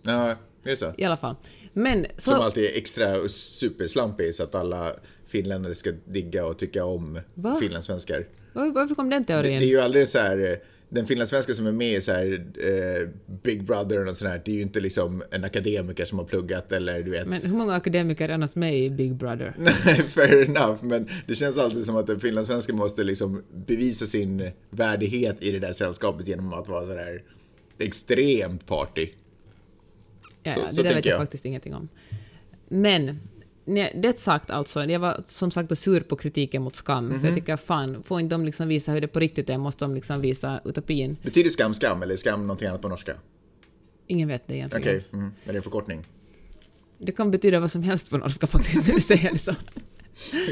Ja, 0.02 0.28
är 0.30 0.36
det 0.62 0.76
så? 0.76 0.92
I 0.98 1.04
alla 1.04 1.16
fall. 1.16 1.34
Men 1.72 2.06
så... 2.16 2.30
Som 2.30 2.40
alltid 2.40 2.64
är 2.64 2.76
extra 2.78 3.28
superslampig 3.28 4.34
så 4.34 4.42
att 4.42 4.54
alla 4.54 4.92
finländare 5.26 5.74
ska 5.74 5.90
digga 6.04 6.44
och 6.46 6.58
tycka 6.58 6.84
om 6.84 7.20
Va? 7.34 7.56
finlandssvenskar. 7.60 8.26
Var- 8.52 8.72
Varför 8.72 8.94
kom 8.94 9.10
den 9.10 9.22
Det, 9.22 9.26
teorin? 9.26 9.58
det 9.60 9.64
är 9.66 9.68
ju 9.68 9.80
aldrig 9.80 10.08
så 10.08 10.18
här, 10.18 10.38
eh, 10.52 10.56
den 10.92 11.06
finlandssvenska 11.06 11.54
som 11.54 11.66
är 11.66 11.72
med 11.72 12.02
så 12.02 12.12
här, 12.12 12.44
eh, 12.64 13.08
Big 13.42 13.64
Brother 13.64 14.08
och 14.08 14.16
sånt 14.16 14.30
här, 14.30 14.42
det 14.44 14.50
är 14.50 14.54
ju 14.54 14.62
inte 14.62 14.80
liksom 14.80 15.22
en 15.30 15.44
akademiker 15.44 16.04
som 16.04 16.18
har 16.18 16.26
pluggat 16.26 16.72
eller 16.72 17.02
du 17.02 17.10
vet. 17.10 17.26
Men 17.26 17.42
hur 17.42 17.56
många 17.56 17.74
akademiker 17.74 18.28
är 18.28 18.32
annars 18.34 18.56
med 18.56 18.78
i 18.78 18.90
Big 18.90 19.16
Brother? 19.16 19.54
Nej, 19.58 20.02
fair 20.02 20.42
enough, 20.50 20.84
men 20.84 21.08
det 21.26 21.34
känns 21.34 21.58
alltid 21.58 21.84
som 21.84 21.96
att 21.96 22.06
den 22.06 22.20
finlandssvenska 22.20 22.72
måste 22.72 23.04
liksom 23.04 23.42
bevisa 23.66 24.06
sin 24.06 24.50
värdighet 24.70 25.36
i 25.42 25.52
det 25.52 25.58
där 25.58 25.72
sällskapet 25.72 26.28
genom 26.28 26.52
att 26.54 26.68
vara 26.68 26.86
så 26.86 26.94
där 26.94 27.22
extremt 27.78 28.66
party. 28.66 29.08
Ja, 30.42 30.52
Så- 30.54 30.60
det 30.66 30.72
så 30.72 30.82
där 30.82 30.94
vet 30.94 31.04
jag 31.04 31.12
jag. 31.14 31.20
faktiskt 31.20 31.44
ingenting 31.44 31.74
om. 31.74 31.88
Men, 32.68 33.18
nej, 33.64 33.98
det 34.02 34.18
sagt 34.18 34.50
alltså, 34.50 34.84
jag 34.84 35.00
var 35.00 35.22
som 35.26 35.50
sagt 35.50 35.78
sur 35.78 36.00
på 36.00 36.16
kritiken 36.16 36.62
mot 36.62 36.76
Skam, 36.76 37.08
för 37.10 37.16
Mhm. 37.16 37.26
jag 37.26 37.34
tycker 37.34 37.56
fan, 37.56 38.02
får 38.02 38.20
inte 38.20 38.34
de 38.34 38.44
liksom 38.44 38.68
visa 38.68 38.92
hur 38.92 39.00
det 39.00 39.08
på 39.08 39.20
riktigt 39.20 39.50
är, 39.50 39.58
måste 39.58 39.84
de 39.84 39.94
liksom 39.94 40.20
visa 40.20 40.60
utopin. 40.64 41.16
Betyder 41.22 41.50
skam 41.50 41.74
skam 41.74 42.02
eller 42.02 42.12
är 42.12 42.16
skam 42.16 42.40
någonting 42.46 42.68
annat 42.68 42.82
på 42.82 42.88
norska? 42.88 43.14
Ingen 44.06 44.28
vet 44.28 44.46
det 44.48 44.54
egentligen. 44.54 44.82
Okej, 44.82 45.06
mm, 45.12 45.24
men 45.24 45.32
det 45.44 45.50
är 45.52 45.56
en 45.56 45.62
förkortning. 45.62 46.06
Det 46.98 47.12
kan 47.12 47.30
betyda 47.30 47.60
vad 47.60 47.70
som 47.70 47.82
helst 47.82 48.10
på 48.10 48.18
norska 48.18 48.46
faktiskt, 48.46 48.86
när 48.88 48.94
du 48.94 49.00
säger 49.00 49.32
det 49.32 49.38
så. 49.38 49.54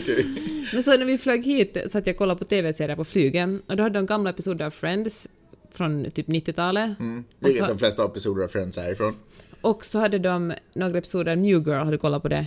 Okej. 0.02 0.26
Men 0.72 0.82
så 0.82 0.96
när 0.96 1.04
vi 1.04 1.18
flög 1.18 1.44
hit 1.44 1.76
så 1.86 1.98
att 1.98 2.06
jag 2.06 2.16
kollade 2.16 2.38
på 2.38 2.44
TV-serier 2.44 2.96
på 2.96 3.04
flygen 3.04 3.62
och 3.66 3.76
då 3.76 3.82
hade 3.82 3.98
de 3.98 4.06
gamla 4.06 4.30
episoder 4.30 4.64
av 4.64 4.70
Friends 4.70 5.28
från 5.72 6.10
typ 6.10 6.26
90-talet. 6.28 6.98
Mm. 7.00 7.24
Och, 7.40 7.46
Vilket 7.48 7.58
så, 7.66 7.66
de 7.72 7.78
flesta 7.78 8.04
episoder 8.04 8.44
av 8.44 8.48
Friends 8.48 8.78
är 8.78 8.82
härifrån. 8.82 9.14
Och 9.60 9.84
så 9.84 9.98
hade 9.98 10.18
de 10.18 10.54
några 10.74 10.98
episoder 10.98 11.36
New 11.36 11.68
Girl, 11.68 11.70
har 11.84 11.92
du 11.92 11.98
kollat 11.98 12.22
på 12.22 12.28
det? 12.28 12.46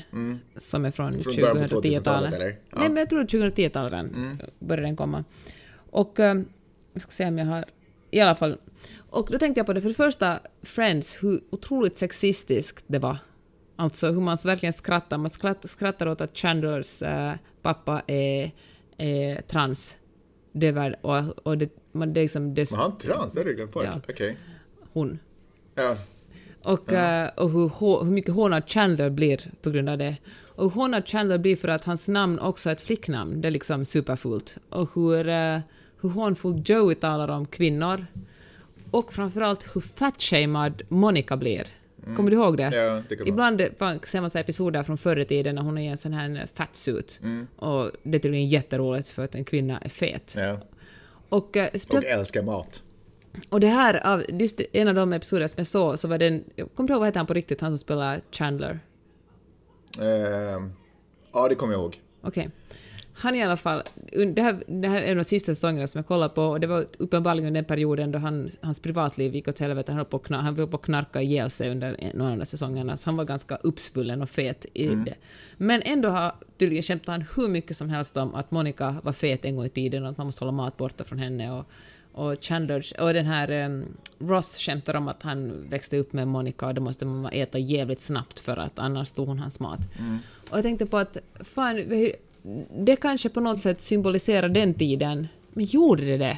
Som 0.58 0.86
är 0.86 0.92
från, 0.92 1.20
Från 1.20 1.36
början 1.36 1.58
på 1.58 1.82
2000-talet, 1.82 1.84
2010-talet. 1.84 2.34
eller? 2.34 2.48
Ja. 2.70 2.78
Nej, 2.80 2.88
men 2.90 2.98
jag 2.98 3.10
tror 3.10 3.24
2010-talet 3.24 3.92
den 3.92 4.42
började 4.60 4.88
den 4.88 4.96
komma. 4.96 5.24
Och 5.92 6.20
eh, 6.20 6.42
jag 6.94 7.02
ska 7.02 7.12
se 7.12 7.26
om 7.28 7.38
jag 7.38 7.46
har... 7.46 7.66
I 8.12 8.20
alla 8.20 8.36
fall. 8.36 8.58
Och 9.10 9.28
då 9.32 9.38
tänkte 9.38 9.60
jag 9.60 9.66
på 9.66 9.74
det, 9.74 9.82
för 9.82 9.90
det 9.90 9.96
första, 9.96 10.40
Friends, 10.64 11.24
hur 11.24 11.42
otroligt 11.50 11.98
sexistiskt 11.98 12.86
det 12.88 13.00
var. 13.00 13.18
Alltså 13.76 14.08
hur 14.12 14.22
man 14.22 14.38
verkligen 14.46 14.74
skrattar. 14.74 15.18
Man 15.18 15.30
skratt, 15.30 15.70
skrattar 15.70 16.08
åt 16.08 16.22
att 16.22 16.38
Chandlers 16.38 17.02
eh, 17.02 17.34
pappa 17.62 18.02
är, 18.08 18.52
är 18.98 19.42
trans. 19.42 19.98
Det 20.54 20.72
väl, 20.72 20.96
och, 21.02 21.48
och 21.48 21.58
det, 21.58 21.70
man, 21.92 22.14
det 22.14 22.20
är 22.20 22.22
liksom... 22.22 22.54
Det, 22.54 22.72
Men 22.72 22.80
han 22.80 22.98
trans, 22.98 23.34
det 23.34 23.40
hade 23.40 23.50
jag 23.50 23.56
glömt 23.58 23.74
bort. 23.74 23.84
Ja. 23.86 24.02
Okej. 24.10 24.38
hon. 24.94 25.20
Ja. 25.76 25.96
Och, 26.64 26.94
eh, 26.94 27.30
och 27.38 27.50
hur, 27.50 28.04
hur 28.04 28.12
mycket 28.12 28.34
hånad 28.34 28.64
Chandler 28.70 29.10
blir 29.10 29.52
på 29.62 29.70
grund 29.70 29.90
av 29.90 29.98
det. 29.98 30.16
Och 30.56 30.64
hur 30.64 30.70
hånad 30.82 31.08
Chandler 31.08 31.38
blir 31.38 31.56
för 31.56 31.68
att 31.68 31.84
hans 31.84 32.08
namn 32.08 32.40
också 32.40 32.70
är 32.70 32.74
ett 32.74 32.82
flicknamn. 32.82 33.42
Det 33.42 33.48
är 33.48 33.52
liksom 33.52 33.86
superfult. 33.86 34.58
Och 34.70 34.90
hur, 34.96 35.28
uh, 35.28 35.60
hur 36.02 36.10
hånfullt 36.10 36.70
Joey 36.70 36.96
talar 36.96 37.28
om 37.28 37.46
kvinnor. 37.46 38.06
Och 38.92 39.14
framförallt 39.14 39.76
hur 39.76 39.82
fatshamed 39.82 40.82
Monica 40.90 41.38
blir. 41.38 41.68
Kommer 42.16 42.32
du 42.32 42.38
ihåg 42.38 42.58
det? 42.58 42.64
Mm. 42.64 42.80
Ja, 42.80 43.04
det 43.10 43.28
Ibland 43.30 43.62
fan, 43.78 44.00
ser 44.04 44.22
man 44.22 44.30
så 44.30 44.38
episoder 44.38 44.84
från 44.84 44.98
förr 44.98 45.20
i 45.20 45.26
tiden 45.26 45.56
när 45.56 45.62
hon 45.62 45.78
är 45.78 45.82
i 45.82 45.88
en 45.88 45.98
sån 45.98 46.14
här 46.14 46.48
fatsuit. 46.54 47.22
Och 47.56 47.92
det 48.04 48.18
är 48.18 48.20
tydligen 48.20 48.48
jätteroligt 48.48 49.10
för 49.10 49.24
att 49.24 49.36
en 49.36 49.44
kvinna 49.44 49.78
är 49.78 49.90
fet. 49.90 50.36
ja. 50.38 50.58
Och, 51.30 51.58
eh, 51.58 51.70
Och 51.90 52.04
älskar 52.04 52.44
mat. 52.44 52.84
Och 53.50 53.60
det 53.60 53.68
här, 53.68 54.08
av, 54.08 54.24
en 54.74 54.88
av 54.88 54.96
de 54.96 55.14
episoder 55.14 55.48
som 55.48 55.56
jag 55.58 55.68
såg, 55.68 56.00
så 56.00 56.08
var 56.08 56.18
den... 56.18 56.44
Jag 56.56 56.68
kommer 56.76 56.84
inte 56.84 56.94
ihåg 56.94 57.00
vad 57.00 57.08
heter 57.08 57.20
han 57.20 57.28
på 57.28 57.34
riktigt, 57.34 57.62
han 57.62 57.72
som 57.72 57.78
spelar 57.78 58.22
Chandler. 58.32 58.80
Eh, 60.00 60.66
ja, 61.34 61.48
det 61.50 61.56
kommer 61.56 61.74
jag 61.74 61.82
ihåg. 61.82 62.02
Okej. 62.22 62.50
Han 63.14 63.36
i 63.36 63.44
alla 63.44 63.58
fall... 63.58 63.84
Det 64.36 64.42
här, 64.42 64.64
det 64.68 64.88
här 64.88 65.02
är 65.02 65.06
en 65.06 65.10
av 65.10 65.16
de 65.16 65.24
sista 65.24 65.56
säsongerna 65.56 65.88
som 65.88 66.00
jag 66.00 66.08
kollade 66.08 66.34
på 66.34 66.44
och 66.44 66.60
det 66.60 66.68
var 66.68 66.86
uppenbarligen 67.00 67.54
den 67.54 67.66
perioden 67.66 68.12
då 68.12 68.20
han, 68.20 68.50
hans 68.62 68.80
privatliv 68.80 69.36
gick 69.36 69.48
åt 69.48 69.60
helvete. 69.60 69.92
Han 69.92 69.98
höll 69.98 70.06
på 70.06 70.18
att 70.18 70.24
kna- 70.24 70.42
han 70.42 70.56
höll 70.56 70.68
på 70.68 70.78
att 70.78 70.84
knarka 70.84 71.22
ihjäl 71.22 71.50
sig 71.50 71.72
under 71.72 72.12
några 72.14 72.32
av 72.32 72.38
de 72.38 72.46
säsongerna, 72.46 72.98
så 72.98 73.08
han 73.08 73.18
var 73.18 73.26
ganska 73.26 73.56
uppsvullen 73.56 74.22
och 74.22 74.30
fet 74.30 74.66
i 74.74 74.88
det. 74.88 75.16
Men 75.58 75.82
ändå 75.82 76.10
har 76.10 76.36
tydligen 76.58 76.82
kämpat 76.82 77.08
han 77.08 77.26
hur 77.36 77.48
mycket 77.48 77.78
som 77.78 77.90
helst 77.90 78.18
om 78.18 78.36
att 78.36 78.52
Monica 78.52 78.96
var 79.04 79.14
fet 79.14 79.46
en 79.46 79.56
gång 79.56 79.66
i 79.66 79.70
tiden 79.70 80.04
och 80.04 80.10
att 80.10 80.18
man 80.18 80.26
måste 80.28 80.46
hålla 80.46 80.52
mat 80.52 80.78
borta 80.78 81.04
från 81.04 81.20
henne. 81.20 81.52
Och, 81.52 81.66
och 82.14 82.36
Chandler, 82.42 82.86
och 83.00 83.14
den 83.14 83.26
här 83.26 83.66
um, 83.66 83.86
Ross 84.20 84.58
skämtar 84.58 84.96
om 84.96 85.08
att 85.08 85.24
han 85.24 85.70
växte 85.70 85.98
upp 85.98 86.14
med 86.14 86.28
Monica 86.28 86.68
och 86.68 86.74
då 86.74 86.82
måste 86.82 87.06
man 87.06 87.34
äta 87.34 87.60
jävligt 87.60 88.02
snabbt 88.02 88.40
för 88.40 88.58
att 88.58 88.80
annars 88.80 89.12
tog 89.12 89.28
hon 89.28 89.40
hans 89.40 89.60
mat. 89.60 89.80
Och 90.50 90.58
jag 90.58 90.64
tänkte 90.64 90.86
på 90.86 90.98
att 90.98 91.18
fan, 91.40 91.76
det 92.78 92.96
kanske 92.96 93.30
på 93.30 93.40
något 93.40 93.62
sätt 93.62 93.80
symboliserar 93.80 94.50
den 94.50 94.74
tiden, 94.74 95.28
men 95.54 95.66
gjorde 95.66 96.06
det 96.06 96.18
det? 96.18 96.38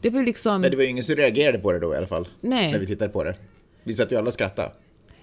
Det 0.00 0.10
var 0.10 0.22
liksom... 0.22 0.60
Nej, 0.60 0.70
det 0.70 0.76
var 0.76 0.84
ju 0.84 0.90
ingen 0.90 1.04
som 1.04 1.14
reagerade 1.14 1.58
på 1.58 1.72
det 1.72 1.78
då 1.78 1.94
i 1.94 1.96
alla 1.96 2.06
fall. 2.06 2.28
Nej. 2.40 2.72
När 2.72 2.78
vi 2.78 2.86
tittade 2.86 3.10
på 3.10 3.24
det. 3.24 3.34
Vi 3.84 3.94
satt 3.94 4.12
ju 4.12 4.16
alla 4.16 4.26
och 4.26 4.34
skrattade. 4.34 4.72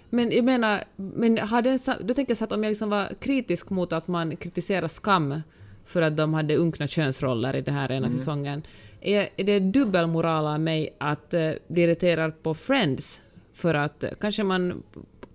Men 0.09 0.31
jag 0.31 0.45
menar, 0.45 0.83
men 0.95 1.37
har 1.37 1.61
den, 1.61 1.79
sa- 1.79 1.99
då 2.01 2.13
tänker 2.13 2.31
jag 2.31 2.37
så 2.37 2.43
att 2.43 2.51
om 2.51 2.63
jag 2.63 2.71
liksom 2.71 2.89
var 2.89 3.13
kritisk 3.19 3.69
mot 3.69 3.93
att 3.93 4.07
man 4.07 4.35
kritiserar 4.35 4.87
skam 4.87 5.41
för 5.89 6.01
att 6.01 6.17
de 6.17 6.33
hade 6.33 6.55
unkna 6.55 6.87
könsroller 6.87 7.55
i 7.55 7.61
den 7.61 7.73
här 7.75 7.91
ena 7.91 8.09
säsongen. 8.09 8.63
Är, 9.01 9.29
är 9.37 9.43
det 9.43 9.59
dubbelmoral 9.59 10.45
av 10.47 10.59
mig 10.59 10.95
att 10.97 11.33
uh, 11.33 11.51
bli 11.67 11.81
irriterad 11.83 12.43
på 12.43 12.53
Friends 12.53 13.21
för 13.53 13.73
att 13.73 14.03
uh, 14.03 14.09
kanske 14.19 14.43
man 14.43 14.83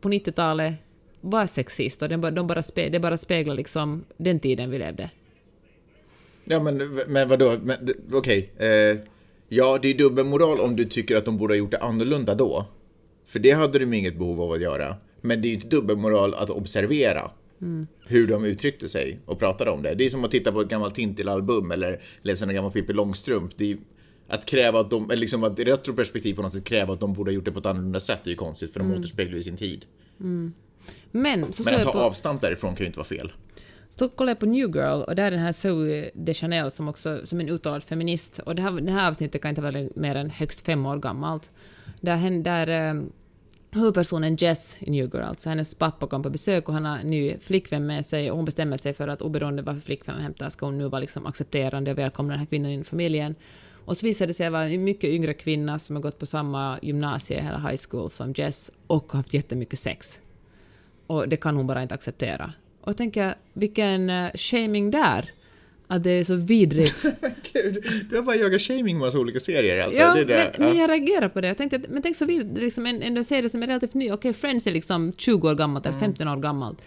på 0.00 0.08
90-talet 0.08 0.74
var 1.20 1.46
sexist 1.46 2.02
och 2.02 2.08
de, 2.08 2.20
bara- 2.20 2.30
de 2.30 2.46
bara 2.46 2.62
spe, 2.62 2.88
det 2.88 3.00
bara 3.00 3.16
speglar 3.16 3.54
liksom 3.56 4.04
den 4.16 4.40
tiden 4.40 4.70
vi 4.70 4.78
levde? 4.78 5.10
Ja, 6.44 6.60
men, 6.62 6.76
men 7.08 7.28
vadå? 7.28 7.54
Det- 7.80 7.94
Okej. 8.12 8.50
Eh, 8.56 8.98
ja, 9.48 9.78
det 9.82 9.88
är 9.88 9.94
dubbelmoral 9.98 10.60
om 10.60 10.76
du 10.76 10.84
tycker 10.84 11.16
att 11.16 11.24
de 11.24 11.36
borde 11.36 11.54
ha 11.54 11.58
gjort 11.58 11.70
det 11.70 11.78
annorlunda 11.78 12.34
då. 12.34 12.66
För 13.26 13.38
det 13.38 13.50
hade 13.50 13.78
de 13.78 13.92
inget 13.94 14.18
behov 14.18 14.40
av 14.42 14.52
att 14.52 14.60
göra. 14.60 14.96
Men 15.20 15.42
det 15.42 15.48
är 15.48 15.50
ju 15.50 15.54
inte 15.54 15.68
dubbelmoral 15.68 16.34
att 16.34 16.50
observera 16.50 17.30
hur 18.06 18.26
de 18.26 18.44
uttryckte 18.44 18.88
sig 18.88 19.18
och 19.26 19.38
pratade 19.38 19.70
om 19.70 19.82
det. 19.82 19.94
Det 19.94 20.04
är 20.04 20.10
som 20.10 20.24
att 20.24 20.30
titta 20.30 20.52
på 20.52 20.60
ett 20.60 20.68
gammalt 20.68 20.94
Tintin-album 20.94 21.70
eller 21.70 22.00
läsa 22.22 22.46
en 22.46 22.54
gammal 22.54 22.72
Pippi 22.72 22.92
Långstrump. 22.92 23.52
Det 23.56 23.72
är, 23.72 23.78
att 24.28 24.46
kräva 24.46 24.80
att 24.80 24.90
de, 24.90 25.10
eller 25.10 25.20
liksom 25.20 25.44
att 25.44 25.58
i 25.58 25.64
retroperspektiv 25.64 26.34
på 26.34 26.42
något 26.42 26.52
sätt 26.52 26.64
kräva 26.64 26.92
att 26.92 27.00
de 27.00 27.12
borde 27.12 27.30
ha 27.30 27.34
gjort 27.34 27.44
det 27.44 27.52
på 27.52 27.58
ett 27.58 27.66
annorlunda 27.66 28.00
sätt 28.00 28.26
är 28.26 28.30
ju 28.30 28.36
konstigt 28.36 28.72
för 28.72 28.80
de 28.80 28.92
återspeglar 28.92 29.36
ju 29.36 29.42
sin 29.42 29.56
tid. 29.56 29.84
Men 31.10 31.52
så 31.52 31.62
Men 31.64 31.74
att 31.74 31.82
ta 31.82 31.92
på... 31.92 31.98
avstamp 31.98 32.40
därifrån 32.40 32.74
kan 32.74 32.84
ju 32.84 32.86
inte 32.86 32.98
vara 32.98 33.06
fel. 33.06 33.32
Så 33.98 34.08
kollade 34.08 34.30
jag 34.30 34.38
på 34.38 34.46
New 34.46 34.76
Girl 34.76 35.02
och 35.02 35.14
där 35.14 35.22
är 35.22 35.30
den 35.30 35.40
här 35.40 35.52
Zoe 35.52 36.10
Deschanel 36.14 36.70
som 36.70 36.88
också 36.88 37.20
som 37.24 37.40
en 37.40 37.48
uttalad 37.48 37.84
feminist 37.84 38.38
och 38.38 38.54
det 38.54 38.62
här, 38.62 38.70
det 38.70 38.92
här 38.92 39.08
avsnittet 39.08 39.42
kan 39.42 39.48
inte 39.48 39.62
vara 39.62 39.88
mer 39.94 40.14
än 40.14 40.30
högst 40.30 40.60
fem 40.60 40.86
år 40.86 40.96
gammalt. 40.96 41.50
Där, 42.00 42.16
hen, 42.16 42.42
där 42.42 42.90
um, 42.90 43.12
huvudpersonen 43.74 44.36
Jess 44.36 44.76
i 44.80 44.90
New 44.90 45.14
Girl, 45.14 45.22
alltså 45.22 45.48
hennes 45.48 45.74
pappa 45.74 46.06
kom 46.06 46.22
på 46.22 46.30
besök 46.30 46.68
och 46.68 46.74
han 46.74 46.84
har 46.84 46.98
en 46.98 47.10
ny 47.10 47.38
flickvän 47.38 47.86
med 47.86 48.06
sig 48.06 48.30
och 48.30 48.36
hon 48.36 48.44
bestämmer 48.44 48.76
sig 48.76 48.92
för 48.92 49.08
att 49.08 49.22
oberoende 49.22 49.62
varför 49.62 49.80
flickvännen 49.80 50.22
hämtar 50.22 50.48
ska 50.48 50.66
hon 50.66 50.78
nu 50.78 50.88
vara 50.88 51.00
liksom 51.00 51.26
accepterande 51.26 51.90
och 51.90 51.98
välkomna 51.98 52.32
den 52.32 52.38
här 52.38 52.46
kvinnan 52.46 52.70
in 52.70 52.80
i 52.80 52.84
familjen. 52.84 53.34
Och 53.84 53.96
så 53.96 54.06
visade 54.06 54.30
det 54.30 54.34
sig 54.34 54.50
vara 54.50 54.64
en 54.64 54.84
mycket 54.84 55.10
yngre 55.10 55.34
kvinna 55.34 55.78
som 55.78 55.96
har 55.96 56.02
gått 56.02 56.18
på 56.18 56.26
samma 56.26 56.78
gymnasie 56.82 57.40
eller 57.40 57.58
high 57.58 57.80
school 57.88 58.10
som 58.10 58.32
Jess 58.36 58.70
och 58.86 59.12
har 59.12 59.18
haft 59.18 59.34
jättemycket 59.34 59.78
sex. 59.78 60.20
Och 61.06 61.28
det 61.28 61.36
kan 61.36 61.56
hon 61.56 61.66
bara 61.66 61.82
inte 61.82 61.94
acceptera. 61.94 62.52
Och 62.80 62.88
jag 62.88 62.96
tänker, 62.96 63.34
vilken 63.52 64.10
eh, 64.10 64.30
shaming 64.34 64.90
där! 64.90 65.30
Att 65.94 66.02
det 66.02 66.10
är 66.10 66.24
så 66.24 66.34
vidrigt. 66.34 67.04
Gud, 67.52 67.84
du 68.10 68.16
har 68.16 68.22
bara 68.22 68.36
jagat 68.36 68.60
shaming 68.62 68.98
med 68.98 69.06
massa 69.06 69.18
olika 69.18 69.40
serier 69.40 69.84
alltså. 69.84 70.00
ja, 70.00 70.14
det 70.14 70.24
det. 70.24 70.52
men, 70.58 70.68
men 70.68 70.78
jag 70.78 70.90
reagerar 70.90 71.28
på 71.28 71.40
det. 71.40 71.48
Jag 71.48 71.56
tänkte 71.56 71.76
att, 71.76 71.88
men 71.88 72.02
tänk 72.02 72.16
så 72.16 72.24
vidrigt, 72.24 72.58
liksom 72.58 72.86
en, 72.86 73.02
en 73.02 73.24
serie 73.24 73.50
som 73.50 73.62
är 73.62 73.66
relativt 73.66 73.94
ny. 73.94 74.12
Okej, 74.12 74.32
Friends 74.32 74.66
är 74.66 74.70
liksom 74.70 75.12
20 75.16 75.48
år 75.48 75.54
gammalt 75.54 75.86
Mm. 75.86 75.98
eller 75.98 76.06
15 76.06 76.28
år 76.28 76.36
gammalt. 76.36 76.82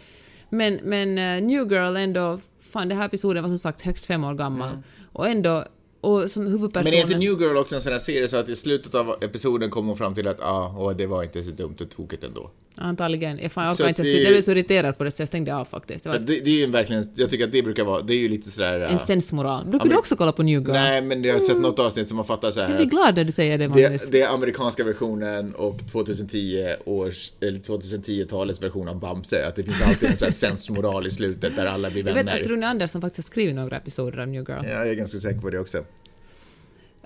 Men, 0.50 0.80
men 0.84 1.18
eh, 1.18 1.44
New 1.48 1.72
Girl 1.72 1.96
ändå, 1.98 2.40
fan 2.62 2.90
den 2.90 2.98
här 2.98 3.06
episoden 3.06 3.44
var 3.44 3.48
som 3.48 3.60
sagt 3.60 3.82
högst 3.82 4.06
fem 4.06 4.24
år 4.24 4.34
gammal. 4.34 4.70
Och 5.12 5.28
ändå, 5.28 5.66
och 6.02 6.30
som 6.32 6.48
huvudpersonen... 6.48 6.94
Mm. 6.94 7.08
Men 7.08 7.12
är 7.12 7.16
inte 7.16 7.32
New 7.32 7.42
Girl 7.42 7.58
också 7.58 7.76
en 7.76 7.82
sån 7.82 7.92
här 7.92 8.00
serie 8.00 8.28
så 8.28 8.38
att 8.38 8.50
i 8.50 8.56
slutet 8.56 8.96
av 8.96 9.16
episoden 9.22 9.70
kommer 9.70 9.88
hon 9.88 9.98
fram 9.98 10.16
till 10.16 10.28
att 10.28 10.42
ah, 10.42 10.76
åh, 10.78 10.96
det 10.96 11.08
var 11.08 11.24
inte 11.24 11.44
så 11.44 11.52
dumt 11.52 11.76
och 11.82 11.90
tokigt 11.90 12.24
ändå. 12.24 12.52
Antagligen. 12.78 13.40
Jag, 13.40 13.52
fan, 13.52 13.66
jag 13.66 13.74
orkar 13.74 13.88
inte 13.90 14.02
det- 14.02 14.06
sluta. 14.06 14.24
Jag 14.24 14.32
blev 14.34 14.42
så 14.42 14.52
irriterad 14.52 14.98
på 14.98 15.04
det 15.04 15.12
så 15.12 15.22
jag 15.22 15.28
stängde 15.28 15.56
av 15.56 15.66
faktiskt. 15.66 16.04
Det 16.04 16.10
var 16.10 16.18
det, 16.18 16.40
det 16.40 16.52
är 16.52 16.60
ju 16.60 16.66
verkligen, 16.66 17.04
jag 17.16 17.30
tycker 17.30 17.46
att 17.46 17.52
det 17.52 17.62
brukar 17.64 17.84
vara, 17.84 18.02
det 18.02 18.14
är 18.14 18.18
ju 18.18 18.28
lite 18.30 18.50
sådär... 18.52 18.80
en 18.80 18.96
ah, 18.96 18.98
sensmoral. 18.98 19.64
Brukar 19.66 19.86
men- 19.86 19.90
du 19.94 19.98
också 20.00 20.16
kolla 20.16 20.32
på 20.32 20.44
New 20.44 20.60
Girl? 20.62 20.72
nej, 20.72 21.02
men 21.02 21.24
jag 21.24 21.34
har 21.34 21.40
sett 21.40 21.60
något 21.62 21.80
avsnitt 21.80 22.08
som 22.08 22.18
man 22.18 22.26
fattar 22.26 22.52
så 22.52 22.60
här 22.60 22.68
Jag 22.68 22.78
blir 22.78 22.86
att 22.86 22.92
glad 22.92 23.16
när 23.16 23.24
du 23.24 23.32
säger 23.32 23.58
det, 23.58 23.68
Magnus. 23.70 24.10
det, 24.10 24.22
är 24.22 24.34
amerikanska 24.34 24.84
versionen 24.84 25.56
och 25.56 25.80
2010 25.92 26.68
års, 26.86 27.32
eller 27.42 27.60
2010-talets 27.60 28.64
version 28.64 28.88
av 28.88 29.00
Bamse. 29.00 29.48
Att 29.48 29.56
det 29.56 29.64
finns 29.64 29.82
alltid 29.82 30.10
en 30.10 30.18
sån 30.18 30.26
här 30.26 30.32
sensmoral 30.50 31.08
i 31.08 31.12
slutet 31.12 31.56
där 31.56 31.66
alla 31.66 31.90
blir 31.90 32.08
Jag 32.08 32.14
vet 32.14 32.26
vänner. 32.26 32.42
att 32.42 32.48
Rune 32.48 32.68
Andersson 32.68 33.02
faktiskt 33.02 33.28
har 33.28 33.32
skrivit 33.32 33.56
några 33.56 33.78
episoder 33.78 34.18
av 34.20 34.28
New 34.28 34.46
Girl. 34.50 34.62
Ja, 34.64 34.70
jag 34.70 34.90
är 34.90 34.94
ganska 34.94 35.20
säker 35.20 35.40
på 35.42 35.50
det 35.50 35.60
också. 35.60 35.84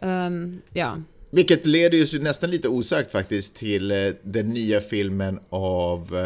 Ehm, 0.02 0.62
ja. 0.74 0.98
Vilket 1.32 1.66
leder 1.66 1.98
ju 1.98 2.20
nästan 2.24 2.52
lite 2.52 2.68
osökt 2.68 3.12
faktiskt 3.12 3.56
till 3.56 3.92
eh, 3.92 3.98
den 4.24 4.50
nya 4.50 4.82
filmen 4.82 5.40
av... 5.50 6.16
eh, 6.16 6.22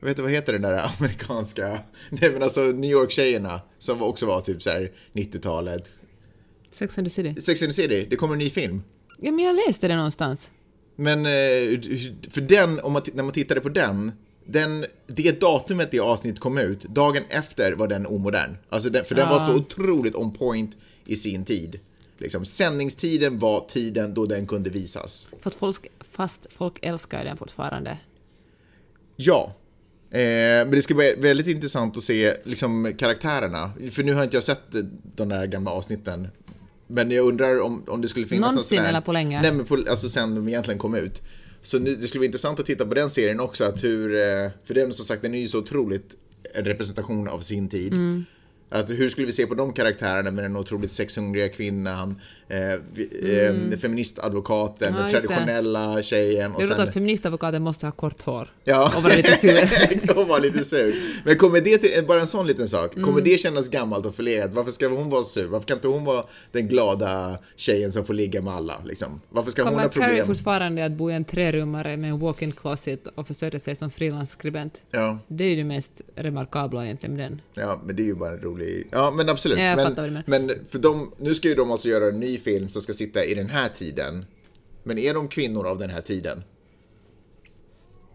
Jag 0.00 0.06
vet 0.06 0.08
inte, 0.08 0.22
vad 0.22 0.30
heter 0.30 0.52
den 0.52 0.62
där 0.62 0.90
amerikanska... 0.98 1.78
Nej 2.10 2.30
men 2.32 2.42
alltså 2.42 2.60
New 2.60 2.90
York-tjejerna 2.90 3.60
som 3.78 4.02
också 4.02 4.26
var 4.26 4.40
typ 4.40 4.62
så 4.62 4.70
här 4.70 4.92
90-talet. 5.12 5.90
Sex 6.70 6.98
and 6.98 7.06
the 7.06 7.10
City. 7.10 7.40
Sex 7.40 7.62
and 7.62 7.72
the 7.72 7.82
City, 7.82 8.06
det 8.10 8.16
kommer 8.16 8.32
en 8.34 8.38
ny 8.38 8.50
film. 8.50 8.82
Ja, 9.20 9.32
men 9.32 9.44
jag 9.44 9.56
läste 9.66 9.88
det 9.88 9.96
någonstans. 9.96 10.50
Men 10.96 11.18
eh, 11.18 11.80
för 12.30 12.40
den, 12.40 12.80
om 12.80 12.92
man, 12.92 13.02
när 13.14 13.22
man 13.22 13.32
tittade 13.32 13.60
på 13.60 13.68
den, 13.68 14.12
den, 14.46 14.84
det 15.06 15.40
datumet 15.40 15.90
det 15.90 16.00
avsnittet 16.00 16.40
kom 16.40 16.58
ut, 16.58 16.82
dagen 16.84 17.22
efter 17.28 17.72
var 17.72 17.88
den 17.88 18.06
omodern. 18.06 18.56
Alltså 18.68 18.90
den, 18.90 19.04
för 19.04 19.14
den 19.14 19.28
var 19.28 19.38
så 19.46 19.54
otroligt 19.54 20.14
on 20.14 20.32
point 20.32 20.78
i 21.06 21.16
sin 21.16 21.44
tid. 21.44 21.80
Liksom, 22.22 22.44
sändningstiden 22.44 23.38
var 23.38 23.60
tiden 23.60 24.14
då 24.14 24.26
den 24.26 24.46
kunde 24.46 24.70
visas. 24.70 25.28
För 25.40 25.50
att 25.50 25.54
folk, 25.54 25.90
fast 26.10 26.46
folk 26.50 26.78
älskar 26.82 27.24
den 27.24 27.36
fortfarande. 27.36 27.98
Ja. 29.16 29.54
Eh, 30.10 30.20
men 30.20 30.70
det 30.70 30.82
ska 30.82 30.94
bli 30.94 31.14
väldigt 31.18 31.46
intressant 31.46 31.96
att 31.96 32.02
se 32.02 32.36
liksom, 32.44 32.92
karaktärerna. 32.98 33.72
För 33.90 34.02
nu 34.02 34.14
har 34.14 34.24
inte 34.24 34.36
jag 34.36 34.44
sett 34.44 34.62
de 35.16 35.28
där 35.28 35.46
gamla 35.46 35.70
avsnitten. 35.70 36.28
Men 36.86 37.10
jag 37.10 37.26
undrar 37.26 37.60
om, 37.60 37.84
om 37.86 38.00
det 38.00 38.08
skulle 38.08 38.26
finnas 38.26 38.40
någon 38.40 38.54
Någonsin 38.54 38.78
sån 38.78 38.86
eller 38.86 39.00
på 39.00 39.12
länge? 39.12 39.42
Nej, 39.42 39.52
men 39.52 39.66
på, 39.66 39.74
alltså 39.74 40.08
sen 40.08 40.34
de 40.34 40.48
egentligen 40.48 40.78
kom 40.78 40.94
ut. 40.94 41.22
Så 41.62 41.78
nu, 41.78 41.96
det 41.96 42.06
skulle 42.06 42.20
vara 42.20 42.26
intressant 42.26 42.60
att 42.60 42.66
titta 42.66 42.86
på 42.86 42.94
den 42.94 43.10
serien 43.10 43.40
också, 43.40 43.64
att 43.64 43.84
hur, 43.84 44.16
eh, 44.16 44.50
för 44.64 44.74
den 44.74 44.92
som 44.92 45.04
sagt, 45.04 45.22
den 45.22 45.34
är 45.34 45.38
ju 45.38 45.48
så 45.48 45.58
otroligt 45.58 46.14
en 46.54 46.64
representation 46.64 47.28
av 47.28 47.40
sin 47.40 47.68
tid. 47.68 47.92
Mm. 47.92 48.24
Att 48.74 48.90
hur 48.90 49.08
skulle 49.08 49.26
vi 49.26 49.32
se 49.32 49.46
på 49.46 49.54
de 49.54 49.72
karaktärerna 49.72 50.30
med 50.30 50.44
den 50.44 50.56
otroligt 50.56 50.90
sexhungriga 50.90 51.48
kvinnan, 51.48 52.20
eh, 52.52 52.80
vi- 52.94 53.70
eh, 53.72 53.78
feministadvokaten, 53.78 54.88
Mm. 54.88 54.98
Ja, 55.00 55.04
den 55.04 55.12
just 55.12 55.28
det. 55.28 55.34
traditionella 55.34 56.02
tjejen 56.02 56.52
och 56.54 56.60
Det 56.60 56.66
sen... 56.66 56.80
att 56.80 56.94
feministadvokaten 56.94 57.62
måste 57.62 57.86
ha 57.86 57.90
kort 57.92 58.22
hår. 58.22 58.48
Ja. 58.64 58.92
Och 58.96 59.02
vara 59.02 59.14
lite 59.14 59.34
sur. 59.34 59.70
och 60.18 60.28
vara 60.28 60.38
lite 60.38 60.64
sur. 60.64 60.94
Men 61.24 61.36
kommer 61.36 61.60
det 61.60 61.78
till, 61.78 62.04
bara 62.06 62.20
en 62.20 62.26
sån 62.26 62.46
liten 62.46 62.68
sak, 62.68 62.92
kommer 62.94 63.08
Mm. 63.08 63.24
det 63.24 63.38
kännas 63.38 63.68
gammalt 63.68 64.06
och 64.06 64.14
förlegat? 64.14 64.50
Varför 64.54 64.70
ska 64.70 64.88
hon 64.88 65.10
vara 65.10 65.24
sur? 65.24 65.46
Varför 65.46 65.66
kan 65.66 65.76
inte 65.76 65.88
hon 65.88 66.04
vara 66.04 66.24
den 66.52 66.68
glada 66.68 67.38
tjejen 67.56 67.92
som 67.92 68.04
får 68.04 68.14
ligga 68.14 68.42
med 68.42 68.52
alla? 68.54 68.74
Liksom? 68.84 69.20
Varför 69.30 69.50
ska 69.50 69.62
hon 69.62 69.70
Kommer 69.70 69.82
ha 69.82 69.88
Carrie 69.90 70.06
problem? 70.08 70.26
fortfarande 70.26 70.84
att 70.84 70.92
bo 70.92 71.10
i 71.10 71.14
en 71.14 71.24
trerummare 71.24 71.96
med 71.96 72.10
en 72.10 72.18
walk-in 72.18 72.52
closet 72.52 73.06
och 73.14 73.26
försörja 73.26 73.58
sig 73.58 73.76
som 73.76 73.90
frilansskribent? 73.90 74.82
Ja, 74.90 75.18
Det 75.28 75.44
är 75.44 75.48
ju 75.48 75.56
det 75.56 75.64
mest 75.64 75.92
remarkabla 76.16 76.84
egentligen 76.84 77.16
med 77.16 77.24
den. 77.30 77.40
ja, 77.54 77.80
men 77.86 77.96
det 77.96 78.02
är 78.02 78.06
ju 78.06 78.14
bara 78.14 78.32
en 78.32 78.40
rolig... 78.40 78.88
Ja, 78.92 79.10
men 79.16 79.28
absolut. 79.28 79.58
Ja, 79.58 79.64
jag 79.64 79.76
men, 79.76 79.86
fattar 79.86 80.02
vad 80.02 80.10
du 80.10 80.12
menar. 80.12 80.24
men 80.26 80.66
för 80.70 80.78
de, 80.78 81.12
nu 81.18 81.34
ska 81.34 81.48
ju 81.48 81.54
de 81.54 81.70
alltså 81.70 81.88
göra 81.88 82.06
en 82.08 82.20
ny 82.20 82.38
film 82.44 82.68
som 82.68 82.82
ska 82.82 82.92
sitta 82.92 83.24
i 83.24 83.34
den 83.34 83.48
här 83.48 83.68
tiden. 83.68 84.24
Men 84.82 84.98
är 84.98 85.14
de 85.14 85.28
kvinnor 85.28 85.66
av 85.66 85.78
den 85.78 85.90
här 85.90 86.00
tiden? 86.00 86.42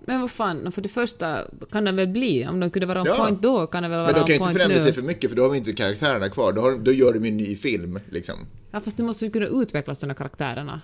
Men 0.06 0.22
vad 0.22 0.32
fan, 0.32 0.72
för 0.72 0.82
det 0.82 0.90
första 0.90 1.44
kan 1.72 1.86
den 1.86 1.96
väl 1.96 2.08
bli? 2.08 2.48
Om 2.48 2.60
de 2.60 2.70
kunde 2.72 2.86
vara 2.86 3.02
on 3.02 3.08
Ja. 3.08 3.16
point 3.18 3.42
då 3.42 3.68
kan 3.68 3.84
den 3.84 3.92
väl 3.92 4.00
vara 4.00 4.08
Men 4.08 4.16
de 4.16 4.22
on 4.22 4.26
kan 4.28 4.34
ju 4.34 4.34
inte 4.36 4.44
point 4.44 4.58
förändra 4.58 4.78
nu? 4.78 4.84
sig 4.84 4.94
för 4.94 5.02
mycket 5.02 5.30
för 5.30 5.38
då 5.38 5.44
har 5.44 5.50
vi 5.50 5.58
inte 5.58 5.74
karaktärerna 5.74 6.30
kvar. 6.30 6.54
Då, 6.54 6.62
har, 6.62 6.72
då 6.78 6.92
gör 6.92 7.14
de 7.14 7.26
ju 7.26 7.32
en 7.32 7.38
ny 7.38 7.56
film, 7.56 8.00
liksom. 8.10 8.36
Ja, 8.72 8.80
fast 8.80 8.98
nu 8.98 9.04
måste 9.04 9.26
ju 9.26 9.32
kunna 9.32 9.46
utvecklas 9.46 10.00
de 10.00 10.08
här 10.08 10.14
karaktärerna. 10.16 10.82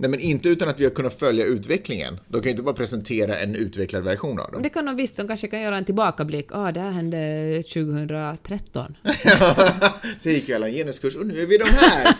Nej, 0.00 0.10
men 0.10 0.20
inte 0.20 0.48
utan 0.48 0.68
att 0.68 0.80
vi 0.80 0.84
har 0.84 0.90
kunnat 0.90 1.18
följa 1.18 1.44
utvecklingen. 1.44 2.20
De 2.28 2.40
kan 2.40 2.44
ju 2.44 2.50
inte 2.50 2.62
bara 2.62 2.74
presentera 2.74 3.38
en 3.38 3.54
utvecklad 3.54 4.04
version 4.04 4.40
av 4.40 4.52
dem. 4.52 4.62
Det 4.62 4.68
kan 4.68 4.86
de 4.86 4.96
visst, 4.96 5.16
de 5.16 5.28
kanske 5.28 5.48
kan 5.48 5.60
göra 5.60 5.78
en 5.78 5.84
tillbakablick. 5.84 6.46
Ah, 6.52 6.72
det 6.72 6.80
här 6.80 6.90
hände 6.90 7.62
2013. 7.62 8.96
Så 10.18 10.28
gick 10.28 10.48
ju 10.48 10.54
alla 10.54 10.68
en 10.68 10.74
genuskurs 10.74 11.16
och 11.16 11.26
nu 11.26 11.42
är 11.42 11.46
vi 11.46 11.58
de 11.58 11.64
här. 11.64 12.14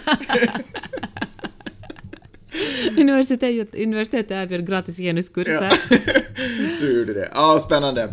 Universitetet, 2.99 3.75
universitetet 3.75 4.31
erbjöd 4.31 4.67
gratis 4.67 4.97
genuskurser. 4.97 5.73
Så 6.79 6.85
gjorde 6.85 7.13
det. 7.13 7.29
Ja, 7.35 7.59
spännande. 7.67 8.09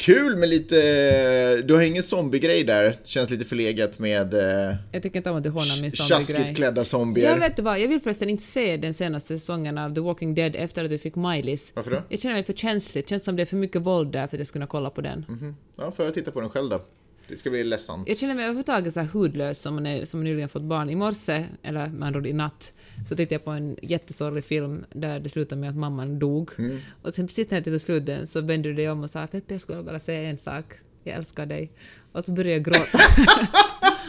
Kul 0.00 0.36
med 0.36 0.48
lite... 0.48 1.62
Du 1.62 1.74
har 1.74 1.82
ingen 1.82 2.02
zombiegrej 2.02 2.64
där. 2.64 2.96
Känns 3.04 3.30
lite 3.30 3.44
förlegat 3.44 3.98
med 3.98 4.34
eh, 4.34 4.76
Jag 4.92 5.02
tycker 5.02 5.16
inte 5.16 5.30
om 5.30 5.36
att 5.36 5.42
du 5.42 5.48
hånar 5.48 5.82
min 5.82 5.92
sån 5.92 6.06
tjaskigt 6.06 6.56
klädda 6.56 6.84
zombier. 6.84 7.30
Jag 7.30 7.38
vet 7.38 7.58
vad, 7.58 7.80
jag 7.80 7.88
vill 7.88 8.00
förresten 8.00 8.30
inte 8.30 8.42
se 8.42 8.76
den 8.76 8.94
senaste 8.94 9.38
säsongen 9.38 9.78
av 9.78 9.94
The 9.94 10.00
Walking 10.00 10.34
Dead 10.34 10.56
efter 10.56 10.84
att 10.84 10.90
du 10.90 10.98
fick 10.98 11.14
Miley's. 11.14 11.70
Varför 11.74 11.90
då? 11.90 12.02
Jag 12.08 12.20
känner 12.20 12.34
mig 12.34 12.42
för 12.42 12.52
känslig, 12.52 13.08
känns 13.08 13.24
som 13.24 13.36
det 13.36 13.42
är 13.42 13.46
för 13.46 13.56
mycket 13.56 13.82
våld 13.82 14.12
där 14.12 14.26
för 14.26 14.36
att 14.36 14.40
jag 14.40 14.46
ska 14.46 14.52
kunna 14.52 14.66
kolla 14.66 14.90
på 14.90 15.00
den. 15.00 15.26
Mhm. 15.28 15.56
Ja, 15.76 15.92
får 15.92 16.04
jag 16.04 16.14
titta 16.14 16.30
på 16.30 16.40
den 16.40 16.50
själv 16.50 16.70
då? 16.70 16.82
Det 17.28 17.36
ska 17.36 17.50
bli 17.50 17.64
ledsamt. 17.64 18.08
Jag 18.08 18.16
känner 18.16 18.34
mig 18.34 18.44
överhuvudtaget 18.44 18.92
så 18.92 19.00
här 19.00 19.08
hudlös 19.08 19.58
som, 19.58 19.74
man 19.74 19.86
är, 19.86 20.04
som 20.04 20.24
nyligen 20.24 20.48
fått 20.48 20.62
barn. 20.62 20.90
I 20.90 20.94
morse, 20.94 21.44
eller 21.62 22.16
ord 22.16 22.26
i 22.26 22.32
natt, 22.32 22.72
så 23.08 23.16
tittade 23.16 23.34
jag 23.34 23.44
på 23.44 23.50
en 23.50 23.76
jättesorglig 23.82 24.44
film 24.44 24.84
där 24.92 25.20
det 25.20 25.28
slutade 25.28 25.60
med 25.60 25.70
att 25.70 25.76
mamman 25.76 26.18
dog. 26.18 26.50
Mm. 26.58 26.78
Och 27.02 27.14
sen 27.14 27.26
precis 27.26 27.50
när 27.50 27.56
jag 27.56 27.64
tittade 27.64 27.78
slut 27.78 28.06
den 28.06 28.26
så 28.26 28.40
vände 28.40 28.68
du 28.68 28.74
dig 28.74 28.90
om 28.90 29.02
och 29.02 29.10
sa 29.10 29.26
Peppe, 29.26 29.54
jag 29.54 29.60
skulle 29.60 29.82
bara 29.82 29.98
säga 29.98 30.30
en 30.30 30.36
sak. 30.36 30.64
Jag 31.04 31.16
älskar 31.16 31.46
dig. 31.46 31.72
Och 32.12 32.24
så 32.24 32.32
började 32.32 32.52
jag 32.52 32.64
gråta. 32.64 32.98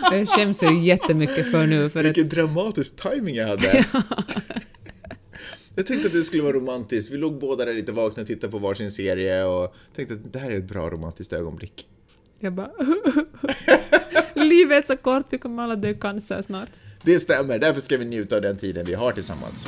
Jag 0.11 0.29
skäms 0.29 0.57
så 0.57 0.81
jättemycket 0.83 1.51
för 1.51 1.67
nu. 1.67 1.89
För 1.89 1.99
att, 1.99 2.05
Vilken 2.05 2.29
dramatisk 2.29 2.95
timing 2.95 3.35
jag 3.35 3.47
hade. 3.47 3.85
Jag 5.75 5.85
tänkte 5.85 6.07
att 6.07 6.13
det 6.13 6.23
skulle 6.23 6.43
vara 6.43 6.53
romantiskt. 6.53 7.13
Vi 7.13 7.17
låg 7.17 7.39
båda 7.39 7.65
där 7.65 7.73
lite 7.73 7.91
vakna 7.91 8.21
och 8.21 8.27
tittade 8.27 8.51
på 8.51 8.57
varsin 8.57 8.91
serie 8.91 9.43
och 9.43 9.75
tänkte 9.95 10.13
att 10.13 10.33
det 10.33 10.39
här 10.39 10.51
är 10.51 10.57
ett 10.57 10.67
bra 10.67 10.89
romantiskt 10.89 11.33
ögonblick. 11.33 11.87
Jag 12.39 12.53
bara... 12.53 12.71
Livet 14.35 14.83
är 14.83 14.87
så 14.87 14.97
kort, 14.97 15.25
vi 15.29 15.37
kommer 15.37 15.63
alla 15.63 15.75
dö 15.75 15.89
i 15.89 15.95
cancer 15.95 16.41
snart. 16.41 16.69
Det 17.03 17.19
stämmer, 17.19 17.59
därför 17.59 17.81
ska 17.81 17.97
vi 17.97 18.05
njuta 18.05 18.35
av 18.35 18.41
den 18.41 18.57
tiden 18.57 18.85
vi 18.85 18.93
har 18.93 19.11
tillsammans. 19.11 19.67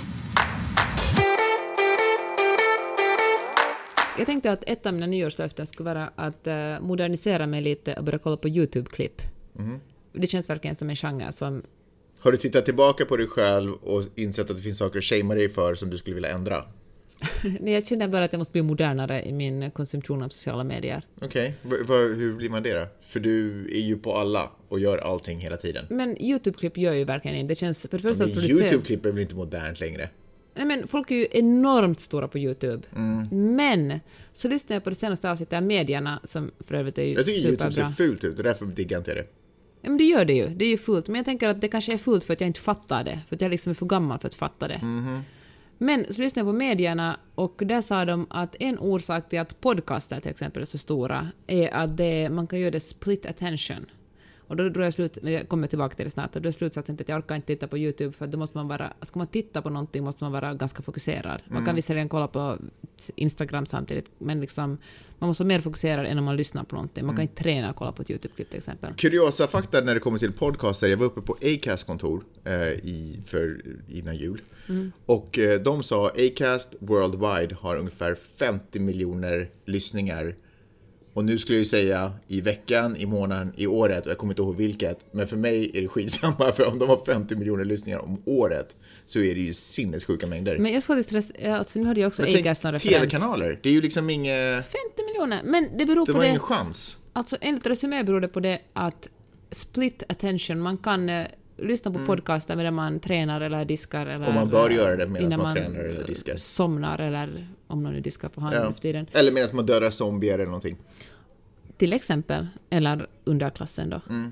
Jag 4.18 4.26
tänkte 4.26 4.52
att 4.52 4.64
ett 4.68 4.86
av 4.86 4.94
mina 4.94 5.06
nyårslöften 5.06 5.66
skulle 5.66 5.90
vara 5.90 6.12
att 6.16 6.48
eh, 6.48 6.80
modernisera 6.82 7.48
mig 7.48 7.62
lite 7.62 7.94
och 7.94 8.04
börja 8.04 8.20
kolla 8.20 8.38
på 8.38 8.48
YouTube-klipp. 8.48 9.22
Det 10.14 10.28
känns 10.28 10.50
verkligen 10.50 10.76
som 10.76 10.90
en 10.90 10.96
genre 10.96 11.32
som... 11.32 11.64
Har 12.20 12.32
du 12.32 12.38
tittat 12.38 12.66
tillbaka 12.66 13.06
på 13.06 13.18
dig 13.18 13.28
själv 13.28 13.74
och 13.74 14.04
insett 14.16 14.50
att 14.50 14.58
det 14.58 14.64
finns 14.64 14.78
saker 14.78 14.98
att 14.98 15.06
shamea 15.06 15.36
dig 15.36 15.50
för 15.50 15.76
som 15.76 15.90
du 15.90 15.98
skulle 15.98 16.14
vilja 16.14 16.30
ändra? 16.30 16.64
Nej, 17.60 17.74
jag 17.74 17.88
känner 17.88 18.08
bara 18.08 18.24
att 18.26 18.34
jag 18.34 18.38
måste 18.38 18.52
bli 18.52 18.62
modernare 18.62 19.24
i 19.28 19.32
min 19.34 19.72
konsumtion 19.72 20.24
av 20.24 20.30
sociala 20.30 20.64
medier. 20.64 21.02
Okej, 21.22 21.54
va- 21.64 21.96
hur 21.96 22.34
blir 22.36 22.50
man 22.50 22.64
det 22.64 22.74
då? 22.74 22.88
För 23.02 23.20
du 23.20 23.62
är 23.76 23.82
ju 23.82 23.98
på 23.98 24.16
alla 24.16 24.50
och 24.70 24.80
gör 24.80 24.98
allting 24.98 25.40
hela 25.40 25.58
tiden. 25.58 25.86
Men 25.90 26.18
YouTube-klipp 26.18 26.78
gör 26.78 26.94
ju 26.94 27.04
verkligen 27.04 27.38
inte. 27.38 27.52
Det 27.52 27.56
känns 27.56 27.82
för 27.82 27.98
det 27.98 28.02
första 28.02 28.24
Men 28.24 28.28
att 28.34 28.34
producera... 28.36 28.68
YouTube-klipp 28.68 29.06
är 29.06 29.12
väl 29.12 29.22
inte 29.22 29.36
modernt 29.36 29.80
längre? 29.80 30.10
Nej, 30.56 30.66
men 30.66 30.88
folk 30.88 31.12
är 31.12 31.16
ju 31.16 31.28
enormt 31.32 32.00
stora 32.00 32.28
på 32.28 32.40
YouTube. 32.40 32.82
Mm. 32.96 33.56
Men 33.56 34.00
så 34.34 34.48
lyssnade 34.48 34.74
jag 34.74 34.84
på 34.84 34.90
det 34.90 34.96
senaste 34.96 35.32
avsnittet 35.32 35.54
av 35.58 35.64
Medierna, 35.64 36.20
som 36.24 36.52
för 36.60 36.76
övrigt 36.76 36.98
är 36.98 37.04
ju 37.04 37.14
Jag 37.14 37.26
tycker 37.26 37.48
YouTube 37.48 37.72
superbra. 37.72 37.88
ser 37.90 37.96
fult 37.96 38.24
ut 38.24 38.38
och 38.38 38.44
därför 38.44 38.66
diggar 38.66 38.98
inte 38.98 39.12
jag 39.12 39.18
det. 39.18 39.26
Ja, 39.82 39.90
men 39.90 39.98
det 39.98 40.04
gör 40.04 40.26
det 40.26 40.34
ju. 40.34 40.48
Det 40.50 40.66
är 40.66 40.70
ju 40.70 40.78
fullt. 40.78 41.08
Men 41.08 41.16
jag 41.16 41.26
tänker 41.26 41.50
att 41.50 41.62
det 41.62 41.68
kanske 41.68 41.94
är 41.94 41.98
fullt 41.98 42.24
för 42.24 42.34
att 42.34 42.42
jag 42.42 42.48
inte 42.48 42.60
fattar 42.60 43.04
det. 43.04 43.20
För 43.28 43.36
att 43.36 43.42
jag 43.42 43.52
liksom 43.52 43.70
är 43.70 43.74
för 43.74 43.86
gammal 43.86 44.20
för 44.20 44.28
att 44.28 44.36
fatta 44.36 44.68
det. 44.68 44.82
Men 45.78 46.14
så 46.14 46.22
lyssnade 46.22 46.50
jag 46.50 46.54
på 46.56 46.60
medierna 46.60 47.20
och 47.36 47.62
där 47.66 47.82
sa 47.82 48.06
de 48.06 48.28
att 48.30 48.56
en 48.60 48.80
orsak 48.80 49.30
till 49.30 49.40
att 49.40 49.62
podcaster 49.62 50.20
till 50.20 50.32
exempel 50.32 50.62
är 50.62 50.66
så 50.66 50.78
stora 50.78 51.28
är 51.48 51.74
att 51.74 51.98
det, 51.98 52.30
man 52.30 52.48
kan 52.48 52.60
göra 52.60 52.72
det 52.72 52.80
split 52.80 53.26
attention. 53.26 53.86
Och 54.54 54.58
då 54.58 54.70
drar 54.70 54.84
jag 54.84 54.94
slut, 54.94 55.18
jag 55.22 55.50
kommer 55.50 55.68
tillbaka 55.68 55.96
till 55.96 56.06
det 56.06 56.10
snart, 56.10 56.36
och 56.36 56.42
då 56.42 56.50
är 56.50 56.52
slutsatsen 56.52 56.98
att 57.02 57.10
jag 57.10 57.18
orkar 57.18 57.36
inte 57.36 57.48
titta 57.48 57.68
på 57.68 57.78
YouTube 57.78 58.14
för 58.14 58.28
då 58.28 58.38
måste 58.38 58.58
man 58.58 58.68
vara, 58.68 58.94
ska 59.02 59.20
man 59.20 59.28
titta 59.28 59.62
på 59.62 59.70
någonting 59.70 60.04
måste 60.04 60.24
man 60.24 60.32
vara 60.32 60.54
ganska 60.54 60.84
fokuserad. 60.84 61.42
Man 61.48 61.66
kan 61.66 61.76
visserligen 61.76 62.10
kolla 62.10 62.28
på 62.28 62.58
Instagram 63.16 63.66
samtidigt 63.66 64.12
men 64.18 64.42
liksom, 64.42 64.78
man 65.20 65.28
måste 65.28 65.44
vara 65.44 65.48
mer 65.48 65.60
fokuserad 65.60 66.06
än 66.06 66.18
om 66.18 66.26
man 66.26 66.38
lyssnar 66.38 66.64
på 66.64 66.76
någonting. 66.76 67.06
Man 67.06 67.16
kan 67.16 67.22
inte 67.22 67.44
träna 67.44 67.70
och 67.70 67.76
kolla 67.76 67.92
på 67.92 68.02
ett 68.02 68.10
YouTube-klipp 68.10 68.50
till 68.50 68.58
exempel. 68.58 68.94
Kuriosa 68.94 69.48
fakta 69.48 69.82
när 69.82 69.94
det 69.94 70.00
kommer 70.00 70.20
till 70.20 70.34
podcaster. 70.34 70.88
Jag 70.88 70.98
var 70.98 71.06
uppe 71.06 71.22
på 71.22 71.36
Acast 71.42 71.88
kontor 71.88 72.24
eh, 72.44 72.54
i, 72.68 73.20
för, 73.26 73.62
innan 73.90 74.16
jul. 74.16 74.42
Och 75.06 75.40
eh, 75.40 75.62
de 75.62 75.84
sa 75.84 76.08
Acast 76.08 76.76
Worldwide 76.80 77.56
har 77.60 77.76
ungefär 77.76 78.16
50 78.16 78.80
miljoner 78.80 79.50
lyssningar. 79.66 80.36
Och 81.14 81.26
nu 81.26 81.38
skulle 81.38 81.56
jag 81.58 81.60
ju 81.64 81.66
säga 81.66 82.14
i 82.28 82.42
veckan, 82.42 82.96
i 82.98 83.06
månaden, 83.06 83.54
i 83.58 83.68
året 83.68 84.06
och 84.06 84.12
jag 84.12 84.18
kommer 84.18 84.34
inte 84.34 84.42
ihåg 84.42 84.56
vilket. 84.56 85.00
Men 85.12 85.28
för 85.28 85.38
mig 85.38 85.72
är 85.74 85.82
det 85.82 85.88
skitsamma 85.88 86.52
för 86.52 86.68
om 86.68 86.80
de 86.80 86.90
har 86.90 87.06
50 87.06 87.36
miljoner 87.36 87.66
lyssningar 87.66 88.00
om 88.00 88.22
året 88.26 88.76
så 89.06 89.20
är 89.20 89.36
det 89.36 89.42
ju 89.42 89.54
sinnessjuka 89.54 90.28
mängder. 90.28 90.58
Men 90.58 90.74
jag 90.74 90.84
såg 90.84 90.98
det 90.98 91.04
stress, 91.04 91.32
alltså 91.46 91.80
nu 91.80 91.86
hade 91.86 92.00
jag 92.02 92.08
också 92.08 92.24
Acast 92.24 92.62
som 92.62 92.72
referens. 92.72 92.84
TV-kanaler, 92.84 93.60
det 93.64 93.70
är 93.70 93.74
ju 93.74 93.82
liksom 93.82 94.10
inget... 94.10 94.66
50 94.66 94.76
miljoner! 95.06 95.42
Men 95.44 95.78
det 95.78 95.86
beror 95.86 96.06
Det 96.06 96.12
på 96.12 96.18
var 96.18 96.24
det... 96.24 96.30
ingen 96.30 96.40
chans. 96.40 96.98
Alltså 97.14 97.38
enligt 97.42 97.66
Resumé 97.66 98.04
beror 98.04 98.22
det 98.22 98.28
på 98.28 98.40
det 98.40 98.60
att 98.74 99.10
split 99.52 100.04
attention, 100.10 100.60
man 100.60 100.78
kan 100.78 101.10
eh, 101.10 101.26
lyssna 101.64 101.92
på 101.92 102.00
podcaster 102.06 102.56
medan 102.56 102.74
man 102.74 103.00
tränar 103.00 103.42
eller 103.42 103.66
diskar 103.66 104.06
eller... 104.06 104.16
Mm. 104.16 104.28
Och 104.28 104.34
man 104.34 104.50
bör 104.50 104.70
göra 104.70 104.96
det 104.96 105.08
medan 105.08 105.28
innan 105.28 105.40
man 105.40 105.54
tränar 105.56 105.80
eller 105.80 106.04
diskar. 106.08 106.36
somnar 106.36 107.00
eller 107.00 107.48
om 107.68 107.84
någon 107.84 107.94
nu 107.94 108.00
diskar 108.00 108.30
för 108.30 108.42
hand 108.42 108.56
Ja. 108.56 108.72
för 108.72 108.82
tiden. 108.82 109.06
Eller 109.14 109.32
medan 109.32 109.50
man 109.54 109.66
dödar 109.66 109.90
zombier 109.90 110.34
eller 110.34 110.46
någonting. 110.46 110.78
Till 111.78 111.94
exempel, 111.94 112.48
eller 112.70 113.08
underklassen 113.24 113.90
då. 113.90 114.02
Mm. 114.10 114.32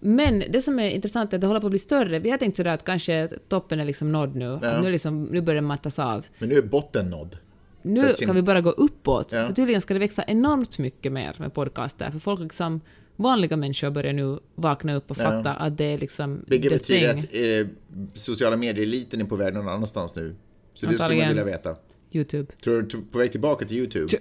Men 0.00 0.38
det 0.50 0.60
som 0.62 0.78
är 0.78 0.90
intressant 0.90 1.32
är 1.32 1.36
att 1.36 1.40
det 1.40 1.46
håller 1.46 1.60
på 1.60 1.66
att 1.66 1.70
bli 1.70 1.78
större. 1.78 2.18
Vi 2.18 2.30
har 2.30 2.38
tänkt 2.38 2.56
sådär 2.56 2.74
att 2.74 2.84
kanske 2.84 3.28
toppen 3.48 3.80
är 3.80 3.84
liksom 3.84 4.12
nådd 4.12 4.36
nu. 4.36 4.52
Att 4.54 4.82
Nu, 4.82 4.90
liksom, 4.90 5.24
nu 5.24 5.40
börjar 5.40 5.62
det 5.62 5.66
mattas 5.68 5.98
av. 5.98 6.26
Men 6.38 6.48
nu 6.48 6.54
är 6.54 6.62
botten 6.62 7.10
nådd. 7.10 7.36
Nu 7.82 8.14
sin- 8.14 8.26
kan 8.26 8.36
vi 8.36 8.42
bara 8.42 8.60
gå 8.60 8.70
uppåt. 8.70 9.32
Ja. 9.32 9.46
För 9.46 9.52
tydligen 9.54 9.80
ska 9.80 9.94
det 9.94 10.00
växa 10.00 10.24
enormt 10.26 10.78
mycket 10.78 11.12
mer 11.12 11.34
med 11.38 11.54
podcaster. 11.54 12.10
För 12.10 12.18
folk 12.18 12.40
liksom, 12.40 12.80
vanliga 13.18 13.56
människor 13.56 13.90
börjar 13.90 14.12
nu 14.12 14.38
vakna 14.54 14.94
upp 14.94 15.10
och 15.10 15.16
Ja. 15.20 15.22
fatta 15.24 15.50
att 15.54 15.78
det 15.78 15.84
är 15.84 15.98
liksom 15.98 16.44
Vilket 16.46 16.72
betyder 16.72 17.12
thing. 17.12 17.18
att 17.62 17.66
eh, 17.68 17.74
sociala 18.14 18.56
medier-eliten 18.56 19.20
är 19.20 19.24
på 19.24 19.36
väg 19.36 19.54
någon 19.54 19.68
annanstans 19.68 20.16
nu. 20.16 20.34
Så 20.74 20.86
det 20.86 20.92
skulle 20.92 20.92
man 20.92 20.92
Antagligen. 20.94 21.28
vilja 21.28 21.44
veta. 21.44 21.76
YouTube. 22.12 22.52
Tror 22.64 22.82
du 22.82 23.02
på 23.12 23.18
väg 23.18 23.32
tillbaka 23.32 23.64
till 23.64 23.76
YouTube? 23.76 24.18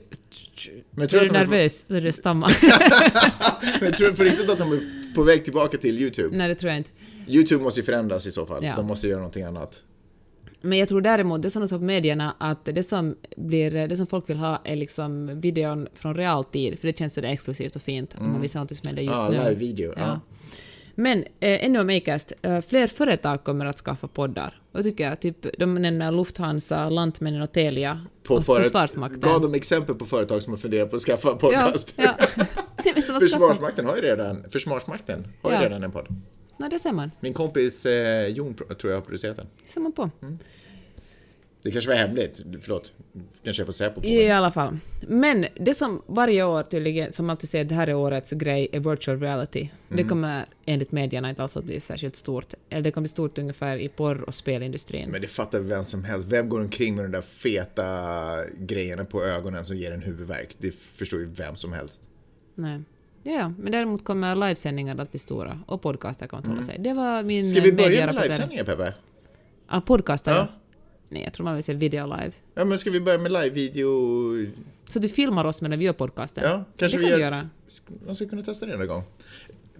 Men 0.92 1.04
Är 1.04 1.08
tror 1.08 1.20
du 1.22 1.28
du, 1.28 1.36
är 1.36 1.46
på, 1.46 1.52
nervös? 1.52 1.86
Så 1.88 1.94
det 2.00 2.12
stammar. 2.12 2.58
men 3.82 3.94
tror 3.94 4.08
du 4.10 4.16
på 4.16 4.24
riktigt 4.24 4.50
att 4.50 4.58
de 4.60 4.72
är 4.72 4.80
på 5.16 5.24
väg 5.24 5.44
tillbaka 5.44 5.78
till 5.78 6.00
YouTube? 6.02 6.38
Nej, 6.38 6.48
det 6.48 6.56
tror 6.56 6.70
jag 6.72 6.78
inte. 6.78 6.90
YouTube 7.28 7.64
måste 7.64 7.80
ju 7.80 7.86
förändras 7.86 8.28
i 8.28 8.32
så 8.32 8.46
fall. 8.46 8.64
Ja. 8.66 8.76
De 8.76 8.86
måste 8.86 9.08
göra 9.08 9.18
någonting 9.20 9.44
annat. 9.44 9.84
Men 10.68 10.78
jag 10.80 10.90
tror 10.90 11.02
däremot, 11.02 11.42
det 11.42 11.48
är 11.48 11.50
sådana 11.50 11.68
som 11.68 11.80
på 11.80 11.86
medierna, 11.86 12.36
att 12.38 12.66
det 12.66 12.84
som, 12.84 13.16
blir, 13.38 13.88
det 13.88 13.98
som 13.98 14.08
folk 14.08 14.30
vill 14.30 14.38
ha 14.38 14.62
är 14.64 14.76
liksom 14.76 15.42
videon 15.42 15.88
från 15.94 16.16
realtid, 16.16 16.80
för 16.80 16.88
det 16.88 16.98
känns 16.98 17.14
så 17.14 17.22
det 17.22 17.28
exklusivt 17.28 17.76
och 17.76 17.82
fint 17.82 18.16
om 18.20 18.32
man 18.32 18.42
visar 18.42 18.60
något 18.60 18.76
som 18.78 18.88
händer 18.88 19.04
just 19.04 19.16
Ja, 19.16 19.30
nu. 19.30 19.38
live-video. 19.38 19.94
Ja. 19.98 20.02
Ja. 20.08 20.20
Men 20.96 21.20
eh, 21.20 21.66
ännu 21.66 21.80
om 21.80 21.90
Acast, 21.90 22.32
eh, 22.42 22.62
fler 22.62 22.88
företag 22.88 23.44
kommer 23.44 23.66
att 23.66 23.78
skaffa 23.78 24.08
poddar. 24.08 24.62
Och 24.72 24.84
tycker 24.84 25.10
jag, 25.10 25.22
typ, 25.22 25.60
de 25.60 25.74
nämner 25.76 26.12
Lufthansa, 26.12 26.90
Lantmännen 26.90 27.42
och 27.42 27.52
Telia 27.52 28.02
och 28.28 28.46
föret- 28.46 28.64
Försvarsmakten. 28.64 29.20
Gav 29.20 29.42
de 29.42 29.54
exempel 29.54 29.96
på 29.96 30.06
företag 30.06 30.44
som 30.44 30.54
har 30.54 30.58
funderat 30.58 30.90
på 30.90 30.96
att 30.96 31.02
skaffa 31.02 31.36
podcast? 31.36 31.94
Ja, 31.98 32.04
ja. 32.86 32.94
Försvarsmakten 33.20 33.86
har 33.86 33.96
ju 33.96 34.02
redan, 34.02 34.44
Försvarsmakten 34.50 35.28
har 35.42 35.52
ju 35.52 35.58
redan 35.58 35.84
en 35.84 35.92
podd. 35.92 36.08
Nej, 36.58 36.70
det 36.70 36.80
ser 36.80 36.92
man. 36.92 37.12
Min 37.20 37.34
kompis 37.34 37.86
eh, 37.86 38.28
Jon 38.28 38.54
tror 38.54 38.92
jag 38.92 38.96
har 38.98 39.02
producerat 39.06 39.38
den. 39.38 39.48
Det 39.66 39.70
ser 39.72 39.82
man 39.82 39.92
på. 39.92 40.10
Det 41.64 41.72
kanske 41.72 41.90
var 41.92 41.98
hemligt, 41.98 42.42
förlåt. 42.62 42.92
Kanske 43.44 43.62
jag 43.62 43.66
får 43.68 43.74
säga 43.74 43.90
på 43.90 44.02
på 44.02 44.08
I 44.08 44.30
alla 44.32 44.52
fall. 44.52 44.78
Men 45.08 45.46
det 45.56 45.74
som 45.74 46.02
varje 46.08 46.44
år 46.44 46.64
tydligen, 46.64 47.12
som 47.12 47.30
alltid 47.30 47.50
säger 47.50 47.66
det 47.66 47.76
här 47.76 47.88
är 47.88 47.94
årets 47.94 48.32
grej, 48.32 48.68
är 48.72 48.80
virtual 48.80 49.20
reality. 49.20 49.70
Det 49.88 49.94
Mm. 49.94 50.08
kommer 50.10 50.46
enligt 50.66 50.92
medierna 50.92 51.30
inte 51.30 51.42
alls 51.42 51.58
att 51.58 51.64
bli 51.64 51.80
särskilt 51.80 52.16
stort. 52.16 52.54
Eller 52.70 52.82
det 52.82 52.92
kommer 52.92 53.04
bli 53.04 53.10
stort 53.10 53.38
ungefär 53.38 53.78
i 53.78 53.90
porr 53.90 54.22
och 54.22 54.34
spelindustrin. 54.34 55.10
Men 55.12 55.22
det 55.22 55.28
fattar 55.28 55.60
vem 55.60 55.84
som 55.84 56.04
helst. 56.04 56.28
Vem 56.28 56.50
går 56.50 56.62
omkring 56.62 56.96
med 56.96 57.06
de 57.06 57.12
där 57.12 57.22
feta 57.22 57.86
grejerna 58.58 59.06
på 59.06 59.24
ögonen 59.24 59.66
som 59.66 59.78
ger 59.78 59.92
en 59.92 60.02
huvudvärk? 60.02 60.56
Det 60.58 60.76
förstår 60.76 61.20
ju 61.20 61.26
vem 61.26 61.56
som 61.56 61.74
helst. 61.74 62.02
Nej. 62.56 62.82
Ja, 63.34 63.54
men 63.60 63.72
däremot 63.72 64.04
kommer 64.04 64.36
livesändningar 64.36 64.98
att 65.02 65.12
bli 65.12 65.20
stora 65.20 65.60
och 65.66 65.82
podcaster 65.82 66.28
kommer 66.28 66.44
att 66.44 66.48
hålla 66.50 66.64
sig. 66.64 66.78
Det 66.80 66.94
var 66.94 67.24
min 67.24 67.38
Mm. 67.38 67.46
Ska 67.46 67.62
vi 67.62 67.72
börja 67.72 68.06
med 68.06 68.16
livesändningar, 68.16 68.64
Peppe? 68.64 68.94
Ja, 69.70 69.82
podcaster? 69.82 70.32
Ja. 70.32 70.48
Nej, 71.10 71.24
jag 71.24 71.34
tror 71.34 71.44
man 71.44 71.56
vill 71.56 71.64
se 71.64 71.74
video 71.74 72.06
live. 72.06 72.32
Ja, 72.56 72.66
men 72.66 72.80
ska 72.80 72.90
vi 72.90 73.00
börja 73.02 73.18
med 73.18 73.32
live-video? 73.32 73.90
Så 74.90 75.00
du 75.00 75.10
filmar 75.10 75.46
oss 75.46 75.62
medan 75.62 75.80
vi 75.80 75.86
gör 75.86 75.94
podcasten? 75.94 76.44
Ja, 76.44 76.64
kanske 76.78 76.98
det 76.98 77.04
vi 77.04 77.10
kan 77.10 77.20
gör- 77.20 77.32
du 77.32 77.36
göra. 77.36 77.50
Man 78.06 78.16
ska 78.16 78.26
kunna 78.26 78.42
testa 78.42 78.66
det 78.66 78.74
en 78.74 78.88
gång. 78.88 79.04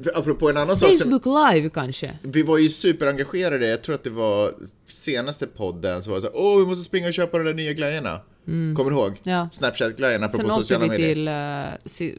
För 0.04 0.18
Apropå 0.20 0.50
en 0.50 0.58
annan 0.58 0.78
sak 0.78 0.96
som... 0.96 1.12
Facebook 1.12 1.26
live 1.54 1.70
kanske? 1.70 2.18
Vi 2.22 2.42
var 2.44 2.58
ju 2.58 2.70
superengagerade, 2.70 3.68
jag 3.68 3.82
tror 3.84 3.96
att 3.96 4.04
det 4.04 4.10
var 4.10 4.52
senaste 4.90 5.48
podden, 5.48 6.04
så 6.04 6.10
var 6.10 6.18
det 6.18 6.22
så 6.22 6.30
åh, 6.34 6.60
vi 6.60 6.66
måste 6.66 6.84
springa 6.84 7.08
och 7.08 7.14
köpa 7.14 7.38
de 7.38 7.44
där 7.44 7.54
nya 7.54 7.74
glajjorna. 7.74 8.22
Kommer 8.46 8.90
du 8.90 8.96
ihåg? 8.96 9.08
Mm. 9.08 9.18
Ja. 9.24 9.50
Snapchat-glajjorna 9.52 10.26
apropå 10.26 10.38
Sen 10.38 10.46
åkte 10.46 10.56
sociala 10.64 10.84
vi 10.84 10.90
medier. 10.90 11.78
till... 11.84 11.92
si- 11.92 12.18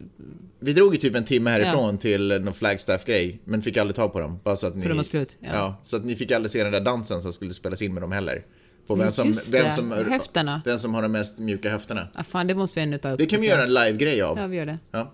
Vi 0.61 0.73
drog 0.73 0.95
ju 0.95 1.01
typ 1.01 1.15
en 1.15 1.25
timme 1.25 1.51
härifrån 1.51 1.99
till 1.99 2.29
någon 2.41 2.55
Flagstaff-grej, 2.55 3.41
men 3.45 3.63
fick 3.63 3.77
aldrig 3.77 3.95
ta 3.97 4.09
på 4.09 4.21
dem. 4.21 4.41
Bara 4.45 4.57
så 4.57 4.67
att 4.67 4.75
ni, 4.77 4.87
de 4.89 4.97
var 4.97 5.03
slut, 5.05 5.37
ja. 5.41 5.49
Ja. 5.53 5.81
så 5.85 5.97
att 5.97 6.05
ni 6.05 6.17
fick 6.17 6.33
aldrig 6.33 6.51
se 6.51 6.63
den 6.63 6.73
där 6.73 6.81
dansen 6.81 7.23
som 7.23 7.33
skulle 7.33 7.51
spelas 7.51 7.83
in 7.83 7.95
med 7.95 8.03
dem 8.03 8.13
heller. 8.13 8.45
På 8.87 8.95
vem 8.95 9.05
Ja, 9.05 9.11
som, 9.11 9.33
vem 9.53 9.71
som, 9.71 9.93
Höfterna. 9.93 10.63
Den 10.65 10.79
som 10.79 10.95
har 10.95 11.03
de 11.03 11.13
mest 11.13 11.39
mjuka 11.39 11.71
höfterna. 11.71 12.09
ah, 12.15 12.23
fan, 12.25 12.47
det 12.47 12.55
måste 12.55 12.79
vi 12.81 12.83
ännu 12.83 12.99
ta 12.99 13.11
upp. 13.11 13.19
Det 13.19 13.27
kan 13.27 13.41
vi 13.41 13.47
göra 13.47 13.63
en 13.63 13.75
live-grej 13.75 14.23
av. 14.23 14.39
Ja, 14.39 14.47
vi 14.47 14.57
gör 14.57 14.65
det. 14.65 14.79
Ja. 14.91 15.13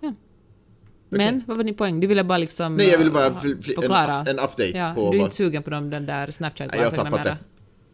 Men, 1.18 1.42
vad 1.46 1.56
var 1.56 1.64
din 1.64 1.74
poäng? 1.74 2.00
Du 2.00 2.06
ville 2.06 2.24
bara 2.24 2.38
liksom... 2.38 2.76
Nej, 2.76 2.88
jag 2.88 2.98
ville 2.98 3.10
bara 3.10 3.26
eh, 3.26 3.32
fl- 3.32 3.54
en- 3.56 3.62
förklara. 3.62 4.24
en 4.28 4.38
update 4.38 4.68
ja, 4.74 4.92
på 4.94 5.00
Du 5.00 5.16
är 5.16 5.20
vad- 5.20 5.26
inte 5.26 5.36
sugen 5.36 5.62
på 5.62 5.70
dem, 5.70 5.90
den 5.90 6.06
där 6.06 6.30
snapchat 6.30 6.70
Nej, 6.72 6.80
jag 6.82 6.90
har 6.90 6.96
tappat 6.96 7.24
det. 7.24 7.36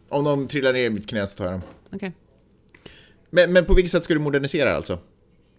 Om 0.09 0.23
de 0.23 0.47
trillar 0.47 0.73
ner 0.73 0.85
i 0.85 0.89
mitt 0.89 1.09
knä 1.09 1.27
så 1.27 1.37
tar 1.37 1.45
jag 1.45 1.53
dem. 1.53 1.61
Okej. 1.93 2.11
Men, 3.29 3.53
men 3.53 3.65
på 3.65 3.73
vilket 3.73 3.91
sätt 3.91 4.03
ska 4.03 4.13
du 4.13 4.19
modernisera 4.19 4.75
alltså? 4.75 4.99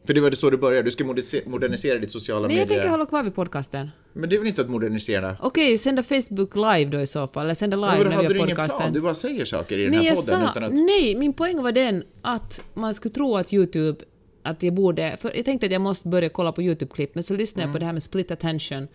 För 0.07 0.15
det 0.15 0.21
var 0.21 0.31
det 0.31 0.37
så 0.37 0.51
du 0.51 0.57
började, 0.57 0.83
du 0.83 0.91
ska 0.91 1.05
modernisera, 1.47 1.99
ditt 1.99 2.11
sociala 2.11 2.49
Nej, 2.49 2.57
jag 2.57 2.63
medier... 2.63 2.77
tänker 2.81 2.91
hålla 2.91 3.07
kvar 3.07 3.23
vid 3.23 3.35
podcasten. 3.35 3.91
Men 4.13 4.31
det 4.31 4.37
är 4.37 4.39
väl 4.39 4.49
inte 4.49 4.63
att 4.63 4.71
modernisera? 4.71 5.37
Okej, 5.41 5.79
sända 5.79 6.03
Facebook 6.03 6.57
live 6.57 6.85
då 6.85 7.01
i 7.01 7.07
så 7.07 7.27
fall, 7.27 7.45
eller 7.45 7.55
sända 7.55 7.77
live 7.77 8.05
när 8.05 8.11
hade 8.17 8.29
vi 8.29 8.35
du 8.35 8.41
har 8.41 8.47
ingen 8.47 8.57
plan? 8.57 8.69
podcasten. 8.69 8.93
Du 8.95 9.01
bara 9.01 9.15
säger 9.15 9.45
saker 9.45 9.79
i 9.79 9.83
den 9.83 9.91
Nej, 9.91 10.01
här 10.01 10.07
jag 10.07 10.17
podden 10.17 10.41
sa, 10.41 10.51
utan 10.51 10.65
att... 10.65 10.73
nej, 10.73 11.17
min 11.19 11.33
poäng 11.33 11.63
var 11.63 11.73
den 11.73 12.05
att 12.23 12.61
man 12.75 12.95
skulle 12.95 13.15
tro 13.15 13.37
att 13.37 13.53
YouTube 13.53 13.99
att 14.43 14.63
jag 14.63 14.75
borde, 14.75 15.17
för 15.17 15.37
jag 15.37 15.45
tänkte 15.45 15.67
att 15.67 15.73
jag 15.73 15.81
måste 15.81 16.09
börja 16.09 16.29
kolla 16.29 16.53
på 16.53 16.63
YouTube-klipp, 16.63 17.15
men 17.15 17.23
så 17.25 17.35
lyssnade 17.37 17.63
Mm. 17.63 17.69
jag 17.69 17.75
på 17.75 17.79
det 17.79 17.87
här 17.87 17.93
med 17.93 18.03
split 18.03 18.31
attention 18.31 18.89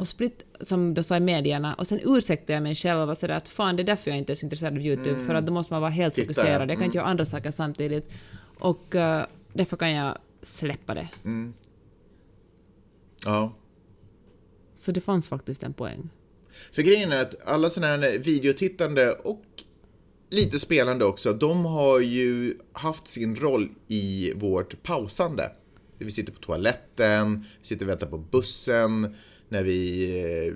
och 0.00 0.08
split, 0.08 0.44
som 0.60 0.94
de 0.94 1.02
sa 1.02 1.16
i 1.16 1.20
medierna, 1.20 1.74
och 1.74 1.86
sen 1.86 2.00
ursäktade 2.04 2.52
jag 2.52 2.62
mig 2.62 2.74
själv 2.74 3.10
och 3.10 3.16
sådär 3.16 3.34
att 3.34 3.48
fan 3.48 3.76
det 3.76 3.82
är 3.82 3.84
därför 3.84 4.10
jag 4.10 4.18
inte 4.18 4.32
är 4.32 4.34
så 4.34 4.46
intresserad 4.46 4.72
av 4.72 4.80
YouTube, 4.80 5.20
för 5.20 5.34
att 5.34 5.46
då 5.46 5.52
måste 5.52 5.72
man 5.72 5.80
vara 5.82 5.90
helt 5.90 6.18
Mm. 6.18 6.28
Titta, 6.28 6.40
fokuserad, 6.40 6.62
ja. 6.62 6.66
jag 6.72 6.78
kan 6.78 6.84
inte 6.84 6.96
göra 6.98 7.06
andra 7.08 7.24
saker 7.24 7.50
samtidigt, 7.50 8.12
och 8.58 8.94
eh, 8.94 9.26
därför 9.52 9.76
kan 9.76 9.90
jag 9.92 10.18
släppa 10.42 10.94
det. 10.94 11.08
Ja. 13.24 13.52
Så 14.76 14.92
det 14.92 15.00
fanns 15.00 15.28
faktiskt 15.28 15.62
en 15.62 15.72
poäng. 15.72 16.10
För 16.72 16.82
grejen 16.82 17.12
är 17.12 17.22
att 17.22 17.34
alla 17.46 17.70
sådana 17.70 18.06
här 18.06 18.18
videotittande 18.18 19.12
och 19.12 19.42
lite 20.32 20.58
spelande 20.58 21.04
också, 21.04 21.32
de 21.32 21.64
har 21.64 22.00
ju 22.00 22.54
haft 22.72 23.08
sin 23.08 23.36
roll 23.36 23.68
i 23.88 24.32
vårt 24.36 24.82
pausande. 24.82 25.50
Vi 25.98 26.10
sitter 26.10 26.32
på 26.32 26.38
toaletten, 26.38 27.44
vi 27.60 27.66
sitter 27.66 27.84
och 27.84 27.90
väntar 27.90 28.06
på 28.06 28.18
bussen, 28.18 29.14
när 29.48 29.62
vi, 29.62 30.06
eh, 30.48 30.54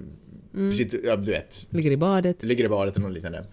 vi 0.50 0.72
sitter, 0.72 1.00
ja 1.04 1.16
du 1.16 1.30
vet. 1.30 1.66
Ligger 1.70 1.90
i 1.90 1.96
badet. 1.96 2.42
Ligger 2.42 2.64
i 2.64 2.68
badet 2.68 2.96
eller 2.96 3.06
något 3.06 3.14
liknande. 3.14 3.46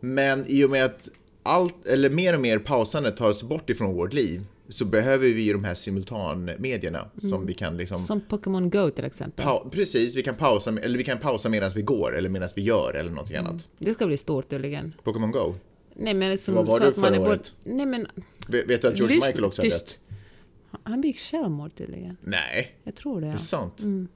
Men 0.00 0.44
i 0.48 0.64
och 0.64 0.70
med 0.70 0.84
att 0.84 1.08
allt, 1.42 1.86
eller 1.86 2.10
mer 2.10 2.34
och 2.34 2.40
mer 2.40 2.58
pausande 2.58 3.10
tas 3.10 3.42
bort 3.42 3.70
ifrån 3.70 3.94
vårt 3.94 4.12
liv 4.12 4.44
så 4.70 4.84
behöver 4.84 5.26
vi 5.26 5.40
ju 5.42 5.52
de 5.52 5.64
här 5.64 5.74
simultanmedierna 5.74 7.10
som 7.18 7.46
vi 7.46 7.54
kan 7.54 7.76
liksom 7.76 7.98
Som 7.98 8.20
Pokémon 8.20 8.70
Go 8.70 8.90
till 8.90 9.04
exempel. 9.04 9.46
Precis, 9.70 10.16
vi 10.16 10.22
kan 10.22 10.34
pausa, 10.34 10.70
eller 10.82 10.98
vi 10.98 11.04
kan 11.04 11.18
pausa 11.18 11.48
medan 11.48 11.70
vi 11.74 11.82
går 11.82 12.16
eller 12.16 12.28
medan 12.28 12.48
vi 12.56 12.62
gör 12.62 12.94
eller 12.94 13.10
någonting 13.10 13.36
annat. 13.36 13.68
Det 13.78 13.94
ska 13.94 14.06
bli 14.06 14.16
stort 14.16 14.48
tydligen. 14.48 14.94
Pokémon 15.02 15.30
Go. 15.30 15.54
Nej 15.94 16.14
men 16.14 16.30
liksom 16.30 16.54
Vad 16.54 16.66
var 16.66 16.78
så 16.78 16.84
du 16.84 16.88
att 16.90 16.96
man 16.96 17.04
förra 17.06 17.16
är 17.16 17.20
året? 17.28 17.38
bort... 17.38 17.74
Nej 17.74 17.86
men... 17.86 18.06
Vet 18.48 18.70
vet 18.70 18.82
du 18.82 18.88
att 18.88 18.98
George 18.98 19.14
lyssna, 19.14 19.28
Michael 19.28 19.44
också 19.44 19.62
tyst. 19.62 19.86
dött? 19.86 19.98
Han 20.82 21.00
begick 21.00 21.18
självmord 21.18 21.74
tydligen. 21.74 22.16
Nej, 22.24 22.74
Jag 22.84 22.94
tror 22.94 23.14
det. 23.20 23.26
det 23.26 23.26
Ja. 23.26 23.32
är 23.34 23.38
sant. 23.38 23.82
Mm. 23.82 24.08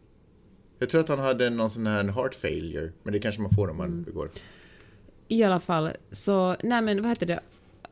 Jag 0.78 0.90
tror 0.90 1.00
att 1.00 1.08
han 1.08 1.18
hade 1.18 1.50
någon 1.50 1.70
sån 1.70 1.86
här 1.86 2.04
heart 2.04 2.34
failure, 2.34 2.92
men 3.02 3.12
det 3.12 3.18
kanske 3.20 3.40
man 3.42 3.50
får 3.50 3.70
om 3.70 3.76
man 3.76 3.86
Mm. 3.86 4.02
begår. 4.02 4.30
I 5.28 5.42
alla 5.42 5.60
fall, 5.60 5.90
så... 6.10 6.56
Nej 6.62 6.82
men 6.82 7.02
vad 7.02 7.10
heter 7.10 7.26
det? 7.26 7.40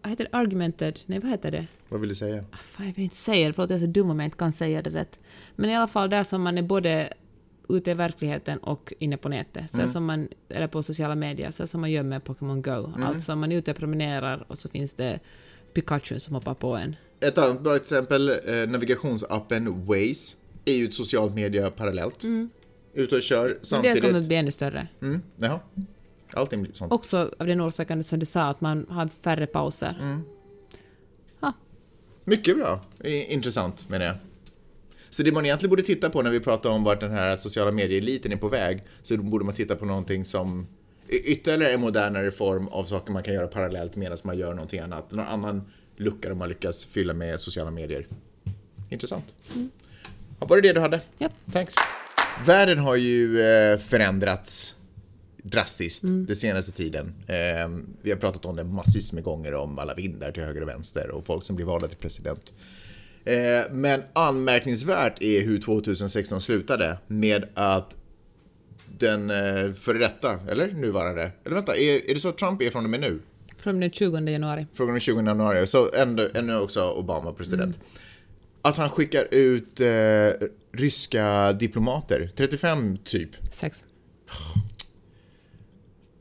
Vad 0.02 0.10
heter 0.10 0.24
det? 0.30 0.36
Argumented? 0.38 1.00
Nej 1.06 1.18
vad 1.18 1.30
heter 1.30 1.50
det? 1.50 1.66
Vad 1.88 2.00
vill 2.00 2.08
du 2.08 2.14
säga? 2.14 2.44
Ah, 2.52 2.56
Fan, 2.56 2.86
jag 2.86 2.94
vill 2.94 3.04
inte 3.04 3.16
säga 3.16 3.46
det, 3.46 3.52
förlåt 3.52 3.70
jag 3.70 3.76
är 3.76 3.80
så 3.86 3.92
dum 3.92 4.10
om 4.10 4.18
jag 4.20 4.26
inte 4.26 4.36
kan 4.36 4.52
säga 4.52 4.82
det 4.82 4.90
rätt. 4.90 5.18
Men 5.56 5.70
i 5.70 5.76
alla 5.76 5.86
fall 5.86 6.10
där 6.10 6.22
som 6.22 6.42
man 6.42 6.58
är 6.58 6.62
både 6.62 7.12
ute 7.68 7.90
i 7.90 7.94
verkligheten 7.94 8.58
och 8.58 8.92
inne 8.98 9.16
på 9.16 9.28
nätet, 9.28 9.70
så 9.70 9.88
som 9.88 10.04
man, 10.04 10.28
eller 10.48 10.66
på 10.66 10.82
sociala 10.82 11.14
medier, 11.14 11.50
så 11.50 11.66
som 11.66 11.80
man 11.80 11.90
gör 11.90 12.02
med 12.02 12.24
Pokémon 12.24 12.62
Go. 12.62 12.92
Alltså 13.02 13.36
man 13.36 13.52
är 13.52 13.56
ute 13.56 13.70
och 13.70 13.76
promenerar 13.76 14.44
och 14.48 14.58
så 14.58 14.68
finns 14.68 14.94
det 14.94 15.20
Pikachu 15.74 16.18
som 16.20 16.34
hoppar 16.34 16.54
på 16.54 16.76
en. 16.76 16.96
Ett 17.20 17.38
annat 17.38 17.60
bra 17.60 17.76
exempel, 17.76 18.28
eh, 18.28 18.36
navigationsappen 18.68 19.86
Waze, 19.86 20.36
är 20.64 20.72
ju 20.74 20.84
ett 20.84 20.94
socialt 20.94 21.34
media 21.34 21.70
parallellt. 21.70 22.24
Ute 22.94 23.16
och 23.16 23.22
kör 23.22 23.44
Men 23.44 23.54
det 23.54 23.64
samtidigt. 23.66 24.02
kommer 24.02 24.20
att 24.20 24.26
bli 24.26 24.36
ännu 24.36 24.50
större. 24.50 24.88
Mm, 25.02 25.22
jaha. 25.36 25.60
Allting 26.34 26.62
blir 26.62 26.72
sånt. 26.72 26.92
Också 26.92 27.30
av 27.38 27.46
den 27.46 27.60
orsaken 27.60 28.04
som 28.04 28.18
du 28.18 28.26
sa, 28.26 28.42
att 28.42 28.60
man 28.60 28.86
har 28.88 29.08
färre 29.08 29.46
pauser. 29.46 30.20
Mycket 32.24 32.56
bra. 32.56 32.80
Intressant 33.04 33.88
menar 33.88 34.06
jag. 34.06 34.14
Så 35.10 35.22
det 35.22 35.32
man 35.32 35.44
egentligen 35.44 35.70
borde 35.70 35.82
titta 35.82 36.10
på 36.10 36.22
när 36.22 36.30
vi 36.30 36.40
pratar 36.40 36.70
om 36.70 36.84
vart 36.84 37.00
den 37.00 37.10
här 37.10 37.36
sociala 37.36 37.72
medieeliten 37.72 38.32
är 38.32 38.36
på 38.36 38.48
väg, 38.48 38.82
så 39.02 39.16
borde 39.16 39.44
man 39.44 39.54
titta 39.54 39.76
på 39.76 39.84
någonting 39.84 40.24
som 40.24 40.66
ytterligare 41.08 41.72
en 41.72 41.80
modernare 41.80 42.30
form 42.30 42.68
av 42.68 42.84
saker 42.84 43.12
man 43.12 43.22
kan 43.22 43.34
göra 43.34 43.46
parallellt 43.46 43.96
medan 43.96 44.18
man 44.24 44.38
gör 44.38 44.54
någonting 44.54 44.80
annat. 44.80 45.10
Någon 45.12 45.26
annan 45.26 45.62
lucka 45.96 46.28
de 46.28 46.38
man 46.38 46.48
lyckas 46.48 46.84
fylla 46.84 47.14
med 47.14 47.40
sociala 47.40 47.70
medier. 47.70 48.06
Intressant. 48.90 49.24
Ja, 50.40 50.46
Var 50.46 50.56
det 50.56 50.62
det 50.68 50.72
du 50.72 50.80
hade? 50.80 51.00
Japp. 51.18 51.32
Thanks. 51.52 51.74
Världen 52.46 52.78
har 52.78 52.96
ju 52.96 53.42
eh, 53.42 53.78
förändrats 53.78 54.76
drastiskt 55.42 56.02
den 56.02 56.36
senaste 56.36 56.72
tiden. 56.72 57.14
Eh, 57.26 57.68
vi 58.02 58.10
har 58.10 58.18
pratat 58.18 58.44
om 58.44 58.56
det 58.56 58.64
massvis 58.64 59.12
med 59.12 59.24
gånger 59.24 59.54
om 59.54 59.78
alla 59.78 59.94
vindar 59.94 60.32
till 60.32 60.42
höger 60.42 60.62
och 60.62 60.68
vänster 60.68 61.10
och 61.10 61.26
folk 61.26 61.44
som 61.44 61.56
blir 61.56 61.66
valda 61.66 61.88
till 61.88 61.98
president. 61.98 62.52
Eh, 63.24 63.60
men 63.70 64.02
anmärkningsvärt 64.12 65.22
är 65.22 65.42
hur 65.42 65.58
2016 65.58 66.40
slutade 66.40 66.98
med 67.06 67.44
att 67.54 67.96
den 68.98 69.30
eh, 69.30 69.72
före 69.72 69.98
detta, 69.98 70.38
eller 70.48 70.72
nuvarande, 70.72 71.30
eller 71.44 71.56
vänta, 71.56 71.76
är, 71.76 72.10
är 72.10 72.14
det 72.14 72.20
så 72.20 72.28
att 72.28 72.38
Trump 72.38 72.62
är 72.62 72.70
från 72.70 72.84
och 72.84 72.90
med 72.90 73.00
nu? 73.00 73.20
Från 73.56 73.80
den 73.80 73.90
20 73.90 74.30
januari. 74.30 74.66
Frågan 74.72 74.94
är 74.94 74.98
20 74.98 75.22
januari, 75.22 75.66
så 75.66 75.92
ändå, 75.94 76.28
ännu 76.34 76.58
också 76.58 76.90
Obama 76.90 77.32
president. 77.32 77.78
Att 78.62 78.76
han 78.76 78.90
skickar 78.90 79.28
ut 79.30 79.80
eh, 79.80 79.88
ryska 80.72 81.52
diplomater, 81.52 82.30
35 82.36 82.96
typ. 82.96 83.30
Sex. 83.52 83.82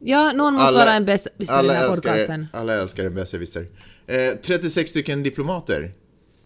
Ja, 0.03 0.31
någon 0.31 0.53
måste 0.53 0.77
vara 0.77 0.93
en 0.93 1.05
bäst 1.05 1.27
i 1.37 1.45
den 1.45 1.55
alla 1.55 1.73
här 1.73 1.89
älskar, 1.89 2.11
podcasten. 2.11 2.47
alla 2.53 2.73
älskar 2.81 3.05
en 3.05 3.13
besserwisser. 3.15 3.67
Eh, 4.07 4.33
36 4.41 4.89
stycken 4.89 5.23
diplomater. 5.23 5.91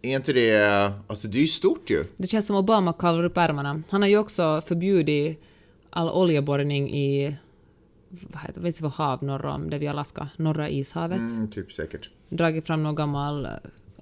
Är 0.02 0.16
inte 0.16 0.34
det, 0.34 0.92
alltså 1.08 1.28
det 1.28 1.38
är 1.38 1.42
ju 1.42 1.48
stort 1.48 1.90
ju. 1.90 2.04
Det 2.18 2.28
känns 2.28 2.48
som 2.48 2.56
Obama 2.56 2.94
kavlar 2.94 3.24
upp 3.24 3.38
ärmarna. 3.38 3.82
Han 3.90 4.02
har 4.02 4.10
ju 4.10 4.18
också 4.18 4.62
förbjudit 4.66 5.42
all 5.90 6.10
oljeborrning 6.10 6.94
i 6.96 7.36
vad 8.10 8.42
heter 8.42 8.62
det 8.62 8.72
för 8.72 8.88
hav 8.88 9.24
norr 9.24 9.46
om 9.46 9.70
det 9.70 9.78
vid 9.78 9.90
Alaska? 9.90 10.28
Norra 10.38 10.70
ishavet. 10.70 11.18
Mm, 11.18 11.48
typ 11.52 11.72
säkert. 11.72 12.10
Dragit 12.30 12.68
fram 12.68 12.84
någon 12.84 12.96
gammal 12.96 13.46
eh, 13.46 13.52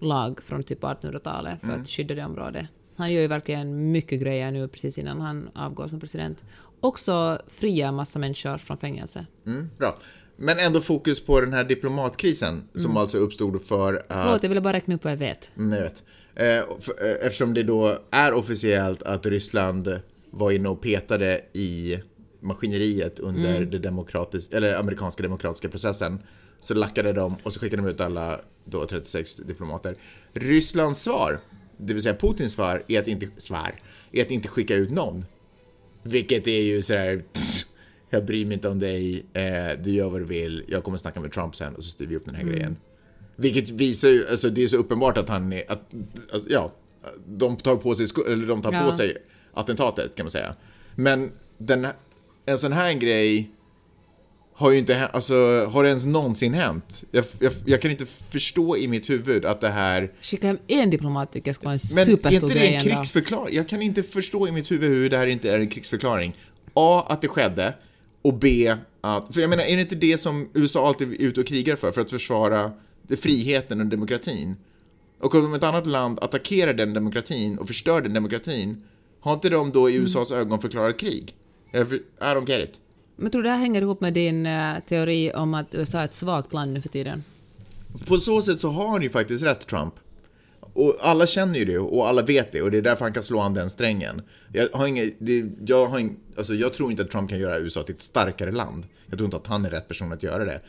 lag 0.01 0.43
från 0.43 0.64
typ 0.64 0.82
1800-talet 0.84 1.60
för 1.60 1.68
Mm. 1.68 1.82
att 1.82 1.88
skydda 1.89 2.16
det 2.16 2.26
området. 2.26 2.66
Han 2.95 3.14
gör 3.14 3.22
ju 3.22 3.28
verkligen 3.28 3.91
mycket 3.91 4.22
grejer 4.22 4.51
nu 4.51 4.68
precis 4.68 4.97
innan 4.97 5.22
han 5.22 5.49
avgår 5.54 5.88
som 5.88 5.99
president. 5.99 6.38
Också 6.84 7.42
fria 7.48 7.92
massa 7.92 8.20
människor 8.20 8.58
från 8.58 8.78
fängelse. 8.78 9.26
Mm, 9.46 9.70
bra. 9.78 9.98
Men 10.36 10.60
ändå 10.60 10.82
fokus 10.82 11.26
på 11.26 11.42
den 11.42 11.54
här 11.54 11.64
diplomatkrisen 11.64 12.70
som 12.76 12.98
alltså 12.98 13.18
uppstod 13.18 13.62
för 13.62 13.94
att... 13.94 14.06
Förlåt, 14.08 14.44
jag 14.44 14.50
ville 14.50 14.62
bara 14.62 14.74
räkna 14.74 14.96
upp 14.96 15.04
vad 15.04 15.14
jag 15.14 15.18
vet. 15.18 15.52
Mm, 15.58 15.74
jag 15.74 15.82
vet. 15.82 16.04
Eh, 16.36 16.58
eh, 16.58 16.64
eftersom 17.22 17.54
det 17.54 17.64
då 17.64 17.98
är 18.12 18.34
officiellt 18.34 19.04
att 19.04 19.26
Ryssland 19.26 20.00
var 20.30 20.52
inne 20.52 20.70
och 20.70 20.82
petade 20.82 21.42
i 21.54 22.00
maskineriet 22.40 23.20
under 23.20 23.66
det 23.66 23.80
demokratis- 23.80 24.56
eller 24.56 24.76
amerikanska 24.76 25.24
demokratiska 25.24 25.70
processen 25.70 26.20
så 26.60 26.74
lackade 26.74 27.14
de 27.14 27.36
och 27.44 27.54
så 27.54 27.60
skickade 27.60 27.82
de 27.82 27.90
ut 27.90 28.02
alla 28.02 28.40
då 28.66 28.86
36 28.86 29.36
diplomater. 29.38 29.96
Rysslands 30.34 31.02
svar, 31.02 31.40
det 31.78 31.94
vill 31.94 32.04
säga 32.04 32.16
Putins 32.16 32.54
svar, 32.54 32.84
är 32.88 33.00
att 33.00 33.08
inte, 33.08 33.28
svar, 33.42 33.76
är 34.12 34.22
att 34.22 34.32
inte 34.32 34.48
skicka 34.48 34.76
ut 34.76 34.92
någon. 34.92 35.26
Vilket 36.04 36.47
är 36.47 36.62
ju 36.62 36.82
sådär, 36.82 37.24
jag 38.10 38.26
bryr 38.26 38.45
mig 38.45 38.54
inte 38.54 38.70
om 38.70 38.80
dig, 38.80 39.26
eh, 39.34 39.80
du 39.84 39.91
gör 39.91 40.10
vad 40.10 40.22
du 40.22 40.26
vill, 40.26 40.64
jag 40.68 40.84
kommer 40.84 40.97
snacka 40.97 41.20
med 41.20 41.32
Trump 41.32 41.56
sen 41.56 41.76
och 41.76 41.84
så 41.84 41.89
styr 41.89 42.08
vi 42.08 42.16
upp 42.16 42.26
den 42.26 42.36
här 42.36 42.43
grejen. 42.43 42.76
Vilket 43.36 43.70
visar 43.70 44.10
ju, 44.10 44.28
alltså 44.28 44.49
det 44.49 44.64
är 44.64 44.68
så 44.68 44.78
uppenbart 44.78 45.18
att 45.18 45.30
han 45.30 45.54
är, 45.54 45.72
att, 45.72 45.82
alltså, 46.34 46.49
ja, 46.49 46.72
de 47.28 47.56
tar 47.58 47.76
på 47.76 47.95
sig, 47.95 48.08
eller 48.28 48.47
de 48.47 48.62
tar 48.62 48.74
Ja. 48.74 48.82
på 48.86 48.91
sig 48.91 49.18
attentatet 49.54 50.16
kan 50.16 50.24
man 50.26 50.32
säga. 50.32 50.56
Men 50.95 51.32
den, 51.58 51.88
en 52.45 52.58
sån 52.58 52.72
här 52.72 52.93
grej 52.93 53.51
har 54.56 54.72
ju 54.72 54.78
inte 54.78 55.08
alltså 55.08 55.36
har 55.66 55.84
det 55.84 55.89
ens 55.89 56.06
någonsin 56.06 56.54
hänt? 56.54 57.04
Jag, 57.12 57.26
jag, 57.39 57.54
jag 57.66 57.82
kan 57.82 57.91
inte 57.91 58.06
förstå 58.06 58.78
i 58.78 58.88
mitt 58.88 59.10
huvud 59.10 59.45
att 59.45 59.62
det 59.62 59.70
här 59.70 60.12
Skicka 60.22 60.47
hem 60.47 60.58
en 60.68 60.89
diplomat 60.89 61.32
tycker 61.32 61.47
jag 61.47 61.56
ska 61.56 61.66
vara 61.66 61.74
en 61.74 61.80
men 61.95 62.01
är 62.01 62.06
superstor 62.06 62.51
inte 62.51 62.60
det 62.60 62.66
grej 62.66 62.76
en 62.76 62.82
krigsförklaring? 62.82 63.56
Jag 63.56 63.70
kan 63.70 63.82
inte 63.82 64.04
förstå 64.04 64.47
i 64.47 64.51
mitt 64.51 64.72
huvud 64.72 64.89
hur 64.89 65.10
det 65.10 65.18
här 65.18 65.28
inte 65.28 65.51
är 65.51 65.60
en 65.60 65.68
krigsförklaring. 65.68 66.36
A. 66.74 67.06
Att 67.08 67.22
det 67.22 67.28
skedde. 67.28 67.74
Och 68.22 68.34
B. 68.34 68.76
Att... 69.01 69.34
För 69.34 69.41
jag 69.41 69.49
menar, 69.49 69.64
är 69.64 69.76
det 69.76 69.82
inte 69.82 69.95
det 69.95 70.18
som 70.18 70.49
USA 70.54 70.88
alltid 70.88 71.14
är 71.14 71.18
ute 71.18 71.39
och 71.39 71.47
krigar 71.47 71.76
för? 71.76 71.91
För 71.91 72.01
att 72.01 72.12
försvara 72.12 72.72
friheten 73.22 73.80
och 73.80 73.86
demokratin? 73.86 74.56
Och 75.20 75.36
om 75.36 75.54
ett 75.54 75.64
annat 75.64 75.88
land 75.88 76.20
attackerar 76.22 76.74
den 76.74 76.93
demokratin 76.93 77.58
och 77.58 77.68
förstör 77.68 78.01
den 78.01 78.14
demokratin, 78.14 78.84
har 79.20 79.34
inte 79.34 79.49
de 79.49 79.72
då 79.72 79.89
i 79.89 79.95
USAs 79.95 80.32
ögon 80.32 80.62
förklarat 80.62 80.97
krig? 80.97 81.36
I 81.74 81.78
don't 82.20 82.49
get 82.49 82.70
it. 82.70 82.82
Men 83.16 83.32
tror 83.32 83.43
du 83.43 83.49
det 83.49 83.53
här 83.53 83.59
hänger 83.59 83.82
ihop 83.82 84.01
med 84.01 84.14
din 84.14 84.45
eh, 84.45 84.80
teori 84.80 85.32
om 85.34 85.53
att 85.53 85.76
USA 85.76 85.99
är 85.99 86.05
ett 86.05 86.14
svagt 86.14 86.53
land 86.53 86.74
nu 86.74 86.82
för 86.82 86.89
tiden? 86.89 87.24
På 88.07 88.18
så 88.18 88.41
sätt 88.41 88.59
så 88.59 88.70
har 88.70 88.88
han 88.88 89.01
ju 89.01 89.09
faktiskt 89.09 89.43
rätt, 89.43 89.68
Trump. 89.68 89.93
Och 90.59 90.97
alla 91.01 91.28
känner 91.28 91.59
ju 91.59 91.66
det 91.66 91.80
och 91.80 92.09
alla 92.09 92.22
vet 92.22 92.51
det 92.51 92.61
och 92.61 92.72
det 92.72 92.78
är 92.78 92.82
därför 92.82 93.05
han 93.05 93.14
kan 93.14 93.24
slå 93.24 93.39
an 93.39 93.53
den 93.53 93.70
strängen. 93.70 94.22
Jag, 94.53 94.68
har 94.74 94.88
inget, 94.88 95.14
det, 95.20 95.45
jag, 95.66 95.86
har 95.86 95.99
ing, 95.99 96.18
alltså 96.38 96.53
jag 96.53 96.74
tror 96.74 96.91
inte 96.91 97.03
att 97.03 97.11
Trump 97.11 97.30
kan 97.30 97.39
göra 97.39 97.59
USA 97.59 97.84
till 97.84 97.95
ett 97.95 98.01
starkare 98.01 98.51
land. 98.51 98.86
Jag 99.09 99.18
tror 99.18 99.26
inte 99.26 99.38
att 99.38 99.47
han 99.47 99.66
är 99.66 99.70
rätt 99.70 99.88
person 99.88 100.14
att 100.14 100.24
göra 100.24 100.45
det. 100.45 100.61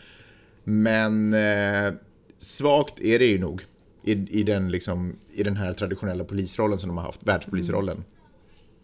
Men 0.65 1.35
eh, 1.35 1.93
svagt 2.39 3.01
är 3.01 3.19
det 3.19 3.27
ju 3.27 3.39
nog 3.39 3.63
i, 4.05 4.13
i, 4.41 4.43
den, 4.43 4.71
liksom, 4.71 5.17
i 5.33 5.43
den 5.43 5.57
här 5.57 5.73
traditionella 5.73 6.25
polisrollen 6.25 6.79
som 6.79 6.89
de 6.89 6.97
har 6.97 7.05
haft, 7.05 7.23
världspolisrollen. 7.23 8.05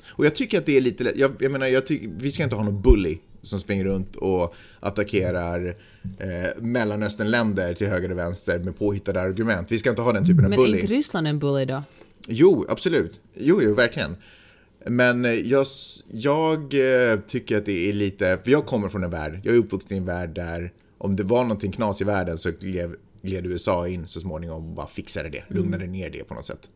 Och 0.06 0.26
jag 0.26 0.34
tycker 0.34 0.58
att 0.58 0.66
det 0.66 0.76
är 0.76 0.80
lite 0.80 1.04
lätt. 1.04 1.16
Jag, 1.16 1.32
jag 1.40 1.52
menar, 1.52 1.66
jag 1.66 1.86
tycker, 1.86 2.10
vi 2.18 2.30
ska 2.30 2.42
inte 2.42 2.56
ha 2.56 2.64
någon 2.64 2.82
bully 2.82 3.18
som 3.42 3.58
springer 3.58 3.84
runt 3.84 4.16
och 4.16 4.54
attackerar 4.80 5.74
eh, 6.18 6.62
Mellanösternländer 6.62 7.74
till 7.74 7.86
höger 7.86 8.12
och 8.12 8.18
vänster 8.18 8.58
med 8.58 8.78
påhittade 8.78 9.20
argument. 9.20 9.72
Vi 9.72 9.78
ska 9.78 9.90
inte 9.90 10.02
ha 10.02 10.12
den 10.12 10.26
typen 10.26 10.44
av 10.44 10.50
Men 10.50 10.58
är 10.58 10.62
bully. 10.64 10.80
inte 10.80 10.92
Ryssland 10.92 11.28
en 11.28 11.38
bully 11.38 11.64
då? 11.64 11.82
Jo, 12.28 12.66
absolut. 12.68 13.20
Jo, 13.34 13.60
jo, 13.62 13.74
verkligen. 13.74 14.16
Men 14.86 15.24
eh, 15.24 15.32
jag, 15.32 15.66
jag 16.12 16.74
eh, 16.74 17.18
tycker 17.20 17.56
att 17.56 17.66
det 17.66 17.88
är 17.88 17.92
lite, 17.92 18.38
för 18.44 18.50
jag 18.50 18.66
kommer 18.66 18.88
från 18.88 19.04
en 19.04 19.10
värld, 19.10 19.40
jag 19.44 19.54
är 19.54 19.58
uppvuxen 19.58 19.94
i 19.96 19.96
en 20.00 20.06
värld 20.06 20.34
där 20.34 20.72
om 20.98 21.16
det 21.16 21.22
var 21.22 21.42
någonting 21.42 21.72
knas 21.72 22.00
i 22.00 22.04
världen 22.04 22.38
så 22.38 22.50
gled, 22.50 22.94
gled 23.22 23.46
USA 23.46 23.88
in 23.88 24.08
så 24.08 24.20
småningom 24.20 24.68
och 24.68 24.74
bara 24.74 24.86
fixade 24.86 25.28
det, 25.28 25.42
lugnade 25.48 25.86
ner 25.86 26.10
det 26.10 26.24
på 26.24 26.34
något 26.34 26.46
sätt. 26.46 26.70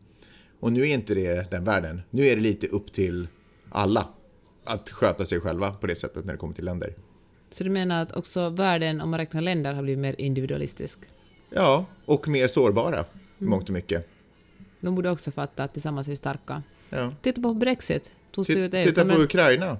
Och 0.59 0.73
nu 0.73 0.81
är 0.81 0.93
inte 0.93 1.15
det 1.15 1.51
den 1.51 1.63
världen. 1.63 2.01
Nu 2.09 2.25
är 2.25 2.35
det 2.35 2.41
lite 2.41 2.67
upp 2.67 2.93
till 2.93 3.27
alla 3.69 4.07
att 4.65 4.89
sköta 4.89 5.25
sig 5.25 5.39
själva 5.39 5.71
på 5.71 5.87
det 5.87 5.95
sättet 5.95 6.25
när 6.25 6.33
det 6.33 6.39
kommer 6.39 6.53
till 6.53 6.65
länder. 6.65 6.93
Så 7.49 7.63
du 7.63 7.69
menar 7.69 8.01
att 8.01 8.11
också 8.11 8.49
världen, 8.49 9.01
om 9.01 9.09
man 9.09 9.19
räknar 9.19 9.41
länder, 9.41 9.73
har 9.73 9.83
blivit 9.83 9.99
mer 9.99 10.15
individualistisk? 10.17 10.99
Ja, 11.49 11.85
och 12.05 12.27
mer 12.27 12.47
sårbara, 12.47 12.97
mm. 12.97 13.05
mångt 13.37 13.69
och 13.69 13.73
mycket. 13.73 14.07
De 14.79 14.95
borde 14.95 15.09
också 15.09 15.31
fatta 15.31 15.63
att 15.63 15.73
tillsammans 15.73 16.07
är 16.07 16.11
vi 16.11 16.15
starka. 16.15 16.63
Ja. 16.89 17.13
Titta 17.21 17.41
på 17.41 17.53
Brexit. 17.53 18.11
Titta 18.71 19.05
på 19.05 19.21
Ukraina. 19.21 19.77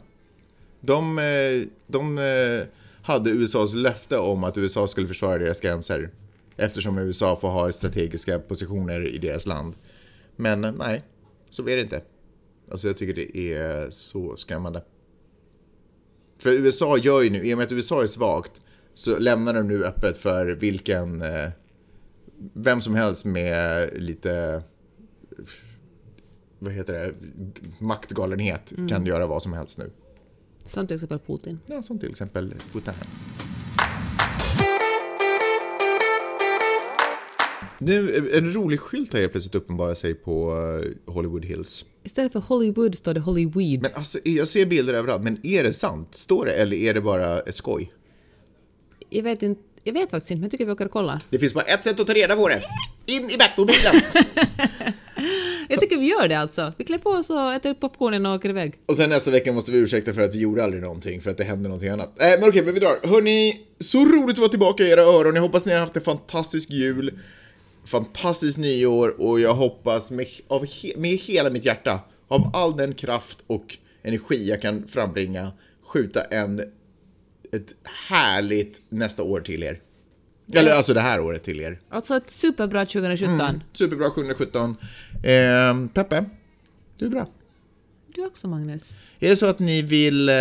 De, 0.79 1.19
eh, 1.19 1.67
de 1.88 2.17
eh, 2.17 2.67
hade 3.01 3.29
USAs 3.29 3.73
löfte 3.73 4.17
om 4.17 4.43
att 4.43 4.57
USA 4.57 4.88
skulle 4.88 5.07
försvara 5.07 5.38
deras 5.38 5.61
gränser 5.61 6.09
eftersom 6.57 6.97
USA 6.97 7.36
får 7.36 7.47
ha 7.47 7.71
strategiska 7.71 8.39
positioner 8.39 9.07
i 9.07 9.17
deras 9.17 9.47
land. 9.47 9.73
Men 10.36 10.63
eh, 10.63 10.71
nej, 10.71 11.03
så 11.49 11.63
blir 11.63 11.75
det 11.75 11.81
inte. 11.81 12.01
Alltså 12.72 12.88
jag 12.88 12.97
tycker 12.97 13.13
det 13.13 13.38
är 13.53 13.89
så 13.89 14.36
skrämmande. 14.38 14.84
För 16.38 16.49
USA 16.49 16.97
gör 16.97 17.22
ju 17.22 17.30
nu, 17.30 17.45
i 17.45 17.53
och 17.53 17.57
med 17.57 17.66
att 17.66 17.72
USA 17.72 18.01
är 18.01 18.05
svagt, 18.05 18.61
så 18.93 19.20
lämnar 19.20 19.53
de 19.53 19.68
nu 19.68 19.86
öppet 19.86 20.18
för 20.18 20.45
vilken, 20.45 21.24
vem 22.53 22.82
som 22.82 22.95
helst 22.95 23.26
med 23.26 23.89
lite, 23.93 24.63
vad 26.59 26.74
heter 26.74 26.93
det, 26.93 27.13
maktgalenhet 27.80 28.72
mm. 28.72 28.89
kan 28.89 29.05
göra 29.05 29.28
vad 29.28 29.43
som 29.43 29.53
helst 29.53 29.78
nu. 29.78 29.91
Som 30.63 30.88
till 30.88 30.95
exempel 30.95 31.20
Putin. 31.20 31.59
Ja, 31.66 31.82
som 31.82 31.99
till 31.99 32.09
exempel 32.09 32.53
Putin. 32.74 32.93
Nu, 37.86 38.29
en 38.33 38.53
rolig 38.53 38.79
skylt 38.79 39.13
har 39.13 39.19
helt 39.19 39.31
plötsligt 39.31 39.55
uppenbarat 39.55 39.97
sig 39.97 40.13
på 40.13 40.51
eh, 40.51 41.13
Hollywood 41.13 41.45
Hills. 41.45 41.86
Istället 42.03 42.31
för 42.33 42.39
Hollywood 42.39 42.95
står 42.95 43.13
det 43.13 43.19
Hollyweed. 43.19 43.81
Men 43.81 43.91
alltså, 43.93 44.19
jag 44.23 44.47
ser 44.47 44.65
bilder 44.65 44.93
överallt, 44.93 45.23
men 45.23 45.45
är 45.45 45.63
det 45.63 45.73
sant? 45.73 46.15
Står 46.15 46.45
det 46.45 46.53
eller 46.53 46.77
är 46.77 46.93
det 46.93 47.01
bara 47.01 47.39
ett 47.39 47.55
skoj? 47.55 47.91
Jag 49.09 49.23
vet 49.23 49.43
inte. 49.43 49.61
Jag 49.83 49.93
vet 49.93 50.11
faktiskt 50.11 50.31
inte, 50.31 50.39
men 50.39 50.43
jag 50.43 50.51
tycker 50.51 50.65
vi 50.65 50.71
åker 50.71 50.86
och 50.86 50.91
kollar. 50.91 51.21
Det 51.29 51.39
finns 51.39 51.53
bara 51.53 51.63
ett 51.63 51.83
sätt 51.83 51.99
att 51.99 52.07
ta 52.07 52.13
reda 52.13 52.36
på 52.36 52.49
det. 52.49 52.63
In 53.05 53.29
i 53.29 53.38
Batmobilen! 53.38 54.01
Jag 55.69 55.79
tycker 55.79 55.97
vi 55.97 56.09
gör 56.09 56.27
det 56.27 56.39
alltså. 56.39 56.73
Vi 56.77 56.83
klär 56.83 56.97
på 56.97 57.09
oss 57.09 57.29
och 57.29 57.53
äter 57.53 57.73
popcornen 57.73 58.25
och 58.25 58.36
åker 58.36 58.49
iväg. 58.49 58.73
Och 58.86 58.97
sen 58.97 59.09
nästa 59.09 59.31
vecka 59.31 59.53
måste 59.53 59.71
vi 59.71 59.77
ursäkta 59.77 60.13
för 60.13 60.21
att 60.21 60.36
vi 60.36 60.39
gjorde 60.39 60.63
aldrig 60.63 60.83
någonting, 60.83 61.21
för 61.21 61.31
att 61.31 61.38
det 61.38 61.43
hände 61.43 61.69
någonting 61.69 61.89
annat. 61.89 62.21
Äh, 62.21 62.39
men 62.39 62.49
okej, 62.49 62.61
men 62.65 62.73
vi 62.73 62.79
drar. 62.79 63.07
Hörni, 63.07 63.59
så 63.79 64.05
roligt 64.05 64.36
att 64.36 64.39
vara 64.39 64.49
tillbaka 64.49 64.83
i 64.83 64.91
era 64.91 65.01
öron. 65.01 65.36
Jag 65.36 65.41
hoppas 65.41 65.65
ni 65.65 65.73
har 65.73 65.79
haft 65.79 65.95
en 65.95 66.01
fantastisk 66.01 66.69
jul, 66.71 67.19
fantastiskt 67.86 68.57
nyår 68.57 69.21
och 69.21 69.39
jag 69.39 69.53
hoppas 69.53 70.11
med, 70.11 70.27
av 70.47 70.65
he 70.65 70.93
med 70.97 71.11
hela 71.11 71.49
mitt 71.49 71.65
hjärta, 71.65 71.99
av 72.27 72.51
all 72.53 72.77
den 72.77 72.93
kraft 72.93 73.43
och 73.47 73.77
energi 74.03 74.49
jag 74.49 74.61
kan 74.61 74.88
frambringa, 74.88 75.51
skjuta 75.83 76.21
en, 76.23 76.59
ett 77.51 77.75
härligt 78.09 78.81
nästa 78.89 79.23
år 79.23 79.41
till 79.41 79.63
er. 79.63 79.79
Eller 80.53 80.71
alltså 80.71 80.93
det 80.93 81.01
här 81.01 81.19
året 81.19 81.43
till 81.43 81.61
er. 81.61 81.79
Alltså 81.89 82.15
ett 82.15 82.29
superbra 82.29 82.86
2017. 82.86 83.39
Mm, 83.39 83.61
superbra 83.73 84.09
2017. 84.09 84.75
Eh, 85.23 85.88
Peppe, 85.93 86.25
du 86.97 87.05
är 87.05 87.09
bra. 87.09 87.27
Du 88.15 88.25
också 88.25 88.47
Magnus. 88.47 88.93
Är 89.19 89.29
det 89.29 89.36
så 89.36 89.45
att 89.45 89.59
ni 89.59 89.81
vill 89.81 90.29
eh, 90.29 90.36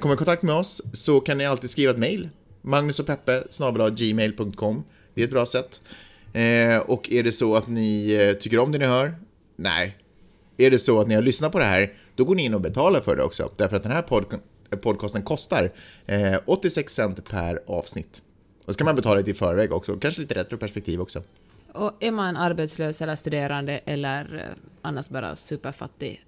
komma 0.00 0.14
i 0.14 0.16
kontakt 0.16 0.42
med 0.42 0.54
oss 0.54 0.82
så 0.92 1.20
kan 1.20 1.38
ni 1.38 1.46
alltid 1.46 1.70
skriva 1.70 1.92
ett 1.92 1.98
mail. 1.98 2.28
Magnus 2.62 3.00
och 3.00 3.06
Peppe 3.06 3.44
gmail.com. 3.96 4.84
Det 5.14 5.20
är 5.20 5.24
ett 5.24 5.30
bra 5.30 5.46
sätt. 5.46 5.80
Eh, 6.32 6.78
och 6.78 7.12
är 7.12 7.22
det 7.22 7.32
så 7.32 7.54
att 7.56 7.68
ni 7.68 8.12
eh, 8.12 8.34
tycker 8.34 8.58
om 8.58 8.72
det 8.72 8.78
ni 8.78 8.86
hör? 8.86 9.14
Nej. 9.56 9.96
Är 10.56 10.70
det 10.70 10.78
så 10.78 11.00
att 11.00 11.08
ni 11.08 11.14
har 11.14 11.22
lyssnat 11.22 11.52
på 11.52 11.58
det 11.58 11.64
här, 11.64 11.92
då 12.14 12.24
går 12.24 12.34
ni 12.34 12.44
in 12.44 12.54
och 12.54 12.60
betalar 12.60 13.00
för 13.00 13.16
det 13.16 13.22
också. 13.22 13.50
Därför 13.56 13.76
att 13.76 13.82
den 13.82 13.92
här 13.92 14.02
pod 14.02 14.40
podcasten 14.82 15.22
kostar 15.22 15.72
86 16.46 16.94
cent 16.94 17.30
per 17.30 17.60
avsnitt. 17.66 18.22
Och 18.66 18.74
så 18.74 18.78
kan 18.78 18.84
man 18.84 18.96
betala 18.96 19.16
lite 19.16 19.30
i 19.30 19.34
förväg 19.34 19.72
också, 19.72 19.96
kanske 19.96 20.20
lite 20.20 20.34
retroperspektiv 20.34 21.00
också. 21.00 21.22
Och 21.72 21.92
är 22.00 22.10
man 22.10 22.36
arbetslös 22.36 23.02
eller 23.02 23.16
studerande 23.16 23.80
eller 23.84 24.34
eh, 24.34 24.58
annars 24.82 25.08
bara 25.08 25.36
superfattig 25.36 26.24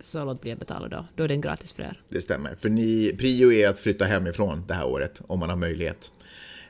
så 0.00 0.24
låt 0.24 0.40
bli 0.40 0.52
att 0.52 0.58
betala 0.58 0.88
då. 0.88 1.06
Då 1.16 1.24
är 1.24 1.28
den 1.28 1.40
gratis 1.40 1.72
för 1.72 1.82
er. 1.82 2.00
Det 2.08 2.20
stämmer, 2.20 2.54
för 2.54 2.68
ni, 2.68 3.14
prio 3.18 3.52
är 3.52 3.68
att 3.68 3.78
flytta 3.78 4.04
hemifrån 4.04 4.64
det 4.68 4.74
här 4.74 4.86
året, 4.86 5.20
om 5.26 5.38
man 5.38 5.48
har 5.48 5.56
möjlighet. 5.56 6.12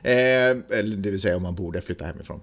Eh, 0.03 0.79
eller 0.79 0.95
det 0.95 1.09
vill 1.09 1.21
säga 1.21 1.35
om 1.35 1.43
man 1.43 1.55
borde 1.55 1.81
flytta 1.81 2.05
hemifrån. 2.05 2.41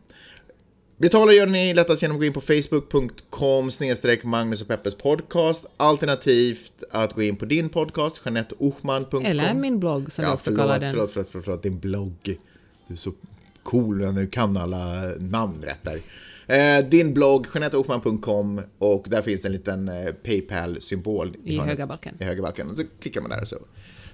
Betala 1.01 1.33
gör 1.33 1.47
ni 1.47 1.75
lättast 1.75 2.03
genom 2.03 2.17
att 2.17 2.21
gå 2.21 2.25
in 2.25 2.33
på 2.33 2.41
facebook.com 2.41 3.71
snedstreck 3.71 4.25
Magnus 4.25 4.63
och 4.63 4.69
Peppes 4.69 4.95
podcast. 4.95 5.71
Alternativt 5.77 6.83
att 6.91 7.13
gå 7.13 7.23
in 7.23 7.37
på 7.37 7.45
din 7.45 7.69
podcast, 7.69 8.23
janetteochman.com. 8.25 9.25
Eller 9.25 9.55
min 9.55 9.81
blogg 9.81 10.13
som 10.13 10.23
ja, 10.23 10.29
jag 10.29 10.35
också 10.35 10.57
kallar 10.57 10.79
den. 10.79 10.93
Förlåt, 10.93 11.11
förlåt, 11.11 11.29
förlåt, 11.29 11.45
förlåt, 11.45 11.63
din 11.63 11.79
blogg. 11.79 12.39
Du 12.87 12.95
är 12.95 12.99
så 12.99 13.13
cool 13.63 13.99
när 13.99 14.13
du 14.13 14.27
kan 14.27 14.57
alla 14.57 15.15
namn 15.19 15.63
rätt 15.63 15.83
där. 15.83 15.99
Eh, 16.51 16.89
din 16.89 17.15
blogg, 17.15 17.47
janetteochman.com 17.55 18.63
och 18.79 19.07
där 19.09 19.23
finns 19.23 19.45
en 19.45 19.53
liten 19.53 19.89
eh, 19.89 20.13
Paypal-symbol. 20.13 21.37
I, 21.45 21.55
I 21.55 21.59
högra 21.59 21.87
balken. 21.87 22.23
I 22.23 22.41
balken. 22.41 22.71
Och 22.71 22.77
så 22.77 22.85
klickar 23.01 23.21
man 23.21 23.31
där 23.31 23.41
och 23.41 23.49
så. 23.49 23.57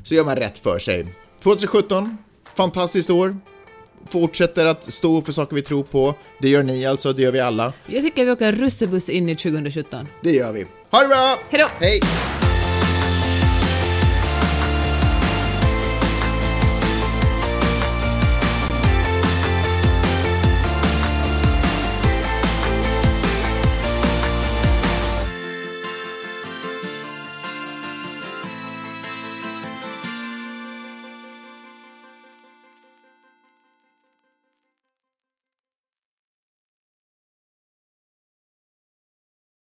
Så 0.04 0.14
gör 0.14 0.24
man 0.24 0.36
rätt 0.36 0.58
för 0.58 0.78
sig. 0.78 1.14
2017, 1.42 2.16
fantastiskt 2.56 3.10
år 3.10 3.36
fortsätter 4.10 4.66
att 4.66 4.84
stå 4.92 5.22
för 5.22 5.32
saker 5.32 5.56
vi 5.56 5.62
tror 5.62 5.82
på. 5.82 6.14
Det 6.38 6.48
gör 6.48 6.62
ni 6.62 6.86
alltså, 6.86 7.12
det 7.12 7.22
gör 7.22 7.32
vi 7.32 7.40
alla. 7.40 7.72
Jag 7.86 8.02
tycker 8.02 8.24
vi 8.24 8.30
åker 8.30 8.52
russebuss 8.52 9.08
in 9.08 9.28
i 9.28 9.36
2017. 9.36 10.08
Det 10.22 10.32
gör 10.32 10.52
vi. 10.52 10.66
Ha 10.90 11.00
det 11.00 11.08
bra! 11.08 11.38
Hejdå! 11.50 11.68
Hej! 11.80 12.00